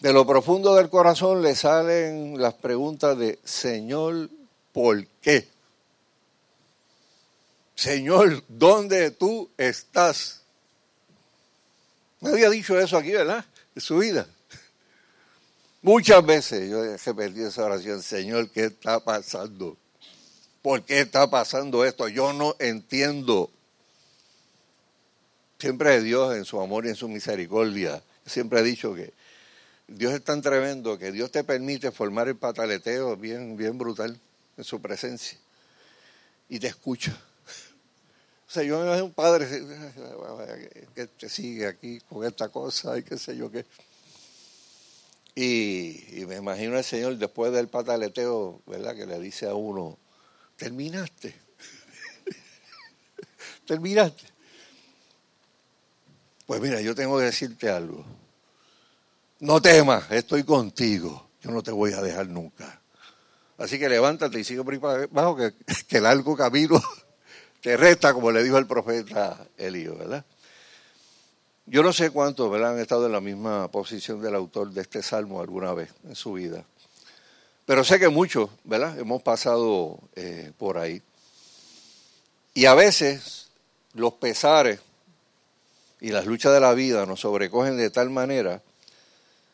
De 0.00 0.12
lo 0.12 0.26
profundo 0.26 0.74
del 0.76 0.90
corazón 0.90 1.42
le 1.42 1.56
salen 1.56 2.40
las 2.40 2.54
preguntas 2.54 3.18
de, 3.18 3.40
Señor, 3.42 4.28
¿por 4.72 5.04
qué? 5.22 5.48
Señor, 7.74 8.44
¿dónde 8.48 9.10
tú 9.12 9.50
estás? 9.56 10.42
Nadie 12.20 12.44
ha 12.44 12.50
dicho 12.50 12.78
eso 12.78 12.98
aquí, 12.98 13.12
¿verdad? 13.12 13.44
En 13.74 13.80
su 13.80 13.98
vida. 13.98 14.26
Muchas 15.80 16.24
veces 16.24 16.68
yo 16.68 16.84
he 16.84 16.96
repetido 16.98 17.48
esa 17.48 17.64
oración, 17.64 18.02
Señor, 18.02 18.50
¿qué 18.50 18.66
está 18.66 19.00
pasando? 19.00 19.76
¿Por 20.62 20.82
qué 20.82 21.00
está 21.00 21.30
pasando 21.30 21.84
esto? 21.84 22.08
Yo 22.08 22.32
no 22.32 22.56
entiendo. 22.58 23.50
Siempre 25.58 26.00
Dios 26.02 26.36
en 26.36 26.44
su 26.44 26.60
amor 26.60 26.86
y 26.86 26.90
en 26.90 26.96
su 26.96 27.08
misericordia. 27.08 28.02
Siempre 28.26 28.60
he 28.60 28.62
dicho 28.62 28.94
que 28.94 29.12
Dios 29.88 30.12
es 30.12 30.22
tan 30.22 30.42
tremendo 30.42 30.98
que 30.98 31.12
Dios 31.12 31.30
te 31.32 31.44
permite 31.44 31.90
formar 31.90 32.28
el 32.28 32.36
pataleteo 32.36 33.16
bien, 33.16 33.56
bien 33.56 33.78
brutal 33.78 34.20
en 34.56 34.64
su 34.64 34.80
presencia. 34.80 35.38
Y 36.48 36.58
te 36.58 36.66
escucha. 36.66 37.18
O 38.48 38.50
sea, 38.50 38.62
yo 38.62 38.78
me 38.78 38.86
imagino 38.86 39.04
un 39.04 39.12
padre 39.12 39.46
que 40.94 41.06
te 41.06 41.28
sigue 41.28 41.66
aquí 41.66 42.00
con 42.08 42.24
esta 42.24 42.48
cosa 42.48 42.96
y 42.98 43.02
qué 43.02 43.18
sé 43.18 43.36
yo 43.36 43.50
qué. 43.50 43.66
Y, 45.34 46.24
me 46.26 46.36
imagino 46.36 46.76
el 46.76 46.82
Señor 46.82 47.16
después 47.16 47.52
del 47.52 47.68
pataleteo, 47.68 48.60
¿verdad? 48.66 48.96
Que 48.96 49.06
le 49.06 49.20
dice 49.20 49.46
a 49.46 49.54
uno, 49.54 49.96
terminaste. 50.58 51.34
terminaste. 53.66 54.24
Pues 56.46 56.60
mira, 56.60 56.80
yo 56.80 56.94
tengo 56.94 57.18
que 57.18 57.24
decirte 57.24 57.70
algo. 57.70 58.04
No 59.40 59.62
temas, 59.62 60.10
estoy 60.10 60.42
contigo. 60.42 61.30
Yo 61.40 61.50
no 61.50 61.62
te 61.62 61.70
voy 61.70 61.92
a 61.92 62.02
dejar 62.02 62.28
nunca. 62.28 62.80
Así 63.56 63.78
que 63.78 63.88
levántate 63.88 64.40
y 64.40 64.44
sigue 64.44 64.62
por 64.62 64.74
ahí 64.74 64.80
abajo, 65.10 65.36
que, 65.36 65.52
que 65.86 66.00
largo 66.00 66.36
camino 66.36 66.82
te 67.60 67.76
resta, 67.76 68.12
como 68.12 68.30
le 68.30 68.42
dijo 68.42 68.58
el 68.58 68.66
profeta 68.66 69.46
Elío, 69.56 69.96
¿verdad? 69.96 70.24
Yo 71.66 71.82
no 71.82 71.92
sé 71.92 72.10
cuántos 72.10 72.50
¿verdad? 72.50 72.72
han 72.72 72.78
estado 72.78 73.06
en 73.06 73.12
la 73.12 73.20
misma 73.20 73.70
posición 73.70 74.22
del 74.22 74.34
autor 74.34 74.70
de 74.70 74.80
este 74.80 75.02
salmo 75.02 75.40
alguna 75.40 75.74
vez 75.74 75.92
en 76.04 76.14
su 76.14 76.32
vida. 76.32 76.64
Pero 77.68 77.84
sé 77.84 77.98
que 77.98 78.08
muchos, 78.08 78.48
¿verdad? 78.64 78.98
Hemos 78.98 79.20
pasado 79.20 79.98
eh, 80.16 80.52
por 80.56 80.78
ahí. 80.78 81.02
Y 82.54 82.64
a 82.64 82.72
veces 82.72 83.48
los 83.92 84.14
pesares 84.14 84.80
y 86.00 86.08
las 86.08 86.24
luchas 86.24 86.54
de 86.54 86.60
la 86.60 86.72
vida 86.72 87.04
nos 87.04 87.20
sobrecogen 87.20 87.76
de 87.76 87.90
tal 87.90 88.08
manera 88.08 88.62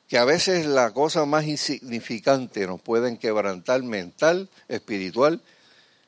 que 0.06 0.16
a 0.16 0.24
veces 0.24 0.64
la 0.64 0.92
cosa 0.92 1.24
más 1.24 1.44
insignificante 1.46 2.68
nos 2.68 2.80
pueden 2.80 3.16
quebrantar 3.16 3.82
mental, 3.82 4.48
espiritual 4.68 5.42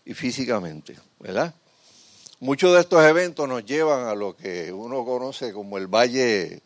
y 0.05 0.15
físicamente, 0.15 0.97
¿verdad? 1.19 1.57
Muchos 2.39 2.73
de 2.73 2.83
estos 2.83 3.03
eventos 3.03 3.49
nos 3.49 3.65
llevan 3.65 4.07
a 4.07 4.15
lo 4.15 4.37
que 4.37 4.73
uno 4.73 5.05
conoce 5.05 5.53
como 5.53 5.77
el 5.77 5.89
Valle 5.89 6.63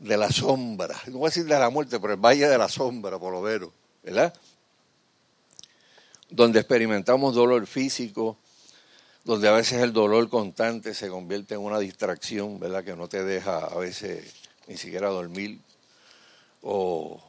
de 0.00 0.16
la 0.16 0.32
Sombra, 0.32 1.00
no 1.06 1.18
voy 1.18 1.26
a 1.26 1.30
decir 1.30 1.44
de 1.44 1.56
la 1.56 1.70
muerte, 1.70 2.00
pero 2.00 2.14
el 2.14 2.20
Valle 2.20 2.48
de 2.48 2.58
la 2.58 2.68
Sombra, 2.68 3.16
por 3.20 3.32
lo 3.32 3.40
menos, 3.40 3.70
¿verdad? 4.04 4.34
Donde 6.30 6.60
experimentamos 6.60 7.34
dolor 7.34 7.66
físico, 7.66 8.36
donde 9.24 9.48
a 9.48 9.52
veces 9.52 9.82
el 9.82 9.92
dolor 9.92 10.28
constante 10.28 10.94
se 10.94 11.08
convierte 11.08 11.54
en 11.54 11.60
una 11.60 11.78
distracción, 11.78 12.60
¿verdad? 12.60 12.84
Que 12.84 12.94
no 12.94 13.08
te 13.08 13.24
deja 13.24 13.58
a 13.58 13.76
veces 13.76 14.34
ni 14.66 14.76
siquiera 14.76 15.08
dormir, 15.08 15.58
o, 16.62 17.22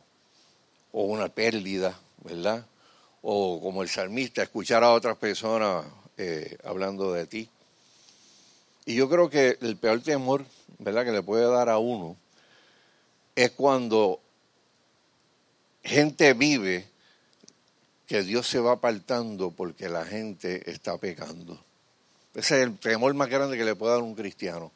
una 0.92 1.30
pérdida, 1.30 1.98
¿verdad? 2.24 2.66
O 3.22 3.60
como 3.62 3.82
el 3.82 3.90
salmista, 3.90 4.44
escuchar 4.44 4.84
a 4.84 4.92
otras 4.92 5.18
personas 5.18 5.86
eh, 6.18 6.58
hablando 6.64 7.12
de 7.12 7.26
ti. 7.26 7.50
Y 8.86 8.96
yo 8.96 9.10
creo 9.10 9.30
que 9.30 9.58
el 9.62 9.78
peor 9.78 10.02
temor, 10.02 10.46
¿verdad?, 10.78 11.06
que 11.06 11.12
le 11.12 11.22
puede 11.22 11.50
dar 11.50 11.70
a 11.70 11.80
uno 11.80 12.16
es 13.36 13.52
cuando 13.52 14.22
gente 15.86 16.34
vive 16.34 16.88
que 18.08 18.24
Dios 18.24 18.48
se 18.48 18.60
va 18.60 18.74
apartando 18.74 19.52
porque 19.52 19.88
la 19.88 20.04
gente 20.06 20.70
está 20.70 20.98
pecando. 20.98 21.64
Ese 22.34 22.58
es 22.58 22.68
el 22.68 22.78
temor 22.78 23.14
más 23.14 23.30
grande 23.30 23.58
que 23.58 23.64
le 23.64 23.76
puede 23.76 23.94
dar 23.94 24.04
un 24.04 24.16
cristiano. 24.16 24.72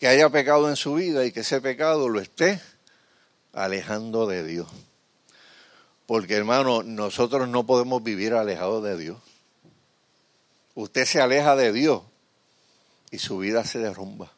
Que 0.00 0.08
haya 0.08 0.30
pecado 0.30 0.68
en 0.68 0.76
su 0.76 0.94
vida 0.94 1.24
y 1.26 1.32
que 1.32 1.40
ese 1.40 1.60
pecado 1.60 2.08
lo 2.08 2.20
esté 2.20 2.60
alejando 3.52 4.26
de 4.26 4.44
Dios. 4.44 4.68
Porque 6.06 6.34
hermano, 6.34 6.82
nosotros 6.82 7.48
no 7.48 7.66
podemos 7.66 8.02
vivir 8.02 8.32
alejados 8.32 8.82
de 8.82 8.96
Dios. 8.96 9.18
Usted 10.74 11.04
se 11.04 11.20
aleja 11.20 11.56
de 11.56 11.72
Dios 11.72 12.02
y 13.10 13.18
su 13.18 13.38
vida 13.38 13.64
se 13.64 13.80
derrumba. 13.80 14.32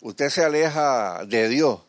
Usted 0.00 0.28
se 0.28 0.44
aleja 0.44 1.24
de 1.24 1.48
Dios 1.48 1.80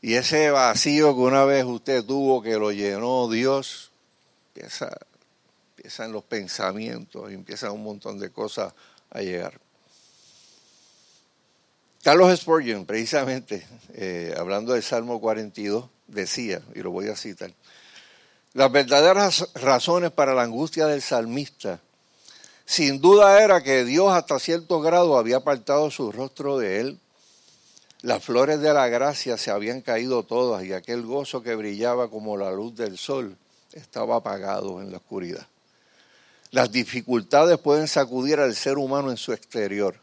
y 0.00 0.14
ese 0.14 0.50
vacío 0.50 1.14
que 1.14 1.20
una 1.20 1.44
vez 1.44 1.64
usted 1.64 2.04
tuvo 2.04 2.42
que 2.42 2.58
lo 2.58 2.72
llenó 2.72 3.28
Dios, 3.28 3.90
empieza 4.54 4.90
empiezan 5.86 6.10
los 6.10 6.24
pensamientos, 6.24 7.30
empiezan 7.30 7.70
un 7.70 7.84
montón 7.84 8.18
de 8.18 8.30
cosas 8.30 8.72
a 9.10 9.20
llegar. 9.20 9.60
Carlos 12.02 12.36
Spurgeon, 12.40 12.84
precisamente, 12.84 13.64
eh, 13.94 14.34
hablando 14.36 14.72
del 14.72 14.82
Salmo 14.82 15.20
42, 15.20 15.84
decía, 16.08 16.60
y 16.74 16.80
lo 16.80 16.90
voy 16.90 17.06
a 17.06 17.14
citar, 17.14 17.52
las 18.52 18.72
verdaderas 18.72 19.48
razones 19.54 20.10
para 20.10 20.34
la 20.34 20.42
angustia 20.42 20.86
del 20.86 21.02
salmista, 21.02 21.80
sin 22.64 23.00
duda 23.00 23.40
era 23.44 23.62
que 23.62 23.84
Dios 23.84 24.12
hasta 24.12 24.40
cierto 24.40 24.80
grado 24.80 25.16
había 25.16 25.36
apartado 25.36 25.90
su 25.92 26.10
rostro 26.10 26.58
de 26.58 26.80
él, 26.80 26.98
las 28.06 28.22
flores 28.22 28.60
de 28.60 28.72
la 28.72 28.86
gracia 28.86 29.36
se 29.36 29.50
habían 29.50 29.80
caído 29.80 30.22
todas 30.22 30.64
y 30.64 30.72
aquel 30.72 31.02
gozo 31.02 31.42
que 31.42 31.56
brillaba 31.56 32.08
como 32.08 32.36
la 32.36 32.52
luz 32.52 32.76
del 32.76 32.98
sol 32.98 33.36
estaba 33.72 34.14
apagado 34.14 34.80
en 34.80 34.92
la 34.92 34.98
oscuridad. 34.98 35.44
Las 36.52 36.70
dificultades 36.70 37.58
pueden 37.58 37.88
sacudir 37.88 38.38
al 38.38 38.54
ser 38.54 38.78
humano 38.78 39.10
en 39.10 39.16
su 39.16 39.32
exterior, 39.32 39.96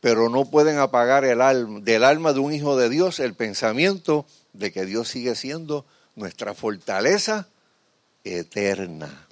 pero 0.00 0.28
no 0.28 0.44
pueden 0.44 0.78
apagar 0.78 1.24
el 1.24 1.40
alma, 1.40 1.80
del 1.80 2.04
alma 2.04 2.32
de 2.32 2.38
un 2.38 2.52
hijo 2.52 2.76
de 2.76 2.88
Dios 2.88 3.18
el 3.18 3.34
pensamiento 3.34 4.24
de 4.52 4.70
que 4.70 4.86
Dios 4.86 5.08
sigue 5.08 5.34
siendo 5.34 5.86
nuestra 6.14 6.54
fortaleza 6.54 7.48
eterna. 8.22 9.26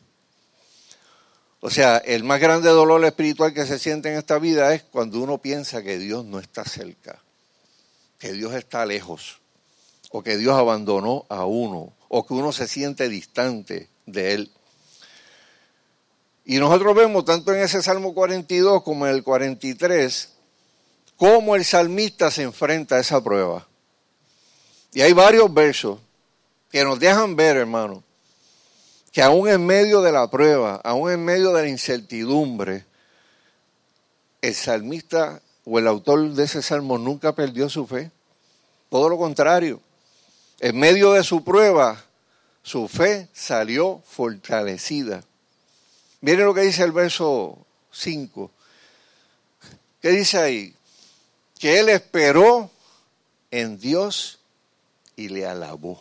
O 1.60 1.70
sea, 1.70 1.98
el 1.98 2.24
más 2.24 2.40
grande 2.40 2.68
dolor 2.70 3.04
espiritual 3.04 3.54
que 3.54 3.64
se 3.64 3.78
siente 3.78 4.10
en 4.10 4.18
esta 4.18 4.40
vida 4.40 4.74
es 4.74 4.82
cuando 4.82 5.20
uno 5.20 5.38
piensa 5.38 5.84
que 5.84 5.98
Dios 5.98 6.24
no 6.24 6.40
está 6.40 6.64
cerca, 6.64 7.22
que 8.18 8.32
Dios 8.32 8.54
está 8.54 8.86
lejos, 8.86 9.40
o 10.10 10.22
que 10.22 10.36
Dios 10.36 10.56
abandonó 10.56 11.26
a 11.28 11.46
uno, 11.46 11.92
o 12.08 12.26
que 12.26 12.34
uno 12.34 12.52
se 12.52 12.68
siente 12.68 13.08
distante 13.08 13.88
de 14.06 14.34
Él. 14.34 14.52
Y 16.44 16.58
nosotros 16.58 16.94
vemos 16.94 17.24
tanto 17.24 17.52
en 17.52 17.60
ese 17.60 17.82
Salmo 17.82 18.14
42 18.14 18.82
como 18.82 19.06
en 19.06 19.14
el 19.14 19.24
43 19.24 20.32
cómo 21.16 21.56
el 21.56 21.64
salmista 21.64 22.30
se 22.30 22.42
enfrenta 22.42 22.96
a 22.96 23.00
esa 23.00 23.22
prueba. 23.22 23.66
Y 24.92 25.00
hay 25.00 25.12
varios 25.12 25.52
versos 25.52 25.98
que 26.70 26.84
nos 26.84 26.98
dejan 26.98 27.36
ver, 27.36 27.56
hermano, 27.56 28.02
que 29.12 29.22
aún 29.22 29.48
en 29.48 29.64
medio 29.64 30.02
de 30.02 30.12
la 30.12 30.30
prueba, 30.30 30.76
aún 30.84 31.10
en 31.10 31.24
medio 31.24 31.52
de 31.52 31.62
la 31.62 31.68
incertidumbre, 31.68 32.84
el 34.42 34.54
salmista 34.54 35.40
o 35.68 35.78
el 35.80 35.88
autor 35.88 36.30
de 36.30 36.44
ese 36.44 36.62
salmo 36.62 36.96
nunca 36.96 37.34
perdió 37.34 37.68
su 37.68 37.86
fe. 37.86 38.12
Todo 38.88 39.08
lo 39.08 39.18
contrario. 39.18 39.80
En 40.60 40.78
medio 40.78 41.12
de 41.12 41.24
su 41.24 41.42
prueba, 41.42 42.02
su 42.62 42.86
fe 42.86 43.28
salió 43.32 44.00
fortalecida. 44.06 45.24
Miren 46.20 46.46
lo 46.46 46.54
que 46.54 46.62
dice 46.62 46.84
el 46.84 46.92
verso 46.92 47.58
5. 47.90 48.50
¿Qué 50.00 50.10
dice 50.10 50.38
ahí? 50.38 50.74
Que 51.58 51.80
él 51.80 51.88
esperó 51.88 52.70
en 53.50 53.76
Dios 53.76 54.38
y 55.16 55.28
le 55.28 55.46
alabó. 55.46 56.00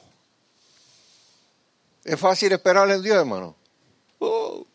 ¿Es 2.04 2.20
fácil 2.20 2.52
esperar 2.52 2.90
en 2.92 3.02
Dios, 3.02 3.18
hermano? 3.18 3.56
Oh. 4.20 4.68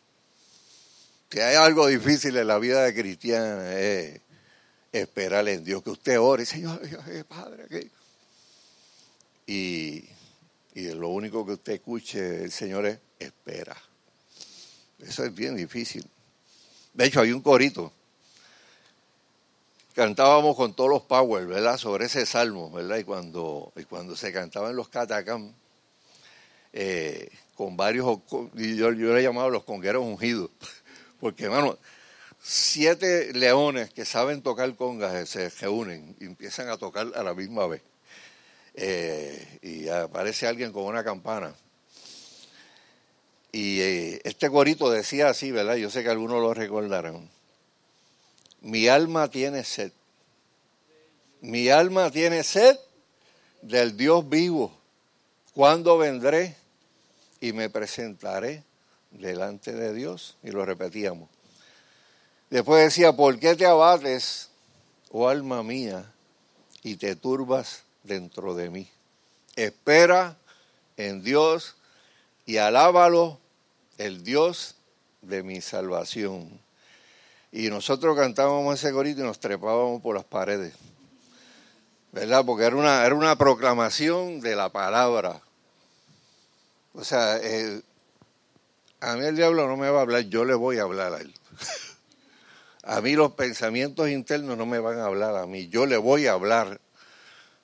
Si 1.29 1.39
hay 1.39 1.55
algo 1.55 1.87
difícil 1.87 2.35
en 2.35 2.47
la 2.47 2.57
vida 2.57 2.83
de 2.83 2.93
cristiana 2.93 3.79
es 3.79 4.19
esperar 4.91 5.47
en 5.47 5.63
Dios, 5.63 5.83
que 5.83 5.89
usted 5.89 6.19
ore, 6.19 6.45
Señor, 6.45 6.81
Padre, 7.27 7.89
y, 9.47 10.05
y 10.73 10.91
lo 10.93 11.09
único 11.09 11.45
que 11.45 11.53
usted 11.53 11.73
escuche 11.73 12.49
Señor 12.49 12.85
es 12.85 12.99
espera. 13.19 13.75
Eso 14.99 15.23
es 15.25 15.33
bien 15.33 15.55
difícil. 15.55 16.07
De 16.93 17.05
hecho, 17.05 17.21
hay 17.21 17.31
un 17.31 17.41
corito. 17.41 17.91
Cantábamos 19.93 20.55
con 20.55 20.73
todos 20.73 20.89
los 20.89 21.01
powers, 21.03 21.47
¿verdad? 21.47 21.77
Sobre 21.77 22.05
ese 22.05 22.25
salmo, 22.25 22.71
¿verdad? 22.71 22.97
Y 22.97 23.03
cuando, 23.03 23.73
y 23.75 23.83
cuando 23.83 24.15
se 24.15 24.31
cantaba 24.31 24.69
en 24.69 24.75
los 24.75 24.89
catacam, 24.89 25.53
eh, 26.73 27.29
con 27.55 27.75
varios, 27.75 28.19
yo, 28.53 28.93
yo 28.93 29.13
le 29.13 29.19
he 29.19 29.23
llamado 29.23 29.49
los 29.49 29.63
congueros 29.63 30.03
ungidos, 30.03 30.49
porque 31.19 31.45
hermano, 31.45 31.77
siete 32.41 33.33
leones 33.33 33.91
que 33.91 34.05
saben 34.05 34.41
tocar 34.41 34.75
congas 34.75 35.29
se 35.29 35.49
reúnen 35.49 36.15
y 36.19 36.25
empiezan 36.25 36.69
a 36.69 36.77
tocar 36.77 37.11
a 37.15 37.23
la 37.23 37.33
misma 37.33 37.67
vez. 37.67 37.81
Eh, 38.73 39.59
y 39.61 39.87
aparece 39.89 40.47
alguien 40.47 40.71
con 40.71 40.83
una 40.83 41.03
campana. 41.03 41.53
Y 43.51 43.81
eh, 43.81 44.21
este 44.23 44.49
corito 44.49 44.89
decía 44.89 45.29
así, 45.29 45.51
¿verdad? 45.51 45.75
Yo 45.75 45.89
sé 45.89 46.03
que 46.03 46.09
algunos 46.09 46.41
lo 46.41 46.53
recordarán. 46.53 47.29
Mi 48.61 48.87
alma 48.87 49.29
tiene 49.29 49.63
sed. 49.63 49.91
Mi 51.41 51.69
alma 51.69 52.11
tiene 52.11 52.43
sed 52.43 52.77
del 53.61 53.97
Dios 53.97 54.27
vivo. 54.29 54.77
¿Cuándo 55.53 55.97
vendré? 55.97 56.55
y 57.41 57.53
me 57.53 57.69
presentaré 57.69 58.63
delante 59.09 59.73
de 59.73 59.93
Dios. 59.93 60.37
Y 60.43 60.51
lo 60.51 60.63
repetíamos. 60.63 61.27
Después 62.51 62.83
decía, 62.83 63.13
¿por 63.13 63.39
qué 63.39 63.55
te 63.55 63.65
abates, 63.65 64.49
oh 65.09 65.29
alma 65.29 65.63
mía, 65.63 66.11
y 66.83 66.97
te 66.97 67.15
turbas 67.15 67.83
dentro 68.03 68.53
de 68.55 68.69
mí? 68.69 68.89
Espera 69.55 70.35
en 70.97 71.23
Dios 71.23 71.77
y 72.45 72.57
alábalo, 72.57 73.39
el 73.97 74.25
Dios 74.25 74.75
de 75.21 75.43
mi 75.43 75.61
salvación. 75.61 76.59
Y 77.53 77.69
nosotros 77.69 78.17
cantábamos 78.17 78.77
ese 78.77 78.91
corito 78.91 79.21
y 79.21 79.23
nos 79.23 79.39
trepábamos 79.39 80.01
por 80.01 80.15
las 80.15 80.25
paredes. 80.25 80.73
¿Verdad? 82.11 82.43
Porque 82.45 82.65
era 82.65 82.75
una, 82.75 83.05
era 83.05 83.15
una 83.15 83.37
proclamación 83.37 84.41
de 84.41 84.57
la 84.57 84.67
palabra. 84.67 85.39
O 86.93 87.05
sea, 87.05 87.37
eh, 87.37 87.81
a 88.99 89.15
mí 89.15 89.25
el 89.25 89.37
diablo 89.37 89.69
no 89.69 89.77
me 89.77 89.89
va 89.89 89.99
a 89.99 90.01
hablar, 90.01 90.23
yo 90.23 90.43
le 90.43 90.53
voy 90.53 90.79
a 90.79 90.81
hablar 90.81 91.13
a 91.13 91.21
él. 91.21 91.33
a 92.83 93.01
mí 93.01 93.13
los 93.13 93.33
pensamientos 93.33 94.09
internos 94.09 94.57
no 94.57 94.65
me 94.65 94.79
van 94.79 94.99
a 94.99 95.05
hablar 95.05 95.35
a 95.35 95.45
mí, 95.45 95.67
yo 95.67 95.85
le 95.85 95.97
voy 95.97 96.27
a 96.27 96.33
hablar 96.33 96.79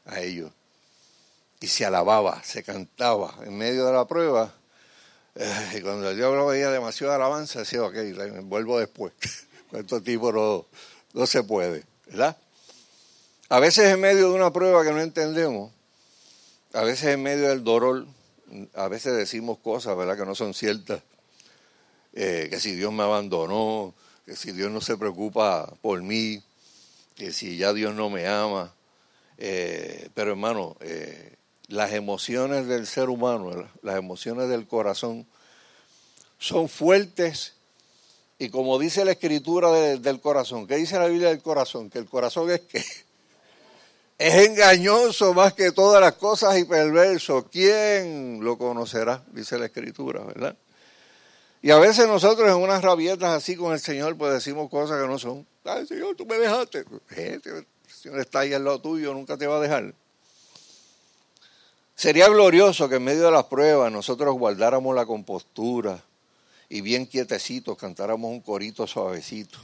a 0.06 0.21
ellos. 0.21 0.51
Y 1.60 1.67
se 1.67 1.86
alababa, 1.86 2.43
se 2.43 2.63
cantaba 2.63 3.34
en 3.43 3.58
medio 3.58 3.86
de 3.86 3.93
la 3.93 4.06
prueba. 4.06 4.53
Eh, 5.36 5.77
y 5.77 5.82
cuando 5.82 6.10
el 6.10 6.17
diablo 6.17 6.45
veía 6.45 6.69
demasiada 6.69 7.15
alabanza, 7.15 7.60
decía, 7.60 7.84
ok, 7.84 7.95
vuelvo 8.43 8.80
después. 8.80 9.13
Cuánto 9.71 10.01
tipo 10.01 10.32
no, 10.32 10.65
no 11.13 11.25
se 11.25 11.43
puede, 11.43 11.84
¿verdad? 12.06 12.38
A 13.49 13.60
veces 13.60 13.86
en 13.86 13.99
medio 13.99 14.30
de 14.30 14.36
una 14.36 14.51
prueba 14.53 14.84
que 14.84 14.91
no 14.91 15.01
entendemos, 15.01 15.71
a 16.73 16.84
veces 16.84 17.13
en 17.13 17.23
medio 17.23 17.49
del 17.49 17.63
dolor, 17.63 18.06
a 18.75 18.88
veces 18.88 19.15
decimos 19.15 19.58
cosas, 19.60 19.97
¿verdad?, 19.97 20.17
que 20.17 20.25
no 20.25 20.36
son 20.36 20.53
ciertas. 20.53 21.01
Eh, 22.13 22.47
que 22.49 22.60
si 22.60 22.75
Dios 22.75 22.91
me 22.93 23.03
abandonó, 23.03 23.93
que 24.27 24.35
si 24.35 24.51
Dios 24.51 24.69
no 24.69 24.81
se 24.81 24.97
preocupa 24.97 25.73
por 25.81 26.01
mí, 26.01 26.43
que 27.15 27.31
si 27.31 27.55
ya 27.55 27.71
Dios 27.71 27.95
no 27.95 28.09
me 28.09 28.27
ama. 28.27 28.73
Eh, 29.37 30.09
pero 30.13 30.31
hermano, 30.31 30.75
eh, 30.81 31.37
las 31.67 31.93
emociones 31.93 32.67
del 32.67 32.87
ser 32.87 33.07
humano, 33.07 33.69
las 33.81 33.95
emociones 33.95 34.49
del 34.49 34.67
corazón, 34.67 35.25
son 36.39 36.67
fuertes 36.67 37.53
y 38.37 38.49
como 38.49 38.77
dice 38.77 39.05
la 39.05 39.13
escritura 39.13 39.71
del 39.71 40.19
corazón, 40.19 40.67
¿qué 40.67 40.75
dice 40.75 40.99
la 40.99 41.07
Biblia 41.07 41.29
del 41.29 41.41
corazón? 41.41 41.89
Que 41.89 41.99
el 41.99 42.05
corazón 42.05 42.51
es 42.51 42.59
que 42.59 42.79
es 44.17 44.35
engañoso 44.45 45.33
más 45.33 45.53
que 45.53 45.71
todas 45.71 46.01
las 46.01 46.15
cosas 46.15 46.57
y 46.57 46.65
perverso. 46.65 47.47
¿Quién 47.49 48.43
lo 48.43 48.57
conocerá? 48.57 49.23
Dice 49.31 49.57
la 49.57 49.67
escritura, 49.67 50.19
¿verdad? 50.25 50.57
Y 51.67 51.71
a 51.71 51.80
veces 51.80 52.08
nosotros 52.08 52.47
en 52.47 52.56
unas 52.56 52.82
rabietas 52.82 53.30
así 53.30 53.58
con 53.58 53.73
el 53.73 53.82
Señor, 53.82 54.17
pues 54.17 54.32
decimos 54.32 54.69
cosas 54.69 55.01
que 55.01 55.06
no 55.06 55.19
son. 55.19 55.45
Ay, 55.65 55.86
Señor, 55.86 56.15
tú 56.15 56.25
me 56.25 56.38
dejaste. 56.38 56.86
El 57.10 57.67
Señor 57.93 58.21
está 58.21 58.39
ahí 58.39 58.53
al 58.53 58.63
lado 58.63 58.80
tuyo, 58.80 59.13
nunca 59.13 59.36
te 59.36 59.47
va 59.47 59.58
a 59.58 59.60
dejar. 59.60 59.93
Sería 61.93 62.30
glorioso 62.30 62.88
que 62.88 62.95
en 62.95 63.03
medio 63.03 63.25
de 63.25 63.32
las 63.32 63.43
pruebas 63.47 63.91
nosotros 63.91 64.34
guardáramos 64.38 64.95
la 64.95 65.06
compostura 65.06 66.01
y 66.69 66.80
bien 66.80 67.06
quietecitos 67.06 67.77
cantáramos 67.77 68.32
un 68.32 68.39
corito 68.39 68.88
suavecito 68.88 69.60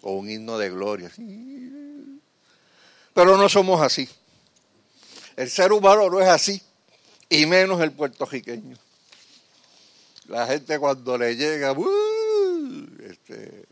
o 0.00 0.12
un 0.12 0.30
himno 0.30 0.56
de 0.56 0.70
gloria. 0.70 1.12
Pero 3.12 3.36
no 3.36 3.46
somos 3.50 3.82
así. 3.82 4.08
El 5.36 5.50
ser 5.50 5.70
humano 5.70 6.08
no 6.08 6.18
es 6.18 6.28
así, 6.28 6.62
y 7.28 7.44
menos 7.44 7.78
el 7.82 7.92
puertorriqueño. 7.92 8.78
La 10.32 10.46
gente 10.46 10.78
cuando 10.78 11.18
le 11.18 11.36
llega, 11.36 11.76
este... 13.00 13.66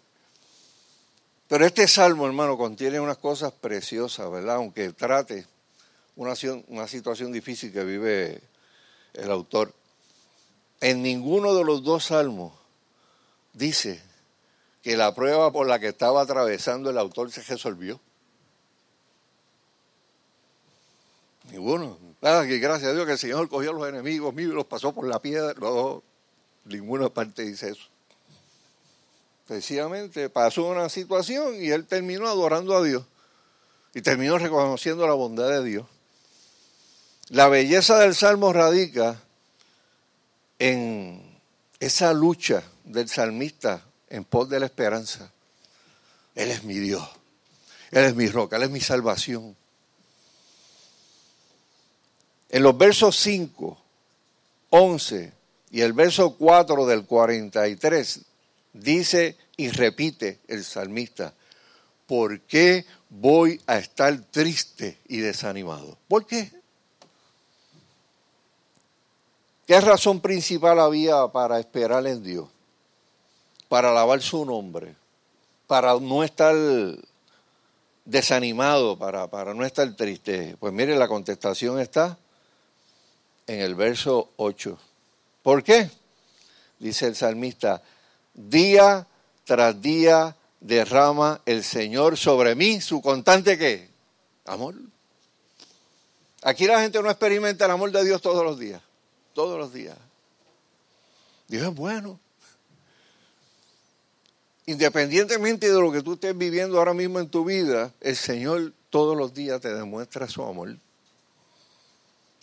pero 1.49 1.65
este 1.65 1.89
salmo, 1.89 2.27
hermano, 2.27 2.59
contiene 2.59 3.01
unas 3.01 3.17
cosas 3.17 3.51
preciosas, 3.51 4.31
¿verdad? 4.31 4.57
Aunque 4.57 4.93
trate 4.93 5.47
una, 6.17 6.35
una 6.69 6.87
situación 6.87 7.33
difícil 7.33 7.73
que 7.73 7.83
vive 7.83 8.43
el 9.15 9.31
autor. 9.31 9.73
En 10.83 11.01
ninguno 11.03 11.55
de 11.55 11.65
los 11.65 11.83
dos 11.83 12.05
salmos 12.05 12.53
dice 13.55 14.03
que 14.83 14.99
la 14.99 15.15
prueba 15.15 15.51
por 15.51 15.67
la 15.67 15.79
que 15.79 15.89
estaba 15.89 16.21
atravesando 16.21 16.91
el 16.91 16.99
autor 16.99 17.33
se 17.33 17.41
resolvió. 17.41 17.99
Ninguno. 21.51 21.97
Ah, 22.21 22.45
que 22.47 22.59
gracias 22.59 22.91
a 22.91 22.93
Dios 22.93 23.07
que 23.07 23.13
el 23.13 23.19
Señor 23.19 23.49
cogió 23.49 23.71
a 23.71 23.73
los 23.73 23.89
enemigos 23.89 24.35
míos 24.35 24.53
y 24.53 24.55
los 24.55 24.67
pasó 24.67 24.93
por 24.93 25.07
la 25.09 25.23
piedra. 25.23 25.55
Ninguna 26.65 27.09
parte 27.09 27.43
dice 27.43 27.71
eso. 27.71 27.87
Sencillamente 29.47 30.29
pasó 30.31 30.67
una 30.67 30.89
situación 30.89 31.61
y 31.61 31.71
él 31.71 31.87
terminó 31.87 32.29
adorando 32.29 32.77
a 32.77 32.83
Dios. 32.85 33.05
Y 33.95 34.03
terminó 34.03 34.39
reconociendo 34.39 35.07
la 35.07 35.15
bondad 35.15 35.49
de 35.49 35.65
Dios. 35.65 35.87
La 37.31 37.49
belleza 37.49 37.99
del 37.99 38.15
Salmo 38.15 38.53
radica 38.53 39.21
en 40.61 41.39
esa 41.81 42.13
lucha 42.13 42.63
del 42.85 43.09
salmista 43.09 43.83
en 44.09 44.25
pos 44.25 44.49
de 44.49 44.61
la 44.61 44.67
esperanza. 44.67 45.33
Él 46.37 46.51
es 46.51 46.63
mi 46.63 46.75
Dios. 46.75 47.09
Él 47.91 48.05
es 48.05 48.15
mi 48.15 48.29
roca. 48.29 48.57
Él 48.57 48.65
es 48.65 48.71
mi 48.71 48.81
salvación. 48.81 49.57
En 52.51 52.63
los 52.63 52.77
versos 52.79 53.17
5 53.17 53.81
11 54.71 55.40
y 55.71 55.83
el 55.83 55.93
verso 55.93 56.37
4 56.37 56.87
del 56.87 57.05
43 57.05 58.21
dice 58.73 59.37
y 59.57 59.69
repite 59.69 60.41
el 60.49 60.65
salmista, 60.65 61.33
¿por 62.07 62.41
qué 62.41 62.85
voy 63.09 63.61
a 63.67 63.79
estar 63.79 64.19
triste 64.31 64.99
y 65.07 65.19
desanimado? 65.19 65.97
¿Por 66.09 66.27
qué? 66.27 66.51
¿Qué 69.67 69.81
razón 69.81 70.21
principal 70.21 70.81
había 70.81 71.29
para 71.29 71.61
esperar 71.61 72.05
en 72.07 72.25
Dios? 72.25 72.49
Para 73.69 73.91
alabar 73.91 74.21
su 74.21 74.45
nombre, 74.45 74.97
para 75.69 75.95
no 76.01 76.25
estar 76.25 76.57
desanimado, 78.05 78.99
para, 78.99 79.29
para 79.29 79.55
no 79.55 79.65
estar 79.65 79.95
triste. 79.95 80.57
Pues 80.59 80.73
mire, 80.73 80.97
la 80.97 81.07
contestación 81.07 81.79
está 81.79 82.19
en 83.47 83.61
el 83.61 83.77
verso 83.77 84.31
8. 84.37 84.77
¿Por 85.43 85.63
qué? 85.63 85.91
Dice 86.79 87.07
el 87.07 87.17
salmista, 87.17 87.83
día 88.35 89.07
tras 89.45 89.81
día 89.81 90.37
derrama 90.61 91.41
el 91.47 91.65
Señor 91.65 92.17
sobre 92.17 92.55
mí 92.55 92.81
su 92.81 93.03
constante 93.03 93.59
qué? 93.59 93.89
Amor. 94.47 94.75
Aquí 96.43 96.67
la 96.67 96.81
gente 96.81 97.03
no 97.03 97.11
experimenta 97.11 97.67
el 97.67 97.71
amor 97.71 97.91
de 97.93 98.05
Dios 98.05 98.23
todos 98.23 98.45
los 98.45 98.59
días 98.59 98.81
todos 99.35 99.59
los 99.59 99.73
días. 99.73 99.97
Dios 101.49 101.67
es 101.67 101.75
bueno. 101.75 102.21
Independientemente 104.67 105.73
de 105.73 105.81
lo 105.81 105.91
que 105.91 106.03
tú 106.03 106.15
estés 106.15 106.37
viviendo 106.37 106.79
ahora 106.79 106.95
mismo 106.95 107.19
en 107.19 107.29
tu 107.29 107.45
vida, 107.45 107.93
el 108.01 108.17
Señor 108.17 108.73
todos 108.91 109.17
los 109.17 109.35
días 109.35 109.61
te 109.61 109.73
demuestra 109.75 110.29
su 110.29 110.43
amor. 110.45 110.77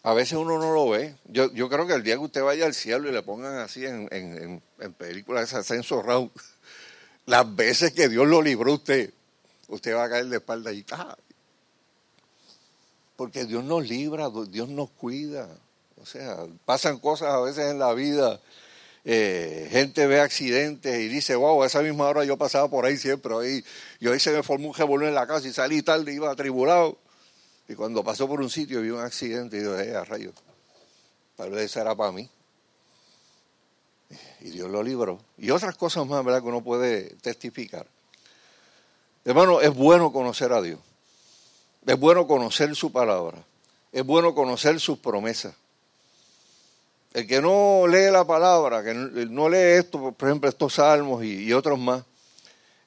A 0.08 0.14
veces 0.14 0.38
uno 0.38 0.58
no 0.58 0.72
lo 0.72 0.88
ve. 0.88 1.16
Yo, 1.26 1.52
yo 1.52 1.68
creo 1.68 1.86
que 1.86 1.92
el 1.92 2.02
día 2.02 2.14
que 2.14 2.22
usted 2.22 2.42
vaya 2.42 2.66
al 2.66 2.74
cielo 2.74 3.10
y 3.10 3.12
le 3.12 3.24
pongan 3.24 3.58
así 3.58 3.86
en, 3.86 4.08
en, 4.10 4.62
en, 4.80 4.94
películas 4.94 5.52
de 5.52 5.58
ascenso 5.58 6.02
round, 6.02 6.32
las 7.26 7.54
veces 7.54 7.92
que 7.92 8.08
Dios 8.08 8.26
lo 8.26 8.42
libró 8.42 8.76
usted, 8.76 9.12
usted 9.68 9.94
va 9.94 10.06
a 10.06 10.10
caer 10.10 10.28
de 10.28 10.38
espalda 10.38 10.72
y 10.72 10.86
¡ah! 10.92 11.18
Porque 13.18 13.44
Dios 13.44 13.66
nos 13.66 13.86
libra, 13.86 14.30
Dios 14.48 14.70
nos 14.70 14.90
cuida. 14.92 15.50
O 16.02 16.06
sea, 16.06 16.38
pasan 16.64 17.00
cosas 17.00 17.34
a 17.34 17.42
veces 17.42 17.70
en 17.70 17.78
la 17.78 17.94
vida. 17.94 18.40
Eh, 19.04 19.68
gente 19.72 20.08
ve 20.08 20.22
accidentes 20.22 21.02
y 21.02 21.10
dice, 21.10 21.36
wow, 21.36 21.66
esa 21.66 21.82
misma 21.82 22.08
hora 22.08 22.24
yo 22.24 22.38
pasaba 22.38 22.70
por 22.70 22.86
ahí 22.86 22.96
siempre. 22.96 23.34
Ahí, 23.36 23.62
yo 24.00 24.14
ahí 24.14 24.22
se 24.22 24.32
me 24.32 24.42
formó 24.42 24.70
un 24.70 24.74
revolver 24.74 25.10
en 25.10 25.16
la 25.16 25.28
casa 25.28 25.50
y 25.50 25.52
salí 25.52 25.82
tarde, 25.82 26.14
iba 26.14 26.32
atribulado. 26.32 26.98
Y 27.68 27.76
cuando 27.76 28.04
pasó 28.04 28.28
por 28.28 28.40
un 28.40 28.50
sitio 28.50 28.82
vi 28.82 28.90
un 28.90 29.02
accidente 29.02 29.58
y 29.58 29.60
dije, 29.60 29.90
eh, 29.90 29.96
a 29.96 30.06
rayos, 30.06 30.34
tal 31.36 31.52
vez 31.52 31.76
era 31.76 31.96
para 31.96 32.12
mí. 32.12 32.30
Y 34.40 34.52
Dios 34.52 34.70
lo 34.70 34.82
libró. 34.82 35.20
Y 35.38 35.50
otras 35.50 35.76
cosas 35.76 36.08
más, 36.08 36.24
¿verdad?, 36.24 36.42
que 36.42 36.48
uno 36.48 36.64
puede 36.64 37.16
testificar. 37.22 37.86
Hermano, 39.26 39.60
es 39.60 39.74
bueno 39.74 40.14
conocer 40.14 40.54
a 40.54 40.62
Dios. 40.62 40.80
Es 41.86 42.00
bueno 42.00 42.26
conocer 42.28 42.74
su 42.76 42.92
palabra. 42.92 43.44
Es 43.92 44.06
bueno 44.06 44.34
conocer 44.34 44.80
sus 44.80 45.00
promesas. 45.00 45.54
El 47.14 47.28
que 47.28 47.42
no 47.42 47.88
lee 47.88 48.12
la 48.12 48.26
palabra, 48.26 48.84
que 48.84 48.94
no 48.94 49.50
lee 49.50 49.80
esto, 49.80 50.12
por 50.12 50.28
ejemplo, 50.30 50.50
estos 50.50 50.76
salmos 50.76 51.24
y, 51.24 51.52
otros 51.52 51.80
más, 51.80 52.04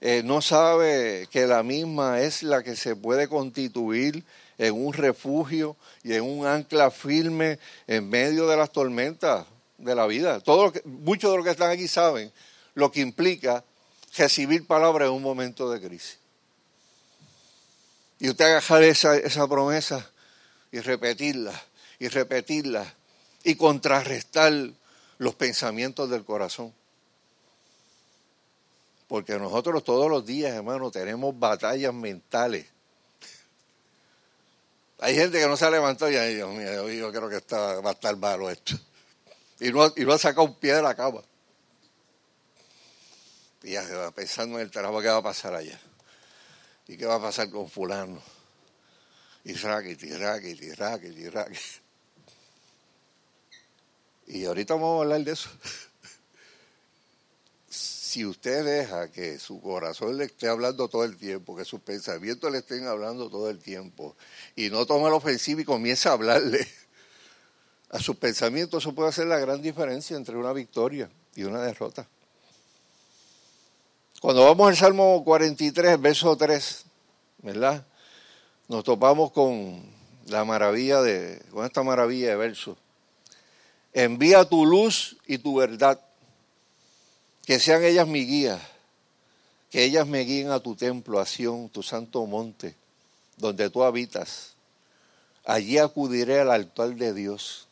eh, 0.00 0.22
no 0.24 0.40
sabe 0.40 1.26
que 1.30 1.46
la 1.46 1.62
misma 1.62 2.20
es 2.20 2.42
la 2.42 2.62
que 2.62 2.76
se 2.76 2.96
puede 2.96 3.28
constituir 3.28 4.24
en 4.60 4.74
un 4.74 4.92
refugio 4.92 5.74
y 6.02 6.12
en 6.12 6.22
un 6.22 6.46
ancla 6.46 6.90
firme 6.90 7.58
en 7.86 8.10
medio 8.10 8.46
de 8.46 8.58
las 8.58 8.70
tormentas 8.70 9.46
de 9.78 9.94
la 9.94 10.06
vida. 10.06 10.38
Todo 10.40 10.70
muchos 10.84 11.30
de 11.30 11.36
los 11.38 11.46
que 11.46 11.52
están 11.52 11.70
aquí 11.70 11.88
saben 11.88 12.30
lo 12.74 12.92
que 12.92 13.00
implica 13.00 13.64
recibir 14.18 14.66
palabra 14.66 15.06
en 15.06 15.12
un 15.12 15.22
momento 15.22 15.70
de 15.70 15.80
crisis. 15.80 16.18
Y 18.18 18.28
usted 18.28 18.44
agarrar 18.44 18.82
esa, 18.82 19.16
esa 19.16 19.48
promesa 19.48 20.10
y 20.70 20.80
repetirla 20.80 21.58
y 21.98 22.08
repetirla 22.08 22.94
y 23.42 23.54
contrarrestar 23.54 24.52
los 25.16 25.34
pensamientos 25.36 26.10
del 26.10 26.26
corazón. 26.26 26.74
Porque 29.08 29.38
nosotros 29.38 29.82
todos 29.84 30.10
los 30.10 30.26
días, 30.26 30.52
hermano, 30.52 30.90
tenemos 30.90 31.36
batallas 31.38 31.94
mentales. 31.94 32.66
Hay 35.02 35.14
gente 35.14 35.40
que 35.40 35.46
no 35.46 35.56
se 35.56 35.64
ha 35.64 35.70
levantado 35.70 36.10
y 36.10 36.14
dice, 36.14 36.34
Dios 36.34 36.50
mío, 36.50 36.88
yo 36.90 37.10
creo 37.10 37.28
que 37.28 37.38
está, 37.38 37.80
va 37.80 37.90
a 37.90 37.92
estar 37.94 38.16
malo 38.16 38.50
esto. 38.50 38.78
Y 39.58 39.70
no, 39.70 39.92
y 39.96 40.04
no 40.04 40.12
ha 40.12 40.18
sacado 40.18 40.44
un 40.44 40.54
pie 40.54 40.74
de 40.74 40.82
la 40.82 40.94
cama. 40.94 41.22
Y 43.62 43.72
ya 43.72 43.86
se 43.86 43.94
va 43.94 44.10
pensando 44.10 44.58
en 44.58 44.62
el 44.62 44.70
trabajo 44.70 45.00
que 45.00 45.08
va 45.08 45.16
a 45.16 45.22
pasar 45.22 45.54
allá. 45.54 45.78
¿Y 46.86 46.96
qué 46.96 47.06
va 47.06 47.14
a 47.14 47.20
pasar 47.20 47.50
con 47.50 47.70
fulano? 47.70 48.20
Y 49.44 49.54
raquiti, 49.54 50.12
raquiti, 50.12 50.72
raquiti, 50.72 51.28
raquiti. 51.28 51.80
Y 54.26 54.44
ahorita 54.44 54.74
vamos 54.74 54.98
a 54.98 55.02
hablar 55.02 55.20
de 55.24 55.32
eso. 55.32 55.50
Si 58.10 58.26
usted 58.26 58.64
deja 58.64 59.12
que 59.12 59.38
su 59.38 59.60
corazón 59.60 60.18
le 60.18 60.24
esté 60.24 60.48
hablando 60.48 60.88
todo 60.88 61.04
el 61.04 61.16
tiempo, 61.16 61.54
que 61.54 61.64
sus 61.64 61.80
pensamientos 61.80 62.50
le 62.50 62.58
estén 62.58 62.88
hablando 62.88 63.30
todo 63.30 63.48
el 63.48 63.60
tiempo, 63.60 64.16
y 64.56 64.68
no 64.68 64.84
toma 64.84 65.08
la 65.08 65.14
ofensiva 65.14 65.60
y 65.60 65.64
comienza 65.64 66.10
a 66.10 66.14
hablarle 66.14 66.66
a 67.90 68.00
sus 68.00 68.16
pensamientos, 68.16 68.82
eso 68.82 68.96
puede 68.96 69.10
hacer 69.10 69.28
la 69.28 69.38
gran 69.38 69.62
diferencia 69.62 70.16
entre 70.16 70.36
una 70.36 70.52
victoria 70.52 71.08
y 71.36 71.44
una 71.44 71.62
derrota. 71.62 72.08
Cuando 74.20 74.44
vamos 74.44 74.68
al 74.68 74.76
Salmo 74.76 75.22
43, 75.22 76.00
verso 76.00 76.36
3, 76.36 76.84
¿verdad? 77.42 77.86
Nos 78.66 78.82
topamos 78.82 79.30
con 79.30 79.84
la 80.26 80.44
maravilla 80.44 81.00
de, 81.00 81.40
con 81.52 81.64
esta 81.64 81.84
maravilla 81.84 82.30
de 82.30 82.36
verso. 82.36 82.76
Envía 83.92 84.44
tu 84.44 84.66
luz 84.66 85.16
y 85.28 85.38
tu 85.38 85.54
verdad, 85.54 86.00
que 87.50 87.58
sean 87.58 87.82
ellas 87.82 88.06
mi 88.06 88.24
guía, 88.26 88.60
que 89.72 89.82
ellas 89.82 90.06
me 90.06 90.20
guíen 90.20 90.52
a 90.52 90.60
tu 90.60 90.76
templo, 90.76 91.18
a 91.18 91.26
Sion, 91.26 91.68
tu 91.68 91.82
santo 91.82 92.24
monte, 92.24 92.76
donde 93.38 93.68
tú 93.70 93.82
habitas. 93.82 94.54
Allí 95.44 95.76
acudiré 95.76 96.38
al 96.38 96.52
altar 96.52 96.94
de 96.94 97.12
Dios, 97.12 97.66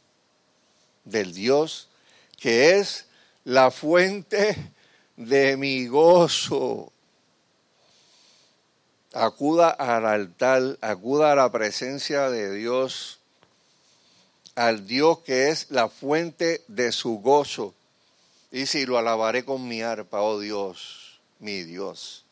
del 1.04 1.32
Dios 1.32 1.90
que 2.36 2.76
es 2.76 3.06
la 3.44 3.70
fuente 3.70 4.56
de 5.16 5.56
mi 5.56 5.86
gozo. 5.86 6.92
Acuda 9.12 9.70
al 9.70 10.06
altar, 10.06 10.76
acuda 10.80 11.30
a 11.30 11.36
la 11.36 11.52
presencia 11.52 12.30
de 12.30 12.52
Dios 12.52 13.20
al 14.56 14.88
Dios 14.88 15.20
que 15.20 15.50
es 15.50 15.70
la 15.70 15.88
fuente 15.88 16.64
de 16.66 16.90
su 16.90 17.20
gozo. 17.20 17.76
Y 18.50 18.66
si 18.66 18.86
lo 18.86 18.96
alabaré 18.96 19.44
con 19.44 19.68
mi 19.68 19.82
arpa, 19.82 20.22
oh 20.22 20.40
Dios, 20.40 21.20
mi 21.38 21.64
Dios. 21.64 22.24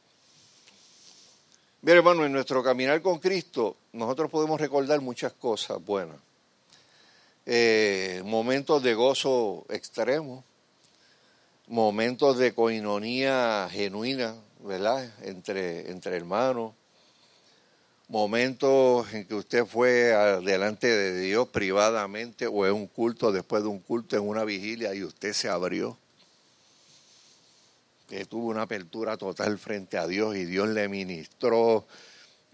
Bien, 1.83 1.99
hermano, 1.99 2.25
en 2.25 2.33
nuestro 2.33 2.63
caminar 2.63 3.03
con 3.03 3.19
Cristo, 3.19 3.77
nosotros 3.93 4.31
podemos 4.31 4.61
recordar 4.61 5.01
muchas 5.01 5.33
cosas 5.35 5.85
buenas. 5.85 6.17
Eh, 7.45 8.23
momentos 8.25 8.83
de 8.83 8.95
gozo 8.95 9.67
extremo, 9.69 10.43
momentos 11.69 12.39
de 12.39 12.55
coinonía 12.55 13.69
genuina, 13.71 14.35
¿verdad? 14.61 15.13
Entre, 15.23 15.91
entre 15.91 16.17
hermanos 16.17 16.73
momentos 18.09 19.13
en 19.13 19.25
que 19.25 19.35
usted 19.35 19.65
fue 19.65 20.15
delante 20.45 20.87
de 20.87 21.21
Dios 21.21 21.49
privadamente 21.49 22.47
o 22.47 22.67
en 22.67 22.73
un 22.73 22.87
culto, 22.87 23.33
después 23.33 23.63
de 23.63 23.69
un 23.69 23.81
culto, 23.81 24.17
en 24.17 24.27
una 24.27 24.45
vigilia 24.45 24.95
y 24.95 25.03
usted 25.03 25.33
se 25.33 25.49
abrió, 25.49 25.99
que 28.07 28.25
tuvo 28.25 28.49
una 28.49 28.63
apertura 28.63 29.17
total 29.17 29.59
frente 29.59 29.99
a 29.99 30.07
Dios 30.07 30.37
y 30.37 30.45
Dios 30.45 30.69
le 30.69 30.89
ministró, 30.89 31.87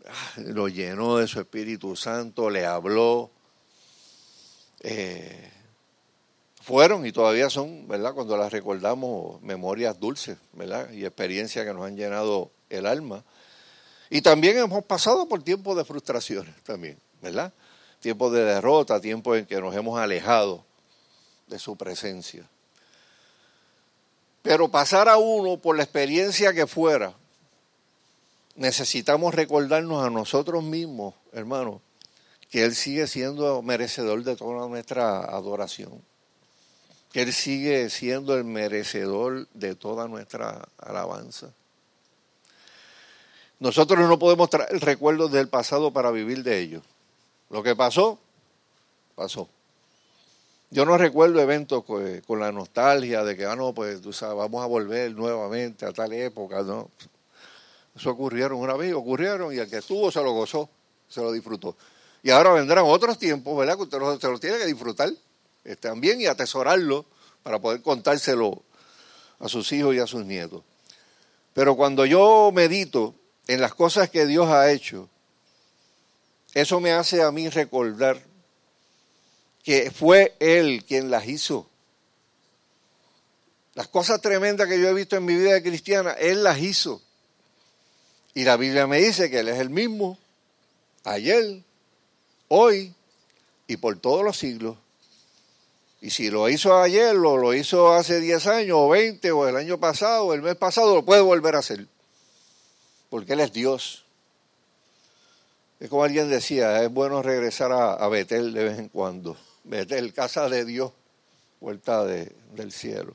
ah, 0.06 0.40
lo 0.40 0.68
llenó 0.68 1.18
de 1.18 1.26
su 1.26 1.40
Espíritu 1.40 1.94
Santo, 1.96 2.50
le 2.50 2.64
habló. 2.64 3.30
Eh, 4.80 5.50
fueron 6.60 7.04
y 7.04 7.12
todavía 7.12 7.50
son, 7.50 7.88
¿verdad? 7.88 8.14
Cuando 8.14 8.36
las 8.36 8.52
recordamos, 8.52 9.42
memorias 9.42 9.98
dulces, 9.98 10.38
¿verdad? 10.52 10.90
Y 10.92 11.04
experiencias 11.04 11.66
que 11.66 11.74
nos 11.74 11.84
han 11.84 11.96
llenado 11.96 12.50
el 12.70 12.86
alma. 12.86 13.24
Y 14.10 14.22
también 14.22 14.58
hemos 14.58 14.84
pasado 14.84 15.26
por 15.26 15.42
tiempos 15.42 15.76
de 15.76 15.84
frustraciones, 15.84 16.54
también, 16.62 16.98
¿verdad? 17.20 17.52
Tiempos 18.00 18.32
de 18.32 18.44
derrota, 18.44 19.00
tiempos 19.00 19.38
en 19.38 19.46
que 19.46 19.60
nos 19.60 19.74
hemos 19.74 19.98
alejado 19.98 20.64
de 21.48 21.58
su 21.58 21.76
presencia. 21.76 22.48
Pero 24.42 24.68
pasar 24.68 25.08
a 25.08 25.16
uno 25.18 25.56
por 25.56 25.76
la 25.76 25.84
experiencia 25.84 26.52
que 26.52 26.66
fuera, 26.66 27.14
necesitamos 28.56 29.34
recordarnos 29.34 30.04
a 30.04 30.10
nosotros 30.10 30.62
mismos, 30.62 31.14
hermanos, 31.32 31.80
que 32.50 32.64
Él 32.64 32.74
sigue 32.74 33.06
siendo 33.06 33.62
merecedor 33.62 34.24
de 34.24 34.36
toda 34.36 34.68
nuestra 34.68 35.20
adoración. 35.20 36.02
que 37.12 37.22
Él 37.22 37.32
sigue 37.34 37.90
siendo 37.90 38.34
el 38.34 38.44
merecedor 38.44 39.46
de 39.52 39.74
toda 39.74 40.08
nuestra 40.08 40.66
alabanza. 40.78 41.52
Nosotros 43.60 44.08
no 44.08 44.18
podemos 44.18 44.48
traer 44.48 44.80
recuerdos 44.80 45.30
del 45.30 45.48
pasado 45.48 45.92
para 45.92 46.10
vivir 46.10 46.42
de 46.42 46.58
ellos. 46.58 46.82
Lo 47.50 47.62
que 47.62 47.76
pasó, 47.76 48.18
pasó. 49.14 49.46
Yo 50.72 50.86
no 50.86 50.96
recuerdo 50.96 51.38
eventos 51.38 51.84
con 51.84 52.40
la 52.40 52.50
nostalgia 52.50 53.22
de 53.24 53.36
que, 53.36 53.44
ah, 53.44 53.54
no, 53.54 53.74
pues 53.74 54.00
tú 54.00 54.10
sabes, 54.10 54.38
vamos 54.38 54.64
a 54.64 54.66
volver 54.66 55.12
nuevamente 55.12 55.84
a 55.84 55.92
tal 55.92 56.14
época, 56.14 56.62
¿no? 56.62 56.90
Eso 57.94 58.08
ocurrieron 58.08 58.58
una 58.58 58.72
vez, 58.72 58.94
ocurrieron 58.94 59.52
y 59.52 59.58
el 59.58 59.68
que 59.68 59.76
estuvo 59.76 60.10
se 60.10 60.22
lo 60.22 60.32
gozó, 60.32 60.70
se 61.10 61.20
lo 61.20 61.30
disfrutó. 61.30 61.76
Y 62.22 62.30
ahora 62.30 62.52
vendrán 62.52 62.86
otros 62.86 63.18
tiempos, 63.18 63.54
¿verdad? 63.54 63.76
Que 63.76 63.82
usted 63.82 63.98
se 64.18 64.28
los 64.28 64.40
tiene 64.40 64.56
que 64.56 64.64
disfrutar 64.64 65.10
también 65.78 66.22
y 66.22 66.26
atesorarlo 66.26 67.04
para 67.42 67.58
poder 67.58 67.82
contárselo 67.82 68.62
a 69.40 69.50
sus 69.50 69.70
hijos 69.72 69.94
y 69.94 69.98
a 69.98 70.06
sus 70.06 70.24
nietos. 70.24 70.62
Pero 71.52 71.76
cuando 71.76 72.06
yo 72.06 72.50
medito 72.50 73.14
en 73.46 73.60
las 73.60 73.74
cosas 73.74 74.08
que 74.08 74.24
Dios 74.24 74.48
ha 74.48 74.72
hecho, 74.72 75.10
eso 76.54 76.80
me 76.80 76.92
hace 76.92 77.22
a 77.22 77.30
mí 77.30 77.50
recordar 77.50 78.31
que 79.62 79.90
fue 79.90 80.34
Él 80.40 80.84
quien 80.86 81.10
las 81.10 81.26
hizo. 81.26 81.68
Las 83.74 83.88
cosas 83.88 84.20
tremendas 84.20 84.68
que 84.68 84.80
yo 84.80 84.88
he 84.88 84.94
visto 84.94 85.16
en 85.16 85.24
mi 85.24 85.34
vida 85.34 85.62
cristiana, 85.62 86.12
Él 86.12 86.42
las 86.42 86.58
hizo. 86.58 87.00
Y 88.34 88.44
la 88.44 88.56
Biblia 88.56 88.86
me 88.86 88.98
dice 88.98 89.30
que 89.30 89.40
Él 89.40 89.48
es 89.48 89.58
el 89.58 89.70
mismo, 89.70 90.18
ayer, 91.04 91.62
hoy 92.48 92.94
y 93.66 93.76
por 93.76 93.98
todos 93.98 94.24
los 94.24 94.36
siglos. 94.38 94.76
Y 96.00 96.10
si 96.10 96.30
lo 96.30 96.48
hizo 96.48 96.76
ayer, 96.76 97.14
o 97.16 97.36
lo 97.36 97.54
hizo 97.54 97.92
hace 97.92 98.20
10 98.20 98.46
años, 98.48 98.76
o 98.80 98.88
20, 98.88 99.30
o 99.30 99.48
el 99.48 99.56
año 99.56 99.78
pasado, 99.78 100.24
o 100.24 100.34
el 100.34 100.42
mes 100.42 100.56
pasado, 100.56 100.94
lo 100.96 101.04
puede 101.04 101.20
volver 101.20 101.54
a 101.54 101.60
hacer. 101.60 101.86
Porque 103.08 103.34
Él 103.34 103.40
es 103.40 103.52
Dios. 103.52 104.04
Es 105.78 105.88
como 105.88 106.02
alguien 106.02 106.28
decía, 106.28 106.82
es 106.82 106.92
bueno 106.92 107.22
regresar 107.22 107.72
a, 107.72 108.08
Betel 108.08 108.52
de 108.52 108.64
vez 108.64 108.78
en 108.78 108.88
cuando. 108.88 109.36
Betel, 109.64 110.12
casa 110.12 110.48
de 110.48 110.64
Dios, 110.64 110.92
vuelta 111.60 112.04
del 112.04 112.72
cielo. 112.72 113.14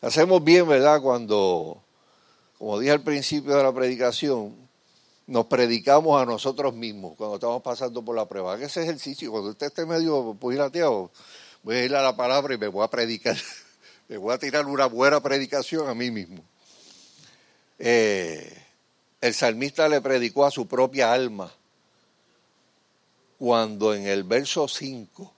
Hacemos 0.00 0.44
bien, 0.44 0.68
¿verdad? 0.68 1.00
Cuando, 1.02 1.82
como 2.58 2.78
dije 2.78 2.92
al 2.92 3.02
principio 3.02 3.56
de 3.56 3.62
la 3.64 3.72
predicación, 3.72 4.54
nos 5.26 5.46
predicamos 5.46 6.22
a 6.22 6.24
nosotros 6.24 6.72
mismos 6.72 7.16
cuando 7.16 7.34
estamos 7.34 7.62
pasando 7.62 8.04
por 8.04 8.14
la 8.14 8.26
prueba. 8.26 8.52
Haga 8.52 8.66
ese 8.66 8.82
ejercicio, 8.82 9.30
cuando 9.32 9.50
usted 9.50 9.66
esté 9.66 9.84
medio 9.84 10.34
pugilateado, 10.34 11.10
voy 11.64 11.76
a 11.76 11.84
ir 11.84 11.94
a 11.96 12.02
la 12.02 12.16
palabra 12.16 12.54
y 12.54 12.58
me 12.58 12.68
voy 12.68 12.84
a 12.84 12.88
predicar, 12.88 13.36
me 14.08 14.16
voy 14.16 14.32
a 14.32 14.38
tirar 14.38 14.66
una 14.66 14.86
buena 14.86 15.20
predicación 15.20 15.88
a 15.88 15.94
mí 15.94 16.12
mismo. 16.12 16.44
Eh, 17.80 18.56
el 19.20 19.34
salmista 19.34 19.88
le 19.88 20.00
predicó 20.00 20.46
a 20.46 20.50
su 20.52 20.68
propia 20.68 21.12
alma 21.12 21.52
cuando 23.38 23.94
en 23.94 24.06
el 24.06 24.24
verso 24.24 24.68
5 24.68 25.32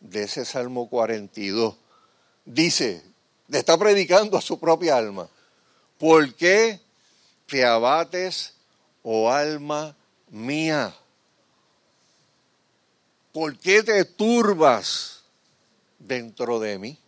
de 0.00 0.24
ese 0.24 0.44
Salmo 0.44 0.88
42 0.88 1.74
dice, 2.44 3.02
le 3.48 3.58
está 3.58 3.76
predicando 3.78 4.36
a 4.36 4.40
su 4.40 4.58
propia 4.58 4.96
alma, 4.96 5.28
¿por 5.98 6.34
qué 6.34 6.80
te 7.46 7.64
abates, 7.64 8.54
oh 9.02 9.30
alma 9.30 9.94
mía? 10.30 10.94
¿Por 13.32 13.58
qué 13.58 13.82
te 13.82 14.04
turbas? 14.04 15.14
dentro 16.06 16.60
de 16.60 16.78
mí. 16.78 16.98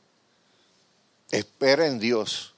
Espera 1.30 1.86
en 1.86 1.98
Dios, 1.98 2.54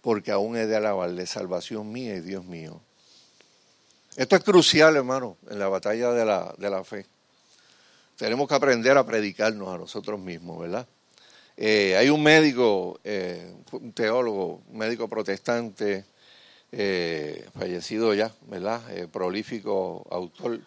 porque 0.00 0.30
aún 0.30 0.56
he 0.56 0.66
de 0.66 0.76
alabarle, 0.76 1.26
salvación 1.26 1.92
mía 1.92 2.16
y 2.16 2.20
Dios 2.20 2.44
mío. 2.44 2.80
Esto 4.16 4.36
es 4.36 4.44
crucial, 4.44 4.96
hermano, 4.96 5.36
en 5.50 5.58
la 5.58 5.68
batalla 5.68 6.12
de 6.12 6.24
la, 6.24 6.54
de 6.56 6.70
la 6.70 6.84
fe. 6.84 7.04
Tenemos 8.16 8.48
que 8.48 8.54
aprender 8.54 8.96
a 8.96 9.04
predicarnos 9.04 9.74
a 9.74 9.78
nosotros 9.78 10.20
mismos, 10.20 10.60
¿verdad? 10.60 10.86
Eh, 11.56 11.96
hay 11.96 12.08
un 12.10 12.22
médico, 12.22 13.00
eh, 13.02 13.52
un 13.72 13.92
teólogo, 13.92 14.62
un 14.68 14.78
médico 14.78 15.08
protestante, 15.08 16.04
eh, 16.70 17.44
fallecido 17.58 18.14
ya, 18.14 18.32
¿verdad? 18.48 18.80
prolífico 19.08 20.06
autor, 20.10 20.60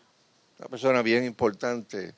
una 0.60 0.68
persona 0.70 1.02
bien 1.02 1.24
importante 1.24 2.16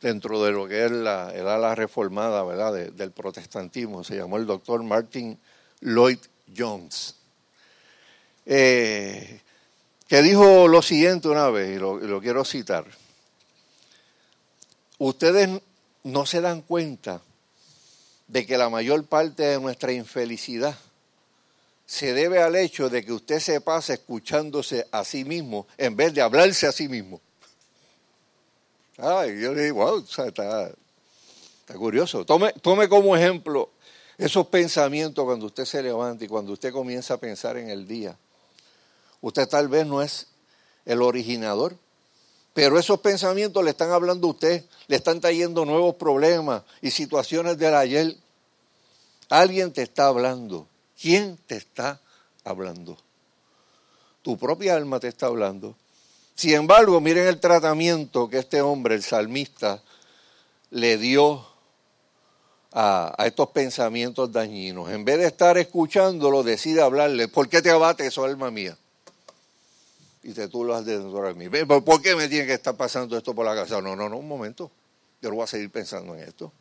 dentro 0.00 0.42
de 0.42 0.52
lo 0.52 0.66
que 0.66 0.86
es 0.86 0.90
la, 0.90 1.32
el 1.34 1.48
ala 1.48 1.74
reformada 1.74 2.42
¿verdad? 2.44 2.92
del 2.92 3.12
protestantismo. 3.12 4.04
Se 4.04 4.16
llamó 4.16 4.36
el 4.38 4.46
doctor 4.46 4.82
Martin 4.82 5.38
Lloyd 5.80 6.18
Jones. 6.54 7.16
Eh, 8.44 9.40
que 10.12 10.20
dijo 10.20 10.68
lo 10.68 10.82
siguiente 10.82 11.26
una 11.28 11.48
vez, 11.48 11.74
y 11.74 11.78
lo, 11.78 12.20
quiero 12.20 12.44
citar. 12.44 12.84
Ustedes 14.98 15.48
no 16.04 16.26
se 16.26 16.42
dan 16.42 16.60
cuenta 16.60 17.22
de 18.28 18.44
que 18.44 18.58
la 18.58 18.68
mayor 18.68 19.06
parte 19.06 19.42
de 19.42 19.58
nuestra 19.58 19.90
infelicidad 19.90 20.76
se 21.86 22.12
debe 22.12 22.42
al 22.42 22.56
hecho 22.56 22.90
de 22.90 23.02
que 23.02 23.14
usted 23.14 23.40
se 23.40 23.62
pasa 23.62 23.94
escuchándose 23.94 24.86
a 24.92 25.02
sí 25.02 25.24
mismo 25.24 25.66
en 25.78 25.96
vez 25.96 26.12
de 26.12 26.20
hablarse 26.20 26.66
a 26.66 26.72
sí 26.72 26.88
mismo. 26.88 27.18
Ay, 28.98 29.40
yo 29.40 29.54
le 29.54 29.62
digo, 29.62 29.82
wow, 29.82 30.00
está, 30.00 30.26
está, 30.26 30.74
curioso. 31.74 32.26
Tome, 32.26 32.52
tome 32.60 32.86
como 32.86 33.16
ejemplo 33.16 33.70
esos 34.18 34.46
pensamientos 34.48 35.24
cuando 35.24 35.46
usted 35.46 35.64
se 35.64 35.82
levanta 35.82 36.22
y 36.26 36.28
cuando 36.28 36.52
usted 36.52 36.70
comienza 36.70 37.14
a 37.14 37.16
pensar 37.16 37.56
en 37.56 37.70
el 37.70 37.88
día. 37.88 38.14
Usted 39.22 39.48
tal 39.48 39.68
vez 39.68 39.86
no 39.86 40.02
es 40.02 40.26
el 40.84 41.00
originador, 41.00 41.76
pero 42.52 42.78
esos 42.78 43.00
pensamientos 43.00 43.64
le 43.64 43.70
están 43.70 43.90
hablando 43.90 44.26
a 44.26 44.30
usted, 44.32 44.64
le 44.88 44.96
están 44.96 45.20
trayendo 45.20 45.64
nuevos 45.64 45.94
problemas 45.94 46.62
y 46.82 46.90
situaciones 46.90 47.56
del 47.56 47.74
ayer. 47.74 48.16
Alguien 49.30 49.72
te 49.72 49.82
está 49.82 50.08
hablando. 50.08 50.66
¿Quién 51.00 51.38
te 51.46 51.56
está 51.56 52.00
hablando? 52.44 52.98
Tu 54.20 54.36
propia 54.36 54.76
alma 54.76 55.00
te 55.00 55.08
está 55.08 55.26
hablando. 55.26 55.74
Sin 56.34 56.54
embargo, 56.54 57.00
miren 57.00 57.26
el 57.26 57.40
tratamiento 57.40 58.28
que 58.28 58.38
este 58.38 58.60
hombre, 58.60 58.96
el 58.96 59.02
salmista, 59.02 59.82
le 60.70 60.98
dio 60.98 61.46
a, 62.72 63.14
estos 63.24 63.48
pensamientos 63.50 64.32
dañinos. 64.32 64.90
En 64.90 65.04
vez 65.04 65.18
de 65.18 65.26
estar 65.26 65.56
escuchándolo, 65.58 66.42
decide 66.42 66.82
hablarle, 66.82 67.28
¿por 67.28 67.48
qué 67.48 67.62
te 67.62 67.70
abate 67.70 68.06
eso, 68.06 68.24
alma 68.24 68.50
mía? 68.50 68.76
Y 70.22 70.32
te 70.32 70.48
tú 70.48 70.64
lo 70.64 70.74
has 70.74 70.84
de 70.84 70.98
dentro 70.98 71.22
de 71.22 71.34
mí. 71.34 71.48
¿Por 71.66 72.00
qué 72.00 72.14
me 72.14 72.28
tiene 72.28 72.46
que 72.46 72.54
estar 72.54 72.76
pasando 72.76 73.16
esto 73.16 73.34
por 73.34 73.44
la 73.44 73.54
casa? 73.54 73.80
No, 73.80 73.96
no, 73.96 74.08
no, 74.08 74.18
un 74.18 74.28
momento. 74.28 74.70
Yo 75.20 75.30
no 75.30 75.36
voy 75.36 75.44
a 75.44 75.48
seguir 75.48 75.70
pensando 75.70 76.14
en 76.14 76.20
esto. 76.20 76.52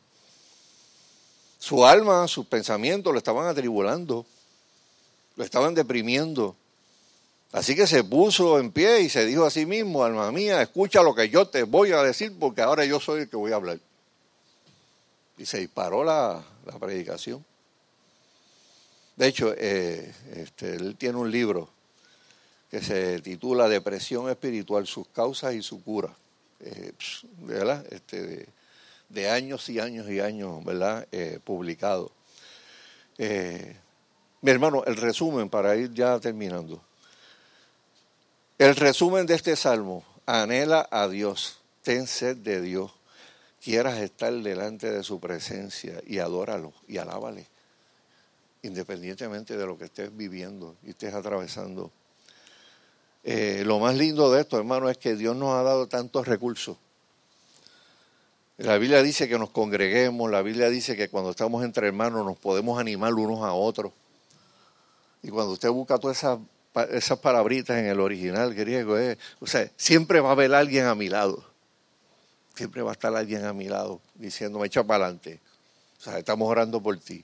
Su 1.59 1.85
alma, 1.85 2.27
sus 2.27 2.47
pensamientos 2.47 3.13
lo 3.13 3.19
estaban 3.19 3.47
atribulando, 3.47 4.25
lo 5.35 5.43
estaban 5.43 5.75
deprimiendo. 5.75 6.55
Así 7.51 7.75
que 7.75 7.85
se 7.85 8.03
puso 8.03 8.57
en 8.59 8.71
pie 8.71 9.01
y 9.01 9.09
se 9.09 9.25
dijo 9.25 9.45
a 9.45 9.51
sí 9.51 9.67
mismo, 9.67 10.03
alma 10.03 10.31
mía, 10.31 10.61
escucha 10.61 11.03
lo 11.03 11.13
que 11.13 11.29
yo 11.29 11.47
te 11.47 11.63
voy 11.63 11.91
a 11.91 12.01
decir 12.01 12.33
porque 12.39 12.61
ahora 12.61 12.85
yo 12.85 12.99
soy 12.99 13.21
el 13.21 13.29
que 13.29 13.35
voy 13.35 13.51
a 13.51 13.57
hablar. 13.57 13.79
Y 15.37 15.45
se 15.45 15.59
disparó 15.59 16.03
la, 16.03 16.43
predicación. 16.79 17.45
De 19.17 19.27
hecho, 19.27 19.53
eh, 19.55 20.11
este, 20.33 20.75
él 20.75 20.95
tiene 20.97 21.17
un 21.17 21.29
libro 21.29 21.69
que 22.71 22.81
se 22.81 23.19
titula 23.19 23.67
Depresión 23.67 24.29
Espiritual, 24.29 24.87
sus 24.87 25.07
causas 25.09 25.53
y 25.53 25.61
su 25.61 25.83
cura. 25.83 26.15
Eh, 26.61 26.93
¿verdad? 27.39 27.85
Este, 27.91 28.47
de, 29.09 29.29
años 29.29 29.67
y 29.69 29.79
años 29.79 30.09
y 30.09 30.21
años, 30.21 30.63
¿verdad? 30.63 31.05
Eh, 31.11 31.39
publicado. 31.43 32.11
mi 33.17 34.51
hermano, 34.51 34.83
el 34.85 34.95
resumen 34.95 35.49
para 35.49 35.75
ir 35.75 35.93
ya 35.93 36.17
terminando. 36.19 36.81
El 38.57 38.75
resumen 38.75 39.25
de 39.25 39.35
este 39.35 39.55
salmo, 39.55 40.05
anhela 40.25 40.87
a 40.91 41.07
Dios, 41.07 41.57
ten 41.81 42.07
sed 42.07 42.37
de 42.37 42.61
Dios, 42.61 42.91
quieras 43.61 43.99
estar 43.99 44.33
delante 44.33 44.89
de 44.91 45.03
su 45.03 45.19
presencia 45.19 46.01
y 46.05 46.19
adóralo 46.19 46.73
y 46.87 46.97
alábale, 46.97 47.47
independientemente 48.61 49.57
de 49.57 49.65
lo 49.65 49.77
que 49.77 49.85
estés 49.85 50.15
viviendo 50.15 50.75
y 50.83 50.91
estés 50.91 51.13
atravesando. 51.13 51.91
Eh, 53.23 53.63
lo 53.65 53.79
más 53.79 53.95
lindo 53.95 54.31
de 54.31 54.41
esto, 54.41 54.57
hermano, 54.57 54.89
es 54.89 54.97
que 54.97 55.15
Dios 55.15 55.35
nos 55.35 55.53
ha 55.53 55.63
dado 55.63 55.87
tantos 55.87 56.27
recursos. 56.27 56.77
La 58.57 58.77
Biblia 58.77 59.01
dice 59.01 59.27
que 59.27 59.39
nos 59.39 59.49
congreguemos, 59.49 60.29
la 60.29 60.41
Biblia 60.41 60.69
dice 60.69 60.95
que 60.95 61.09
cuando 61.09 61.31
estamos 61.31 61.63
entre 61.63 61.87
hermanos 61.87 62.25
nos 62.25 62.37
podemos 62.37 62.79
animar 62.79 63.13
unos 63.13 63.43
a 63.43 63.53
otros. 63.53 63.91
Y 65.23 65.29
cuando 65.29 65.53
usted 65.53 65.69
busca 65.69 65.97
todas 65.97 66.17
esas 66.17 66.39
esas 66.91 67.19
palabritas 67.19 67.77
en 67.77 67.85
el 67.85 67.99
original 67.99 68.53
griego 68.53 68.97
es, 68.97 69.17
o 69.39 69.47
sea, 69.47 69.69
siempre 69.75 70.21
va 70.21 70.29
a 70.29 70.31
haber 70.33 70.53
alguien 70.53 70.85
a 70.85 70.95
mi 70.95 71.09
lado. 71.09 71.43
Siempre 72.55 72.81
va 72.81 72.91
a 72.91 72.93
estar 72.93 73.15
alguien 73.15 73.45
a 73.45 73.53
mi 73.53 73.67
lado 73.67 74.01
diciéndome, 74.15 74.67
echa 74.67 74.83
para 74.83 75.05
adelante, 75.05 75.39
O 75.99 76.01
sea, 76.01 76.17
estamos 76.17 76.49
orando 76.49 76.81
por 76.81 76.97
ti. 76.97 77.23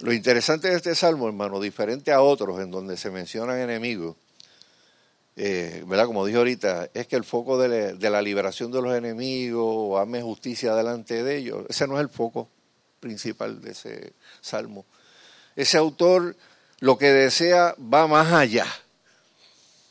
Lo 0.00 0.12
interesante 0.12 0.68
de 0.68 0.76
este 0.76 0.94
salmo, 0.94 1.26
hermano, 1.26 1.60
diferente 1.60 2.12
a 2.12 2.20
otros 2.20 2.60
en 2.60 2.70
donde 2.70 2.96
se 2.96 3.10
mencionan 3.10 3.58
enemigos, 3.58 4.16
eh, 5.36 5.82
¿verdad? 5.86 6.06
Como 6.06 6.24
dije 6.24 6.38
ahorita, 6.38 6.90
es 6.94 7.06
que 7.08 7.16
el 7.16 7.24
foco 7.24 7.58
de, 7.58 7.98
la 7.98 8.22
liberación 8.22 8.70
de 8.70 8.80
los 8.80 8.94
enemigos 8.94 9.64
o 9.66 9.98
ame 9.98 10.22
justicia 10.22 10.74
delante 10.74 11.22
de 11.22 11.36
ellos, 11.36 11.66
ese 11.68 11.88
no 11.88 11.96
es 11.96 12.02
el 12.02 12.08
foco 12.08 12.48
principal 13.00 13.60
de 13.60 13.72
ese 13.72 14.12
salmo. 14.40 14.86
Ese 15.56 15.76
autor 15.76 16.36
lo 16.80 16.98
que 16.98 17.12
desea 17.12 17.74
va 17.78 18.06
más 18.06 18.32
allá. 18.32 18.66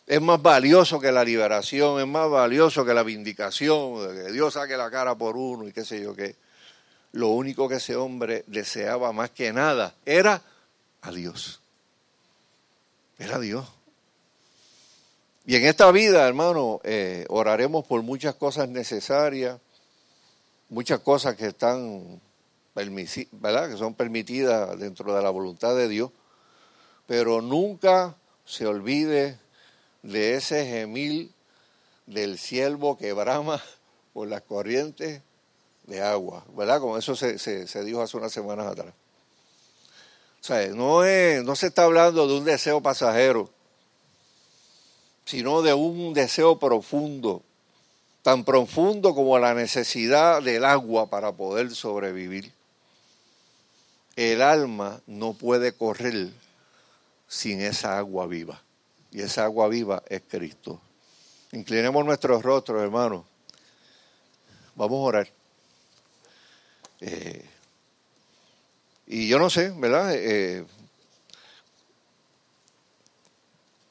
Es 0.08 0.22
más 0.22 0.42
valioso 0.42 1.00
que 1.00 1.12
la 1.12 1.24
liberación, 1.24 2.00
es 2.00 2.08
más 2.08 2.30
valioso 2.30 2.86
que 2.86 2.94
la 2.94 3.04
vindicación, 3.04 4.16
que 4.16 4.32
Dios 4.32 4.54
saque 4.54 4.78
la 4.78 4.92
cara 4.92 5.16
por 5.16 5.38
uno 5.38 5.68
y 5.68 5.74
qué 5.74 5.84
sé 5.86 6.02
yo 6.02 6.16
qué. 6.16 6.36
Lo 7.14 7.30
único 7.30 7.70
que 7.70 7.76
ese 7.76 7.96
hombre 7.96 8.44
deseaba 8.48 9.12
más 9.14 9.30
que 9.30 9.54
nada 9.54 9.96
era 10.06 10.42
a 11.02 11.12
Dios. 11.12 11.62
Era 13.18 13.40
Dios. 13.40 13.66
Y 15.46 15.58
en 15.58 15.66
esta 15.66 15.92
vida, 15.92 16.26
hermano, 16.26 16.80
eh, 16.84 17.26
oraremos 17.28 17.86
por 17.86 18.02
muchas 18.02 18.36
cosas 18.36 18.70
necesarias, 18.70 19.60
muchas 20.70 21.02
cosas 21.02 21.36
que 21.36 21.48
están, 21.48 22.22
¿verdad? 22.74 23.70
Que 23.70 23.78
son 23.78 23.94
permitidas 23.94 24.80
dentro 24.80 25.14
de 25.14 25.22
la 25.22 25.30
voluntad 25.30 25.76
de 25.76 25.90
Dios, 25.90 26.12
pero 27.08 27.42
nunca 27.42 28.16
se 28.46 28.66
olvide 28.66 29.38
de 30.02 30.36
ese 30.36 30.66
gemil 30.66 31.34
del 32.06 32.38
siervo 32.38 32.98
que 32.98 33.12
brama 33.12 33.62
por 34.14 34.28
las 34.28 34.42
corrientes 34.44 35.22
de 35.88 36.02
agua, 36.02 36.46
¿verdad? 36.56 36.80
Como 36.80 36.98
eso 36.98 37.16
se, 37.16 37.38
se, 37.38 37.84
dijo 37.84 38.02
hace 38.02 38.16
unas 38.16 38.32
semanas 38.32 38.68
atrás. 38.68 38.94
O 40.42 40.46
sea, 40.46 40.68
no, 40.70 41.04
es, 41.04 41.44
no 41.44 41.56
se 41.56 41.68
está 41.68 41.84
hablando 41.84 42.28
de 42.28 42.38
un 42.38 42.46
deseo 42.46 42.82
pasajero, 42.82 43.50
sino 45.26 45.62
de 45.62 45.74
un 45.74 46.14
deseo 46.14 46.60
profundo, 46.60 47.44
tan 48.22 48.44
profundo 48.44 49.16
como 49.16 49.38
la 49.40 49.54
necesidad 49.54 50.42
del 50.42 50.66
agua 50.66 51.10
para 51.10 51.32
poder 51.32 51.74
sobrevivir. 51.74 52.52
El 54.16 54.42
alma 54.42 55.02
no 55.08 55.34
puede 55.34 55.74
correr 55.74 56.32
sin 57.28 57.62
esa 57.62 57.98
agua 57.98 58.28
viva, 58.28 58.62
y 59.12 59.22
esa 59.22 59.46
agua 59.46 59.68
viva 59.68 60.04
es 60.08 60.22
Cristo. 60.28 60.80
Inclinemos 61.52 62.06
nuestros 62.06 62.42
rostros, 62.44 62.82
hermanos. 62.82 63.26
Vamos 64.76 64.98
a 64.98 65.08
orar. 65.08 65.30
Eh, 67.00 67.46
y 69.08 69.28
yo 69.28 69.38
no 69.38 69.50
sé, 69.50 69.72
¿verdad? 69.72 70.14
Eh, 70.16 70.66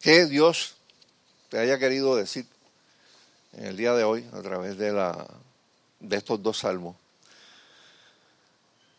¿Qué 0.00 0.26
Dios 0.26 0.76
te 1.52 1.58
haya 1.58 1.78
querido 1.78 2.16
decir 2.16 2.46
en 3.52 3.66
el 3.66 3.76
día 3.76 3.92
de 3.92 4.04
hoy 4.04 4.26
a 4.32 4.40
través 4.40 4.78
de, 4.78 4.90
la, 4.90 5.28
de 6.00 6.16
estos 6.16 6.42
dos 6.42 6.60
salmos? 6.60 6.96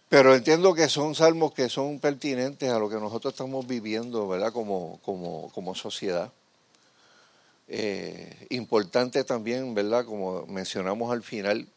Pero 0.08 0.36
entiendo 0.36 0.76
que 0.76 0.88
son 0.88 1.16
salmos 1.16 1.52
que 1.56 1.68
son 1.68 2.00
pertinentes 2.00 2.70
a 2.70 2.78
lo 2.78 2.90
que 2.90 2.98
nosotros 2.98 3.34
estamos 3.34 3.66
viviendo, 3.66 4.28
¿verdad? 4.28 4.54
Como, 4.54 5.00
como, 5.02 5.50
como 5.52 5.74
sociedad. 5.74 6.32
Eh, 7.70 8.46
importante 8.52 9.24
también, 9.24 9.74
¿verdad? 9.74 10.06
Como 10.06 10.46
mencionamos 10.46 11.12
al 11.12 11.24
final, 11.24 11.68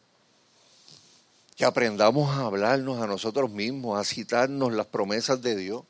que 1.55 1.65
aprendamos 1.65 2.29
a 2.37 2.45
hablarnos 2.45 3.01
a 3.01 3.07
nosotros 3.07 3.49
mismos, 3.49 3.99
a 3.99 4.03
citarnos 4.03 4.71
las 4.73 4.85
promesas 4.85 5.41
de 5.41 5.55
Dios, 5.55 5.81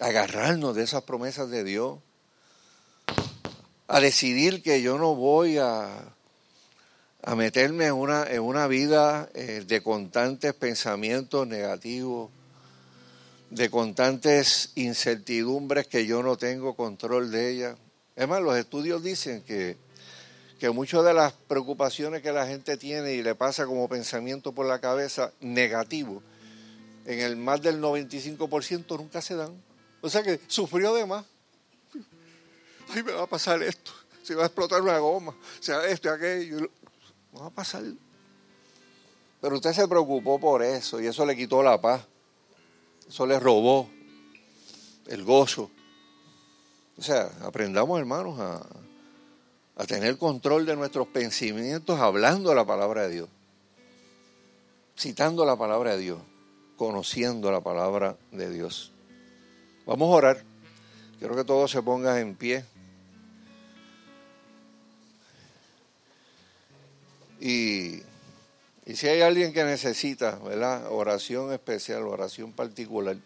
agarrarnos 0.00 0.74
de 0.74 0.84
esas 0.84 1.02
promesas 1.02 1.50
de 1.50 1.64
Dios, 1.64 1.98
a 3.88 4.00
decidir 4.00 4.62
que 4.62 4.82
yo 4.82 4.98
no 4.98 5.14
voy 5.14 5.58
a, 5.58 6.14
a 7.22 7.34
meterme 7.34 7.86
en 7.86 7.94
una, 7.94 8.24
en 8.24 8.40
una 8.42 8.66
vida 8.66 9.28
eh, 9.34 9.64
de 9.66 9.82
constantes 9.82 10.54
pensamientos 10.54 11.46
negativos, 11.46 12.30
de 13.50 13.70
constantes 13.70 14.70
incertidumbres 14.76 15.86
que 15.86 16.06
yo 16.06 16.22
no 16.22 16.36
tengo 16.36 16.74
control 16.74 17.30
de 17.30 17.50
ellas. 17.50 17.78
Es 18.16 18.28
más, 18.28 18.42
los 18.42 18.56
estudios 18.56 19.02
dicen 19.02 19.42
que 19.42 19.76
que 20.62 20.70
muchas 20.70 21.04
de 21.04 21.12
las 21.12 21.32
preocupaciones 21.32 22.22
que 22.22 22.30
la 22.30 22.46
gente 22.46 22.76
tiene 22.76 23.14
y 23.14 23.22
le 23.24 23.34
pasa 23.34 23.66
como 23.66 23.88
pensamiento 23.88 24.52
por 24.52 24.64
la 24.64 24.78
cabeza 24.78 25.32
negativo, 25.40 26.22
en 27.04 27.18
el 27.18 27.34
más 27.36 27.60
del 27.62 27.82
95% 27.82 28.96
nunca 28.96 29.20
se 29.20 29.34
dan. 29.34 29.60
O 30.02 30.08
sea 30.08 30.22
que 30.22 30.38
sufrió 30.46 30.94
de 30.94 31.04
más. 31.04 31.24
Ay, 32.94 33.02
me 33.02 33.12
va 33.12 33.22
a 33.22 33.26
pasar 33.26 33.62
esto, 33.62 33.92
se 34.22 34.34
va 34.34 34.42
a 34.42 34.46
explotar 34.46 34.82
una 34.82 34.98
goma, 34.98 35.34
sea 35.60 35.86
esto 35.86 36.08
y 36.08 36.10
aquello. 36.12 36.70
No 37.32 37.40
va 37.40 37.46
a 37.46 37.50
pasar. 37.50 37.82
Pero 39.40 39.56
usted 39.56 39.72
se 39.72 39.88
preocupó 39.88 40.38
por 40.38 40.62
eso 40.62 41.00
y 41.00 41.06
eso 41.06 41.26
le 41.26 41.36
quitó 41.36 41.62
la 41.62 41.80
paz. 41.80 42.06
Eso 43.08 43.26
le 43.26 43.40
robó 43.40 43.90
el 45.08 45.24
gozo. 45.24 45.70
O 46.96 47.02
sea, 47.02 47.30
aprendamos, 47.42 47.98
hermanos, 47.98 48.38
a, 48.38 48.64
a 49.76 49.86
tener 49.86 50.18
control 50.18 50.66
de 50.66 50.76
nuestros 50.76 51.08
pensamientos 51.08 51.98
hablando 51.98 52.54
la 52.54 52.64
palabra 52.64 53.02
de 53.02 53.14
Dios, 53.14 53.28
citando 54.96 55.44
la 55.44 55.56
palabra 55.56 55.96
de 55.96 56.02
Dios, 56.02 56.20
conociendo 56.76 57.50
la 57.50 57.60
palabra 57.60 58.16
de 58.30 58.50
Dios. 58.50 58.92
Vamos 59.86 60.08
a 60.12 60.16
orar. 60.16 60.44
Quiero 61.18 61.34
que 61.34 61.44
todos 61.44 61.70
se 61.70 61.82
pongan 61.82 62.18
en 62.18 62.34
pie. 62.34 62.64
Y, 67.42 68.02
y 68.86 68.94
si 68.94 69.08
hay 69.08 69.20
alguien 69.20 69.52
que 69.52 69.64
necesita, 69.64 70.36
¿verdad? 70.36 70.92
Oración 70.92 71.52
especial, 71.52 72.04
oración 72.04 72.52
particular 72.52 73.16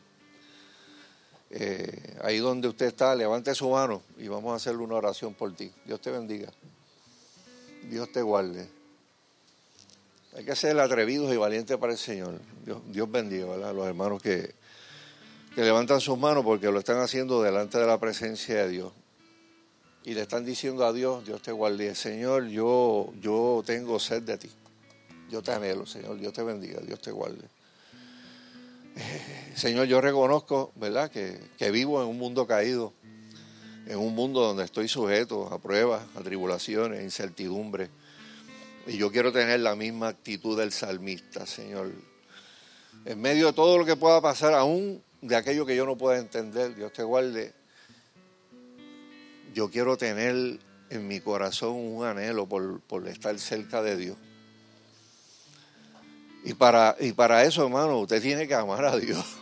eh, 1.50 2.16
ahí 2.22 2.38
donde 2.38 2.68
usted 2.68 2.86
está, 2.86 3.14
levante 3.14 3.54
su 3.54 3.70
mano 3.70 4.02
y 4.18 4.26
vamos 4.28 4.52
a 4.52 4.56
hacerle 4.56 4.82
una 4.82 4.96
oración 4.96 5.34
por 5.34 5.54
ti. 5.54 5.70
Dios 5.84 6.00
te 6.00 6.10
bendiga. 6.10 6.50
Dios 7.88 8.10
te 8.10 8.22
guarde. 8.22 8.68
Hay 10.36 10.44
que 10.44 10.56
ser 10.56 10.78
atrevidos 10.78 11.32
y 11.32 11.36
valientes 11.36 11.76
para 11.78 11.92
el 11.92 11.98
Señor. 11.98 12.40
Dios, 12.88 13.10
bendiga 13.10 13.54
a 13.54 13.72
los 13.72 13.86
hermanos 13.86 14.20
que, 14.20 14.54
que 15.54 15.62
levantan 15.62 16.00
sus 16.00 16.18
manos 16.18 16.44
porque 16.44 16.70
lo 16.70 16.78
están 16.78 16.98
haciendo 16.98 17.42
delante 17.42 17.78
de 17.78 17.86
la 17.86 17.98
presencia 17.98 18.56
de 18.56 18.68
Dios. 18.68 18.92
Y 20.06 20.14
le 20.14 20.20
están 20.20 20.44
diciendo 20.44 20.86
a 20.86 20.92
Dios, 20.92 21.26
Dios 21.26 21.42
te 21.42 21.50
guarde. 21.50 21.92
Señor, 21.96 22.46
yo, 22.46 23.12
yo 23.20 23.64
tengo 23.66 23.98
sed 23.98 24.22
de 24.22 24.38
ti. 24.38 24.48
Yo 25.28 25.42
te 25.42 25.50
anhelo, 25.50 25.84
Señor. 25.84 26.16
Dios 26.16 26.32
te 26.32 26.44
bendiga, 26.44 26.80
Dios 26.80 27.00
te 27.00 27.10
guarde. 27.10 27.42
Señor, 29.56 29.88
yo 29.88 30.00
reconozco, 30.00 30.70
¿verdad?, 30.76 31.10
que, 31.10 31.40
que, 31.58 31.72
vivo 31.72 32.00
en 32.00 32.08
un 32.08 32.18
mundo 32.18 32.46
caído, 32.46 32.92
en 33.88 33.98
un 33.98 34.14
mundo 34.14 34.42
donde 34.42 34.62
estoy 34.62 34.86
sujeto 34.86 35.52
a 35.52 35.58
pruebas, 35.58 36.04
a 36.14 36.20
tribulaciones, 36.20 37.00
a 37.00 37.02
incertidumbres. 37.02 37.90
Y 38.86 38.98
yo 38.98 39.10
quiero 39.10 39.32
tener 39.32 39.58
la 39.58 39.74
misma 39.74 40.06
actitud 40.06 40.56
del 40.56 40.70
salmista, 40.70 41.46
Señor. 41.46 41.90
En 43.04 43.20
medio 43.20 43.48
de 43.48 43.54
todo 43.54 43.76
lo 43.76 43.84
que 43.84 43.96
pueda 43.96 44.20
pasar, 44.20 44.54
aún 44.54 45.02
de 45.20 45.34
aquello 45.34 45.66
que 45.66 45.74
yo 45.74 45.84
no 45.84 45.98
pueda 45.98 46.20
entender, 46.20 46.76
Dios 46.76 46.92
te 46.92 47.02
guarde. 47.02 47.55
Yo 49.56 49.70
quiero 49.70 49.96
tener 49.96 50.58
en 50.90 51.08
mi 51.08 51.20
corazón 51.20 51.76
un 51.76 52.04
anhelo 52.04 52.46
por, 52.46 53.08
estar 53.08 53.38
cerca 53.38 53.80
de 53.80 53.96
Dios. 53.96 54.18
Y 56.44 56.52
para, 56.52 56.94
eso, 57.42 57.64
hermano, 57.64 58.00
usted 58.00 58.20
tiene 58.20 58.46
que 58.46 58.54
amar 58.54 58.84
a 58.84 58.98
Dios. 58.98 59.24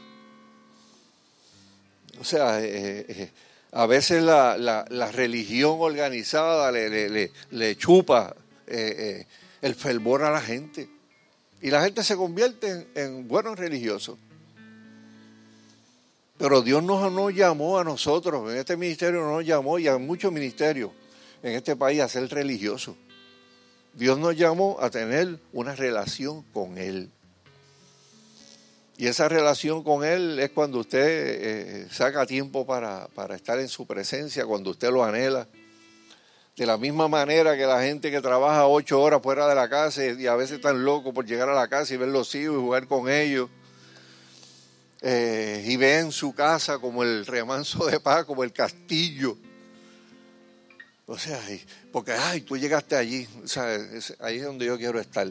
O 2.21 2.23
sea, 2.23 2.63
eh, 2.63 3.05
eh, 3.09 3.31
a 3.73 3.87
veces 3.87 4.23
la, 4.23 5.11
religión 5.11 5.79
organizada 5.81 6.71
le, 6.71 7.77
chupa 7.77 8.37
eh, 8.69 9.27
el 9.63 9.75
fervor 9.75 10.23
a 10.23 10.31
la 10.31 10.41
gente. 10.41 10.89
Y 11.61 11.71
la 11.71 11.83
gente 11.83 12.05
se 12.05 12.15
convierte 12.15 12.71
en, 12.71 12.89
en 12.95 13.27
buenos 13.27 13.59
religiosos. 13.59 14.17
Pero 16.45 16.61
Dios 16.61 16.83
nos, 16.83 17.11
nos 17.11 17.35
llamó 17.35 17.79
a 17.79 17.85
nosotros, 17.85 18.53
en 18.53 18.59
este 18.59 18.77
ministerio 18.77 19.23
nos 19.23 19.47
llamó 19.47 19.79
y 19.79 19.89
a 19.89 19.97
muchos 19.97 20.31
ministerios 20.31 20.91
en 21.43 21.55
este 21.55 21.75
país 21.75 22.03
a 22.03 22.09
ser 22.09 22.29
religiosos. 22.29 22.97
Dios 23.95 24.19
nos 24.19 24.37
llamó 24.37 24.77
a 24.79 24.91
tener 24.91 25.39
una 25.55 25.75
relación 25.75 26.43
con 26.53 26.77
Él. 26.77 27.11
Y 28.99 29.07
esa 29.07 29.27
relación 29.27 29.83
con 29.83 30.05
Él 30.05 30.39
es 30.39 30.51
cuando 30.51 30.81
usted 30.81 31.07
eh, 31.07 31.89
saca 31.91 32.27
tiempo 32.27 32.67
para, 32.67 33.09
estar 33.35 33.59
en 33.59 33.69
su 33.69 33.87
presencia, 33.87 34.45
cuando 34.45 34.73
usted 34.73 34.91
lo 34.91 35.03
anhela, 35.03 35.49
De 36.59 36.67
la 36.67 36.77
misma 36.77 37.09
manera 37.09 37.57
que 37.57 37.65
la 37.65 37.81
gente 37.81 38.11
que 38.11 38.21
trabaja 38.21 38.67
ocho 38.67 39.01
horas 39.01 39.23
fuera 39.23 39.49
de 39.49 39.55
la 39.55 39.71
casa 39.71 40.05
y 40.05 40.27
a 40.27 40.35
veces 40.35 40.57
están 40.57 40.85
locos 40.85 41.15
por 41.15 41.25
llegar 41.25 41.49
a 41.49 41.55
la 41.55 41.69
casa 41.69 41.95
y 41.95 41.97
ver 41.97 42.11
los 42.11 42.35
hijos 42.35 42.57
y 42.59 42.61
jugar 42.61 42.87
con 42.87 43.09
ellos. 43.09 43.49
Eh, 45.07 45.63
y 45.67 45.77
ven 45.77 46.13
su 46.13 46.35
casa 46.35 46.79
como 46.79 47.03
el 47.03 47.27
remanso 47.27 47.85
de 47.85 48.01
paz, 48.01 48.25
como 48.25 48.43
el 48.43 48.55
castillo. 48.55 49.37
O 51.05 51.19
sea, 51.19 51.39
porque, 51.93 52.13
ay, 52.13 52.41
tú 52.41 52.57
llegaste 52.57 52.97
allí, 52.97 53.29
o 53.45 53.47
sea, 53.47 53.79
ahí 54.21 54.39
es 54.39 54.45
donde 54.45 54.65
yo 54.65 54.79
quiero 54.79 54.99
estar. 54.99 55.29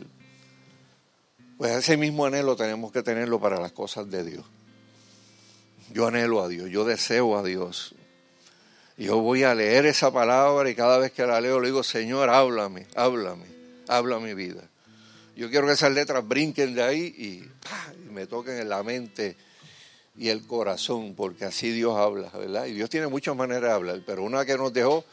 Pues 1.57 1.71
ese 1.71 1.97
mismo 1.97 2.27
anhelo 2.27 2.55
tenemos 2.55 2.91
que 2.91 3.01
tenerlo 3.01 3.39
para 3.39 3.59
las 3.59 3.71
cosas 3.71 4.07
de 4.11 4.23
Dios. 4.23 4.45
Yo 5.91 6.05
anhelo 6.05 6.43
a 6.43 6.47
Dios, 6.47 6.69
yo 6.69 6.85
deseo 6.85 7.35
a 7.35 7.41
Dios. 7.41 7.95
Yo 8.95 9.21
voy 9.21 9.41
a 9.41 9.55
leer 9.55 9.87
esa 9.87 10.13
palabra 10.13 10.69
y 10.69 10.75
cada 10.75 10.99
vez 10.99 11.11
que 11.11 11.25
la 11.25 11.41
leo 11.41 11.59
le 11.59 11.69
digo, 11.69 11.81
Señor, 11.81 12.29
háblame, 12.29 12.85
háblame, 12.95 13.47
habla 13.87 14.19
mi 14.19 14.35
vida. 14.35 14.69
Yo 15.35 15.49
quiero 15.49 15.65
que 15.65 15.73
esas 15.73 15.91
letras 15.91 16.27
brinquen 16.27 16.75
de 16.75 16.83
ahí 16.83 17.01
y, 17.01 17.49
me 18.11 18.27
toquen 18.27 18.59
en 18.59 18.69
la 18.69 18.83
mente 18.83 19.35
y 20.15 20.29
el 20.29 20.45
corazón, 20.45 21.15
porque 21.15 21.45
así 21.45 21.71
Dios 21.71 21.95
habla, 21.97 22.29
¿verdad? 22.29 22.65
Y 22.65 22.73
Dios 22.73 22.89
tiene 22.89 23.07
muchas 23.07 23.35
maneras 23.35 23.63
de 23.63 23.71
hablar, 23.71 24.01
pero 24.05 24.23
una 24.23 24.45
que 24.45 24.57
nos 24.57 24.71
dejó 24.71 25.03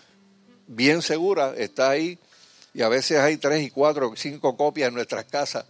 bien 0.67 1.03
segura 1.03 1.55
está 1.57 1.91
ahí 1.91 2.19
y 2.75 2.83
a 2.83 2.89
veces 2.89 3.19
hay 3.19 3.37
tres 3.37 3.63
y 3.67 3.71
cuatro, 3.71 4.13
cinco 4.17 4.57
copias 4.57 4.89
en 4.89 4.95
nuestras 4.95 5.25
casas. 5.25 5.65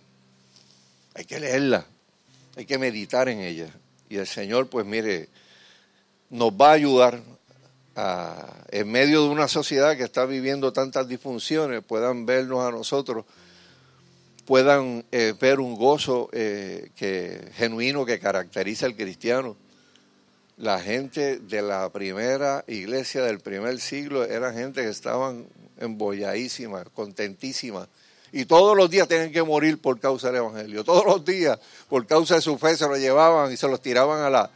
Hay 1.15 1.25
que 1.25 1.41
leerla, 1.41 1.87
hay 2.57 2.67
que 2.67 2.79
meditar 2.79 3.29
en 3.29 3.41
ella. 3.41 3.69
Y 4.09 4.17
el 4.17 4.27
Señor, 4.27 4.69
pues 4.69 4.85
mire, 4.85 5.29
nos 6.31 6.53
va 6.53 6.71
a 6.71 6.73
ayudar 6.73 7.23
en 8.71 8.91
medio 8.91 9.23
de 9.23 9.29
una 9.29 9.49
sociedad 9.49 9.97
que 9.97 10.05
está 10.05 10.25
viviendo 10.25 10.73
tantas 10.73 11.07
disfunciones, 11.09 11.83
puedan 11.85 12.27
vernos 12.27 12.67
a 12.67 12.71
nosotros, 12.71 13.25
puedan 14.51 15.05
eh, 15.13 15.33
ver 15.41 15.61
un 15.61 15.77
gozo 15.77 16.29
eh, 16.33 16.91
que, 16.97 17.53
genuino 17.55 18.05
que 18.05 18.19
caracteriza 18.19 18.85
al 18.87 18.97
cristiano. 18.97 19.57
La 20.57 20.81
gente 20.81 21.39
de 21.39 21.63
la 21.63 21.89
primera 21.93 22.65
iglesia 22.67 23.23
del 23.23 23.39
primer 23.39 23.79
siglo 23.79 24.25
era 24.25 24.53
gente 24.53 24.83
que 24.83 24.89
estaban 24.89 25.47
embolladísima, 25.79 26.83
contentísima. 26.83 27.89
Y 28.33 28.47
todos 28.47 28.77
los 28.77 28.91
días 28.91 29.07
tienen 29.07 29.31
que 29.31 29.45
morir 29.45 29.81
por 29.81 30.01
causa 30.01 30.33
del 30.33 30.39
Evangelio. 30.39 30.83
Todos 30.83 31.05
los 31.05 31.25
días, 31.25 31.57
por 31.89 32.05
causa 32.09 32.35
de 32.35 32.41
su 32.41 32.59
fe, 32.59 32.77
se 32.77 32.89
lo 32.89 32.97
llevaban 32.97 33.53
y 33.53 33.57
se 33.57 33.69
los 33.69 33.81
tiraban 33.81 34.21
a, 34.21 34.31
la, 34.31 34.51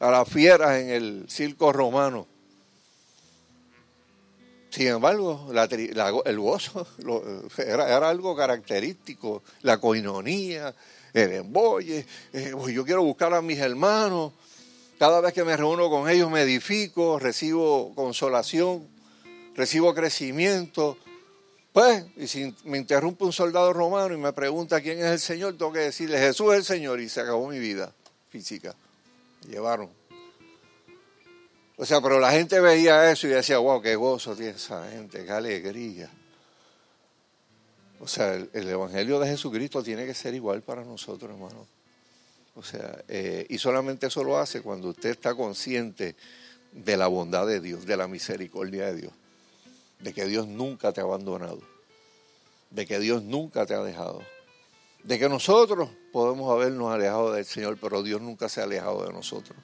a 0.00 0.10
las 0.10 0.28
fieras 0.28 0.80
en 0.80 0.90
el 0.90 1.26
circo 1.28 1.72
romano. 1.72 2.26
Sin 4.76 4.88
embargo, 4.88 5.50
el 6.26 6.38
gozo 6.38 6.86
era, 7.56 8.06
algo 8.10 8.36
característico, 8.36 9.42
la 9.62 9.78
coinonía, 9.78 10.74
el 11.14 11.32
embolle. 11.32 12.04
Eh, 12.30 12.52
pues 12.54 12.74
yo 12.74 12.84
quiero 12.84 13.02
buscar 13.02 13.32
a 13.32 13.40
mis 13.40 13.58
hermanos. 13.58 14.34
Cada 14.98 15.22
vez 15.22 15.32
que 15.32 15.44
me 15.44 15.56
reúno 15.56 15.88
con 15.88 16.10
ellos 16.10 16.30
me 16.30 16.42
edifico, 16.42 17.18
recibo 17.18 17.94
consolación, 17.94 18.86
recibo 19.54 19.94
crecimiento. 19.94 20.98
Pues, 21.72 22.04
y 22.18 22.26
si 22.26 22.54
me 22.64 22.76
interrumpe 22.76 23.24
un 23.24 23.32
soldado 23.32 23.72
romano 23.72 24.12
y 24.12 24.18
me 24.18 24.34
pregunta 24.34 24.82
quién 24.82 24.98
es 24.98 25.06
el 25.06 25.20
Señor, 25.20 25.56
tengo 25.56 25.72
que 25.72 25.78
decirle 25.78 26.18
Jesús 26.18 26.52
es 26.52 26.58
el 26.58 26.64
Señor 26.66 27.00
y 27.00 27.08
se 27.08 27.22
acabó 27.22 27.48
mi 27.48 27.58
vida 27.58 27.94
física. 28.28 28.74
llevaron. 29.48 29.88
O 31.76 31.84
sea, 31.84 32.00
pero 32.00 32.18
la 32.18 32.32
gente 32.32 32.58
veía 32.60 33.10
eso 33.10 33.26
y 33.26 33.30
decía, 33.30 33.58
wow, 33.58 33.82
qué 33.82 33.96
gozo 33.96 34.34
tiene 34.34 34.52
esa 34.52 34.88
gente, 34.88 35.24
qué 35.24 35.30
alegría. 35.30 36.10
O 38.00 38.08
sea, 38.08 38.34
el, 38.34 38.68
Evangelio 38.68 39.18
de 39.20 39.28
Jesucristo 39.28 39.82
tiene 39.82 40.06
que 40.06 40.14
ser 40.14 40.34
igual 40.34 40.62
para 40.62 40.84
nosotros, 40.84 41.30
hermano. 41.30 41.66
O 42.54 42.62
sea, 42.62 43.02
eh, 43.08 43.46
y 43.50 43.58
solamente 43.58 44.06
eso 44.06 44.24
lo 44.24 44.38
hace 44.38 44.62
cuando 44.62 44.88
usted 44.88 45.10
está 45.10 45.34
consciente 45.34 46.16
de 46.72 46.96
la 46.96 47.08
bondad 47.08 47.46
de 47.46 47.60
Dios, 47.60 47.84
de 47.84 47.96
la 47.96 48.08
misericordia 48.08 48.86
de 48.86 48.94
Dios, 48.94 49.12
de 50.00 50.14
que 50.14 50.24
Dios 50.24 50.46
nunca 50.46 50.92
te 50.92 51.02
ha 51.02 51.04
abandonado, 51.04 51.60
de 52.70 52.86
que 52.86 52.98
Dios 52.98 53.22
nunca 53.22 53.66
te 53.66 53.74
ha 53.74 53.82
dejado, 53.82 54.22
de 55.02 55.18
que 55.18 55.28
nosotros 55.28 55.90
podemos 56.12 56.50
habernos 56.50 56.92
alejado 56.92 57.32
del 57.32 57.44
Señor, 57.44 57.78
pero 57.78 58.02
Dios 58.02 58.22
nunca 58.22 58.48
se 58.48 58.60
ha 58.62 58.64
alejado 58.64 59.04
de 59.06 59.12
nosotros. 59.12 59.58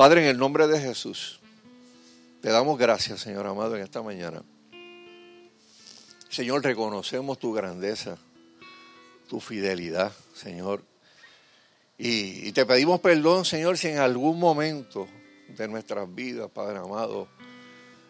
Padre, 0.00 0.22
en 0.22 0.28
el 0.28 0.38
nombre 0.38 0.66
de 0.66 0.80
Jesús, 0.80 1.40
te 2.40 2.48
damos 2.48 2.78
gracias, 2.78 3.20
Señor 3.20 3.46
amado, 3.46 3.76
en 3.76 3.82
esta 3.82 4.00
mañana. 4.00 4.42
Señor, 6.30 6.64
reconocemos 6.64 7.38
tu 7.38 7.52
grandeza, 7.52 8.16
tu 9.28 9.40
fidelidad, 9.40 10.10
Señor. 10.32 10.82
Y, 11.98 12.50
te 12.52 12.64
pedimos 12.64 13.00
perdón, 13.00 13.44
Señor, 13.44 13.76
si 13.76 13.88
en 13.88 13.98
algún 13.98 14.38
momento 14.38 15.06
de 15.48 15.68
nuestras 15.68 16.14
vidas, 16.14 16.50
Padre 16.50 16.78
amado, 16.78 17.28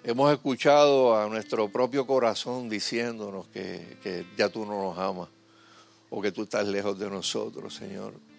hemos 0.05 0.32
escuchado 0.32 1.20
a 1.20 1.28
nuestro 1.28 1.72
propio 1.72 2.07
corazón 2.07 2.68
diciéndonos 2.68 3.49
que, 3.49 3.99
que 4.01 4.26
ya 4.38 4.49
tú 4.49 4.64
no 4.64 4.80
nos 4.80 4.97
amas 4.97 5.28
o 6.09 6.22
que 6.22 6.30
tú 6.30 6.45
estás 6.45 6.68
lejos 6.68 6.97
de 7.01 7.11
nosotros, 7.11 7.74
Señor 7.74 8.29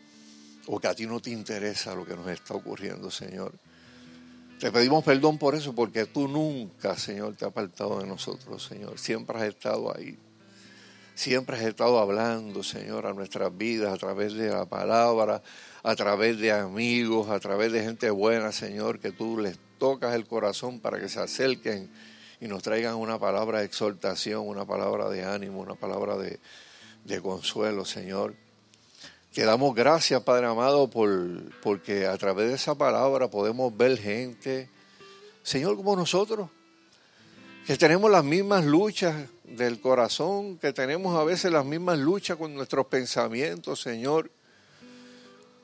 o 0.67 0.79
que 0.79 0.87
a 0.87 0.95
ti 0.95 1.05
no 1.05 1.19
te 1.19 1.31
interesa 1.31 1.95
lo 1.95 2.05
que 2.05 2.15
nos 2.15 2.27
está 2.27 2.53
ocurriendo, 2.53 3.09
Señor. 3.11 3.53
Te 4.59 4.71
pedimos 4.71 5.03
perdón 5.03 5.37
por 5.37 5.55
eso, 5.55 5.73
porque 5.73 6.05
tú 6.05 6.27
nunca, 6.27 6.95
Señor, 6.95 7.35
te 7.35 7.45
has 7.45 7.51
apartado 7.51 7.99
de 7.99 8.05
nosotros, 8.05 8.63
Señor. 8.63 8.99
Siempre 8.99 9.37
has 9.39 9.45
estado 9.45 9.95
ahí. 9.95 10.17
Siempre 11.15 11.57
has 11.57 11.63
estado 11.63 11.99
hablando, 11.99 12.63
Señor, 12.63 13.05
a 13.05 13.13
nuestras 13.13 13.55
vidas 13.57 13.93
a 13.93 13.97
través 13.97 14.33
de 14.33 14.49
la 14.49 14.65
palabra, 14.65 15.41
a 15.83 15.95
través 15.95 16.39
de 16.39 16.51
amigos, 16.51 17.29
a 17.29 17.39
través 17.39 17.71
de 17.71 17.83
gente 17.83 18.09
buena, 18.09 18.51
Señor, 18.51 18.99
que 18.99 19.11
tú 19.11 19.37
les 19.37 19.57
tocas 19.77 20.13
el 20.15 20.25
corazón 20.25 20.79
para 20.79 20.99
que 20.99 21.09
se 21.09 21.19
acerquen 21.19 21.89
y 22.39 22.47
nos 22.47 22.63
traigan 22.63 22.95
una 22.95 23.19
palabra 23.19 23.59
de 23.59 23.65
exhortación, 23.65 24.47
una 24.47 24.65
palabra 24.65 25.09
de 25.09 25.23
ánimo, 25.23 25.59
una 25.59 25.75
palabra 25.75 26.17
de, 26.17 27.21
consuelo, 27.21 27.85
Señor. 27.85 28.35
Te 29.33 29.45
damos 29.45 29.73
gracias, 29.73 30.21
Padre 30.23 30.47
amado, 30.47 30.89
por, 30.89 31.09
porque 31.61 32.05
a 32.05 32.17
través 32.17 32.49
de 32.49 32.55
esa 32.55 32.75
palabra 32.75 33.29
podemos 33.29 33.75
ver 33.77 33.97
gente, 33.97 34.69
Señor, 35.41 35.77
como 35.77 35.95
nosotros, 35.95 36.49
que 37.65 37.77
tenemos 37.77 38.11
las 38.11 38.25
mismas 38.25 38.65
luchas 38.65 39.15
del 39.45 39.79
corazón, 39.79 40.57
que 40.57 40.73
tenemos 40.73 41.17
a 41.17 41.23
veces 41.23 41.49
las 41.49 41.63
mismas 41.63 41.97
luchas 41.97 42.35
con 42.35 42.53
nuestros 42.53 42.87
pensamientos, 42.87 43.79
Señor. 43.79 44.29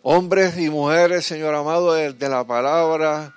Hombres 0.01 0.57
y 0.57 0.69
mujeres, 0.69 1.25
Señor 1.25 1.53
amado, 1.53 1.91
de, 1.91 2.29
la 2.29 2.47
palabra, 2.47 3.35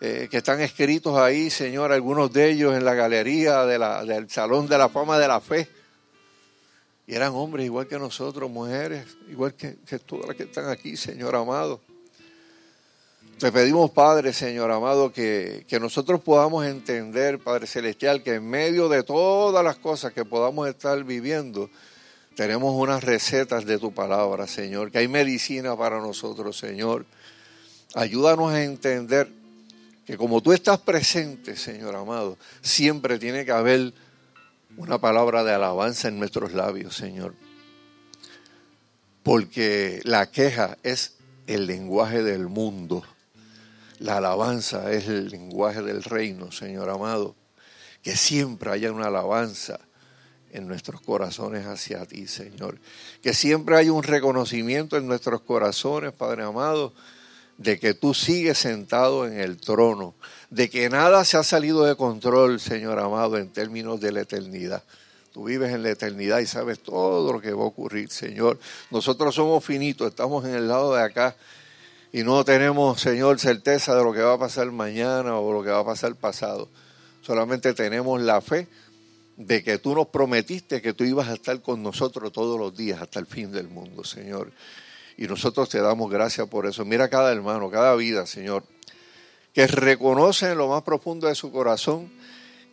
eh, 0.00 0.28
que 0.30 0.36
están 0.36 0.60
escritos 0.60 1.18
ahí, 1.18 1.50
Señor, 1.50 1.90
algunos 1.90 2.32
de 2.32 2.50
ellos 2.52 2.76
en 2.76 2.84
la 2.84 2.94
galería 2.94 3.64
del 3.66 4.30
Salón 4.30 4.68
de 4.68 4.78
la 4.78 4.88
Fama 4.88 5.18
de 5.18 5.26
la 5.26 5.40
Fe 5.40 5.81
y 7.06 7.14
eran 7.14 7.32
hombres 7.34 7.66
igual 7.66 7.86
que 7.86 7.98
nosotros, 7.98 8.50
mujeres, 8.50 9.06
igual 9.28 9.54
que, 9.54 9.76
todas 10.06 10.28
las 10.28 10.36
que 10.36 10.44
están 10.44 10.68
aquí, 10.68 10.96
Señor 10.96 11.34
amado. 11.34 11.80
Te 13.38 13.50
pedimos, 13.50 13.90
Padre, 13.90 14.32
Señor 14.32 14.70
amado, 14.70 15.12
que, 15.12 15.64
que, 15.66 15.80
nosotros 15.80 16.20
podamos 16.20 16.64
entender, 16.64 17.40
Padre 17.40 17.66
Celestial, 17.66 18.22
que 18.22 18.34
en 18.34 18.48
medio 18.48 18.88
de 18.88 19.02
todas 19.02 19.64
las 19.64 19.76
cosas 19.78 20.12
que 20.12 20.24
podamos 20.24 20.68
estar 20.68 21.02
viviendo, 21.02 21.68
tenemos 22.36 22.72
unas 22.74 23.02
recetas 23.02 23.66
de 23.66 23.78
tu 23.78 23.92
palabra, 23.92 24.46
Señor, 24.46 24.92
que 24.92 24.98
hay 24.98 25.08
medicina 25.08 25.76
para 25.76 25.98
nosotros, 25.98 26.56
Señor. 26.56 27.04
Ayúdanos 27.94 28.52
a 28.52 28.62
entender 28.62 29.28
que 30.06 30.16
como 30.16 30.40
tú 30.40 30.52
estás 30.52 30.78
presente, 30.78 31.56
Señor 31.56 31.94
amado, 31.94 32.38
siempre 32.60 33.18
tiene 33.18 33.44
que 33.44 33.52
haber 33.52 33.92
una 34.76 34.98
palabra 34.98 35.44
de 35.44 35.52
alabanza 35.52 36.08
en 36.08 36.18
nuestros 36.18 36.52
labios, 36.52 36.96
Señor. 36.96 37.34
Porque 39.22 40.00
la 40.04 40.30
queja 40.30 40.78
es 40.82 41.14
el 41.46 41.66
lenguaje 41.66 42.22
del 42.22 42.48
mundo. 42.48 43.02
La 43.98 44.16
alabanza 44.16 44.92
es 44.92 45.06
el 45.06 45.28
lenguaje 45.28 45.82
del 45.82 46.02
reino, 46.02 46.50
Señor 46.50 46.88
amado. 46.88 47.36
Que 48.02 48.16
siempre 48.16 48.70
haya 48.70 48.90
una 48.90 49.06
alabanza 49.06 49.78
en 50.50 50.66
nuestros 50.66 51.00
corazones 51.00 51.66
hacia 51.66 52.04
ti, 52.06 52.26
Señor. 52.26 52.78
Que 53.22 53.32
siempre 53.32 53.76
haya 53.76 53.92
un 53.92 54.02
reconocimiento 54.02 54.96
en 54.96 55.06
nuestros 55.06 55.42
corazones, 55.42 56.12
Padre 56.12 56.42
amado, 56.42 56.92
de 57.58 57.78
que 57.78 57.94
tú 57.94 58.12
sigues 58.14 58.58
sentado 58.58 59.26
en 59.26 59.38
el 59.38 59.56
trono, 59.58 60.14
de 60.52 60.68
que 60.68 60.90
nada 60.90 61.24
se 61.24 61.38
ha 61.38 61.42
salido 61.42 61.82
de 61.84 61.96
control, 61.96 62.60
Señor 62.60 62.98
amado, 62.98 63.38
en 63.38 63.48
términos 63.48 63.98
de 64.02 64.12
la 64.12 64.20
eternidad. 64.20 64.82
Tú 65.32 65.44
vives 65.44 65.72
en 65.72 65.82
la 65.82 65.88
eternidad 65.88 66.40
y 66.40 66.46
sabes 66.46 66.80
todo 66.80 67.32
lo 67.32 67.40
que 67.40 67.54
va 67.54 67.62
a 67.62 67.66
ocurrir, 67.66 68.10
Señor. 68.10 68.58
Nosotros 68.90 69.34
somos 69.34 69.64
finitos, 69.64 70.08
estamos 70.08 70.44
en 70.44 70.54
el 70.54 70.68
lado 70.68 70.94
de 70.94 71.02
acá 71.02 71.34
y 72.12 72.22
no 72.22 72.44
tenemos, 72.44 73.00
Señor, 73.00 73.40
certeza 73.40 73.96
de 73.96 74.04
lo 74.04 74.12
que 74.12 74.20
va 74.20 74.34
a 74.34 74.38
pasar 74.38 74.70
mañana 74.70 75.38
o 75.38 75.54
lo 75.54 75.62
que 75.62 75.70
va 75.70 75.78
a 75.78 75.86
pasar 75.86 76.14
pasado. 76.16 76.68
solamente 77.22 77.72
tenemos 77.72 78.20
la 78.20 78.42
fe 78.42 78.68
de 79.38 79.62
que 79.62 79.78
tú 79.78 79.94
nos 79.94 80.08
prometiste 80.08 80.82
que 80.82 80.92
tú 80.92 81.04
ibas 81.04 81.28
a 81.28 81.34
estar 81.34 81.62
con 81.62 81.82
nosotros 81.82 82.30
todos 82.30 82.60
los 82.60 82.76
días 82.76 83.00
hasta 83.00 83.18
el 83.18 83.26
fin 83.26 83.50
del 83.52 83.68
mundo, 83.68 84.04
Señor. 84.04 84.52
Y 85.16 85.26
nosotros 85.28 85.70
te 85.70 85.80
damos 85.80 86.10
gracias 86.10 86.46
por 86.46 86.66
eso. 86.66 86.84
Mira 86.84 87.08
cada 87.08 87.32
hermano, 87.32 87.70
cada 87.70 87.94
vida, 87.94 88.26
Señor, 88.26 88.64
que 89.52 89.66
reconoce 89.66 90.50
en 90.50 90.58
lo 90.58 90.68
más 90.68 90.82
profundo 90.82 91.26
de 91.26 91.34
su 91.34 91.52
corazón 91.52 92.10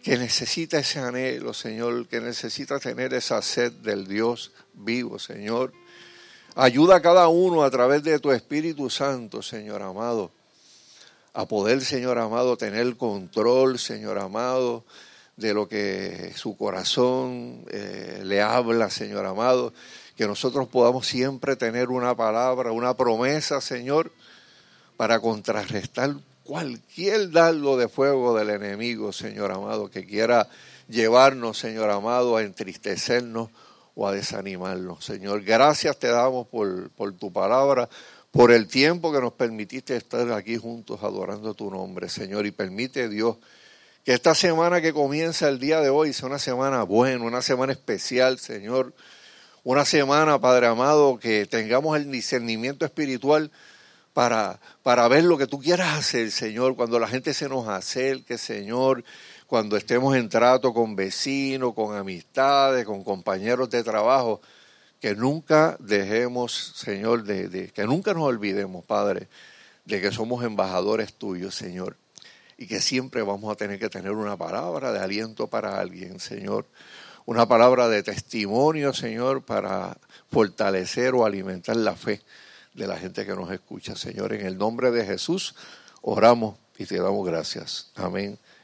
que 0.04 0.18
necesita 0.18 0.80
ese 0.80 1.00
anhelo, 1.00 1.54
Señor, 1.54 2.08
que 2.08 2.22
necesita 2.22 2.80
tener 2.80 3.14
esa 3.14 3.42
sed 3.42 3.72
del 3.74 4.08
Dios 4.08 4.52
vivo, 4.74 5.20
Señor. 5.20 5.74
Ayuda 6.56 6.98
a 6.98 7.02
cada 7.02 7.28
uno 7.28 7.64
a 7.64 7.70
través 7.70 8.04
de 8.04 8.20
tu 8.20 8.32
Espíritu 8.32 8.90
Santo, 8.90 9.42
Señor 9.42 9.82
amado, 9.82 10.32
a 11.34 11.46
poder, 11.46 11.82
Señor 11.82 12.18
amado, 12.18 12.58
tener 12.58 12.96
control, 12.96 13.78
Señor 13.78 14.20
amado, 14.20 14.86
de 15.36 15.54
lo 15.54 15.68
que 15.68 16.34
su 16.36 16.58
corazón 16.58 17.66
eh, 17.70 18.22
le 18.24 18.42
habla, 18.42 18.90
Señor 18.90 19.26
amado, 19.26 19.74
que 20.16 20.28
nosotros 20.28 20.68
podamos 20.68 21.08
siempre 21.08 21.56
tener 21.56 21.90
una 21.90 22.16
palabra, 22.16 22.72
una 22.72 22.94
promesa, 22.96 23.62
Señor, 23.62 24.12
para 24.98 25.20
contrarrestar 25.20 26.16
cualquier 26.50 27.30
dardo 27.30 27.78
de 27.78 27.88
fuego 27.88 28.36
del 28.36 28.50
enemigo, 28.50 29.14
Señor 29.14 29.52
amado, 29.52 29.92
que 29.92 30.08
quiera 30.08 30.50
llevarnos, 30.88 31.60
Señor 31.60 31.92
amado, 31.92 32.38
a 32.38 32.42
entristecernos 32.42 33.50
o 33.94 34.08
a 34.08 34.14
desanimarnos. 34.14 35.06
Señor, 35.06 35.44
gracias 35.44 36.00
te 36.00 36.08
damos 36.08 36.48
por, 36.48 36.90
por 36.90 37.14
tu 37.14 37.32
palabra, 37.32 37.88
por 38.32 38.52
el 38.52 38.68
tiempo 38.68 39.14
que 39.14 39.22
nos 39.22 39.34
permitiste 39.34 39.96
estar 39.96 40.32
aquí 40.32 40.58
juntos 40.58 41.04
adorando 41.04 41.54
tu 41.54 41.70
nombre, 41.70 42.10
Señor, 42.10 42.48
y 42.48 42.52
permite 42.52 43.10
Dios 43.10 43.38
que 44.04 44.14
esta 44.14 44.34
semana 44.34 44.82
que 44.82 44.92
comienza 44.92 45.50
el 45.50 45.60
día 45.60 45.82
de 45.82 45.90
hoy 45.90 46.14
sea 46.14 46.30
una 46.30 46.40
semana 46.40 46.82
buena, 46.82 47.26
una 47.26 47.44
semana 47.44 47.74
especial, 47.74 48.40
Señor, 48.40 48.96
una 49.64 49.86
semana, 49.86 50.42
Padre 50.42 50.66
amado, 50.66 51.20
que 51.20 51.46
tengamos 51.46 51.96
el 51.96 52.10
discernimiento 52.10 52.86
espiritual 52.86 53.52
para, 54.14 54.60
para 54.84 55.08
ver 55.08 55.24
lo 55.24 55.38
que 55.38 55.48
tú 55.48 55.60
quieras 55.60 55.98
hacer, 55.98 56.32
Señor, 56.32 56.76
cuando 56.76 57.00
la 57.00 57.08
gente 57.08 57.34
se 57.34 57.48
nos 57.48 57.68
acerque, 57.68 58.38
Señor, 58.38 59.04
cuando 59.48 59.78
estemos 59.78 60.16
en 60.16 60.30
trato 60.30 60.74
con 60.74 60.96
vecinos, 60.96 61.74
con 61.74 61.96
amistades, 61.96 62.86
con 62.86 63.04
compañeros 63.04 63.70
de 63.70 63.84
trabajo, 63.84 64.42
que 65.00 65.16
nunca 65.16 65.78
dejemos, 65.80 66.74
Señor, 66.76 67.24
de, 67.24 67.72
que 67.74 67.86
nunca 67.86 68.14
nos 68.14 68.24
olvidemos, 68.24 68.84
Padre, 68.86 69.28
de 69.86 70.02
que 70.02 70.12
somos 70.12 70.44
embajadores 70.44 71.14
tuyos, 71.14 71.56
Señor, 71.56 71.96
y 72.58 72.68
que 72.68 72.82
siempre 72.82 73.22
vamos 73.22 73.52
a 73.52 73.56
tener 73.56 73.80
que 73.80 73.90
tener 73.90 74.12
una 74.12 74.36
palabra 74.38 74.92
de 74.92 75.00
aliento 75.00 75.48
para 75.48 75.80
alguien, 75.80 76.20
Señor, 76.20 76.66
una 77.26 77.48
palabra 77.48 77.88
de 77.88 78.04
testimonio, 78.04 78.94
Señor, 78.94 79.44
para 79.44 79.98
fortalecer 80.30 81.14
o 81.14 81.26
alimentar 81.26 81.76
la 81.76 81.96
fe 81.96 82.22
de 82.80 82.88
la 82.88 82.98
gente 82.98 83.26
que 83.26 83.36
nos 83.36 83.52
escucha. 83.52 83.96
Señor, 83.96 84.34
en 84.34 84.46
el 84.46 84.58
nombre 84.58 84.90
de 84.90 85.06
Jesús 85.06 85.54
oramos 86.02 86.56
y 86.78 86.86
te 86.86 86.98
damos 86.98 87.26
gracias. 87.28 87.92
Amén 87.96 88.40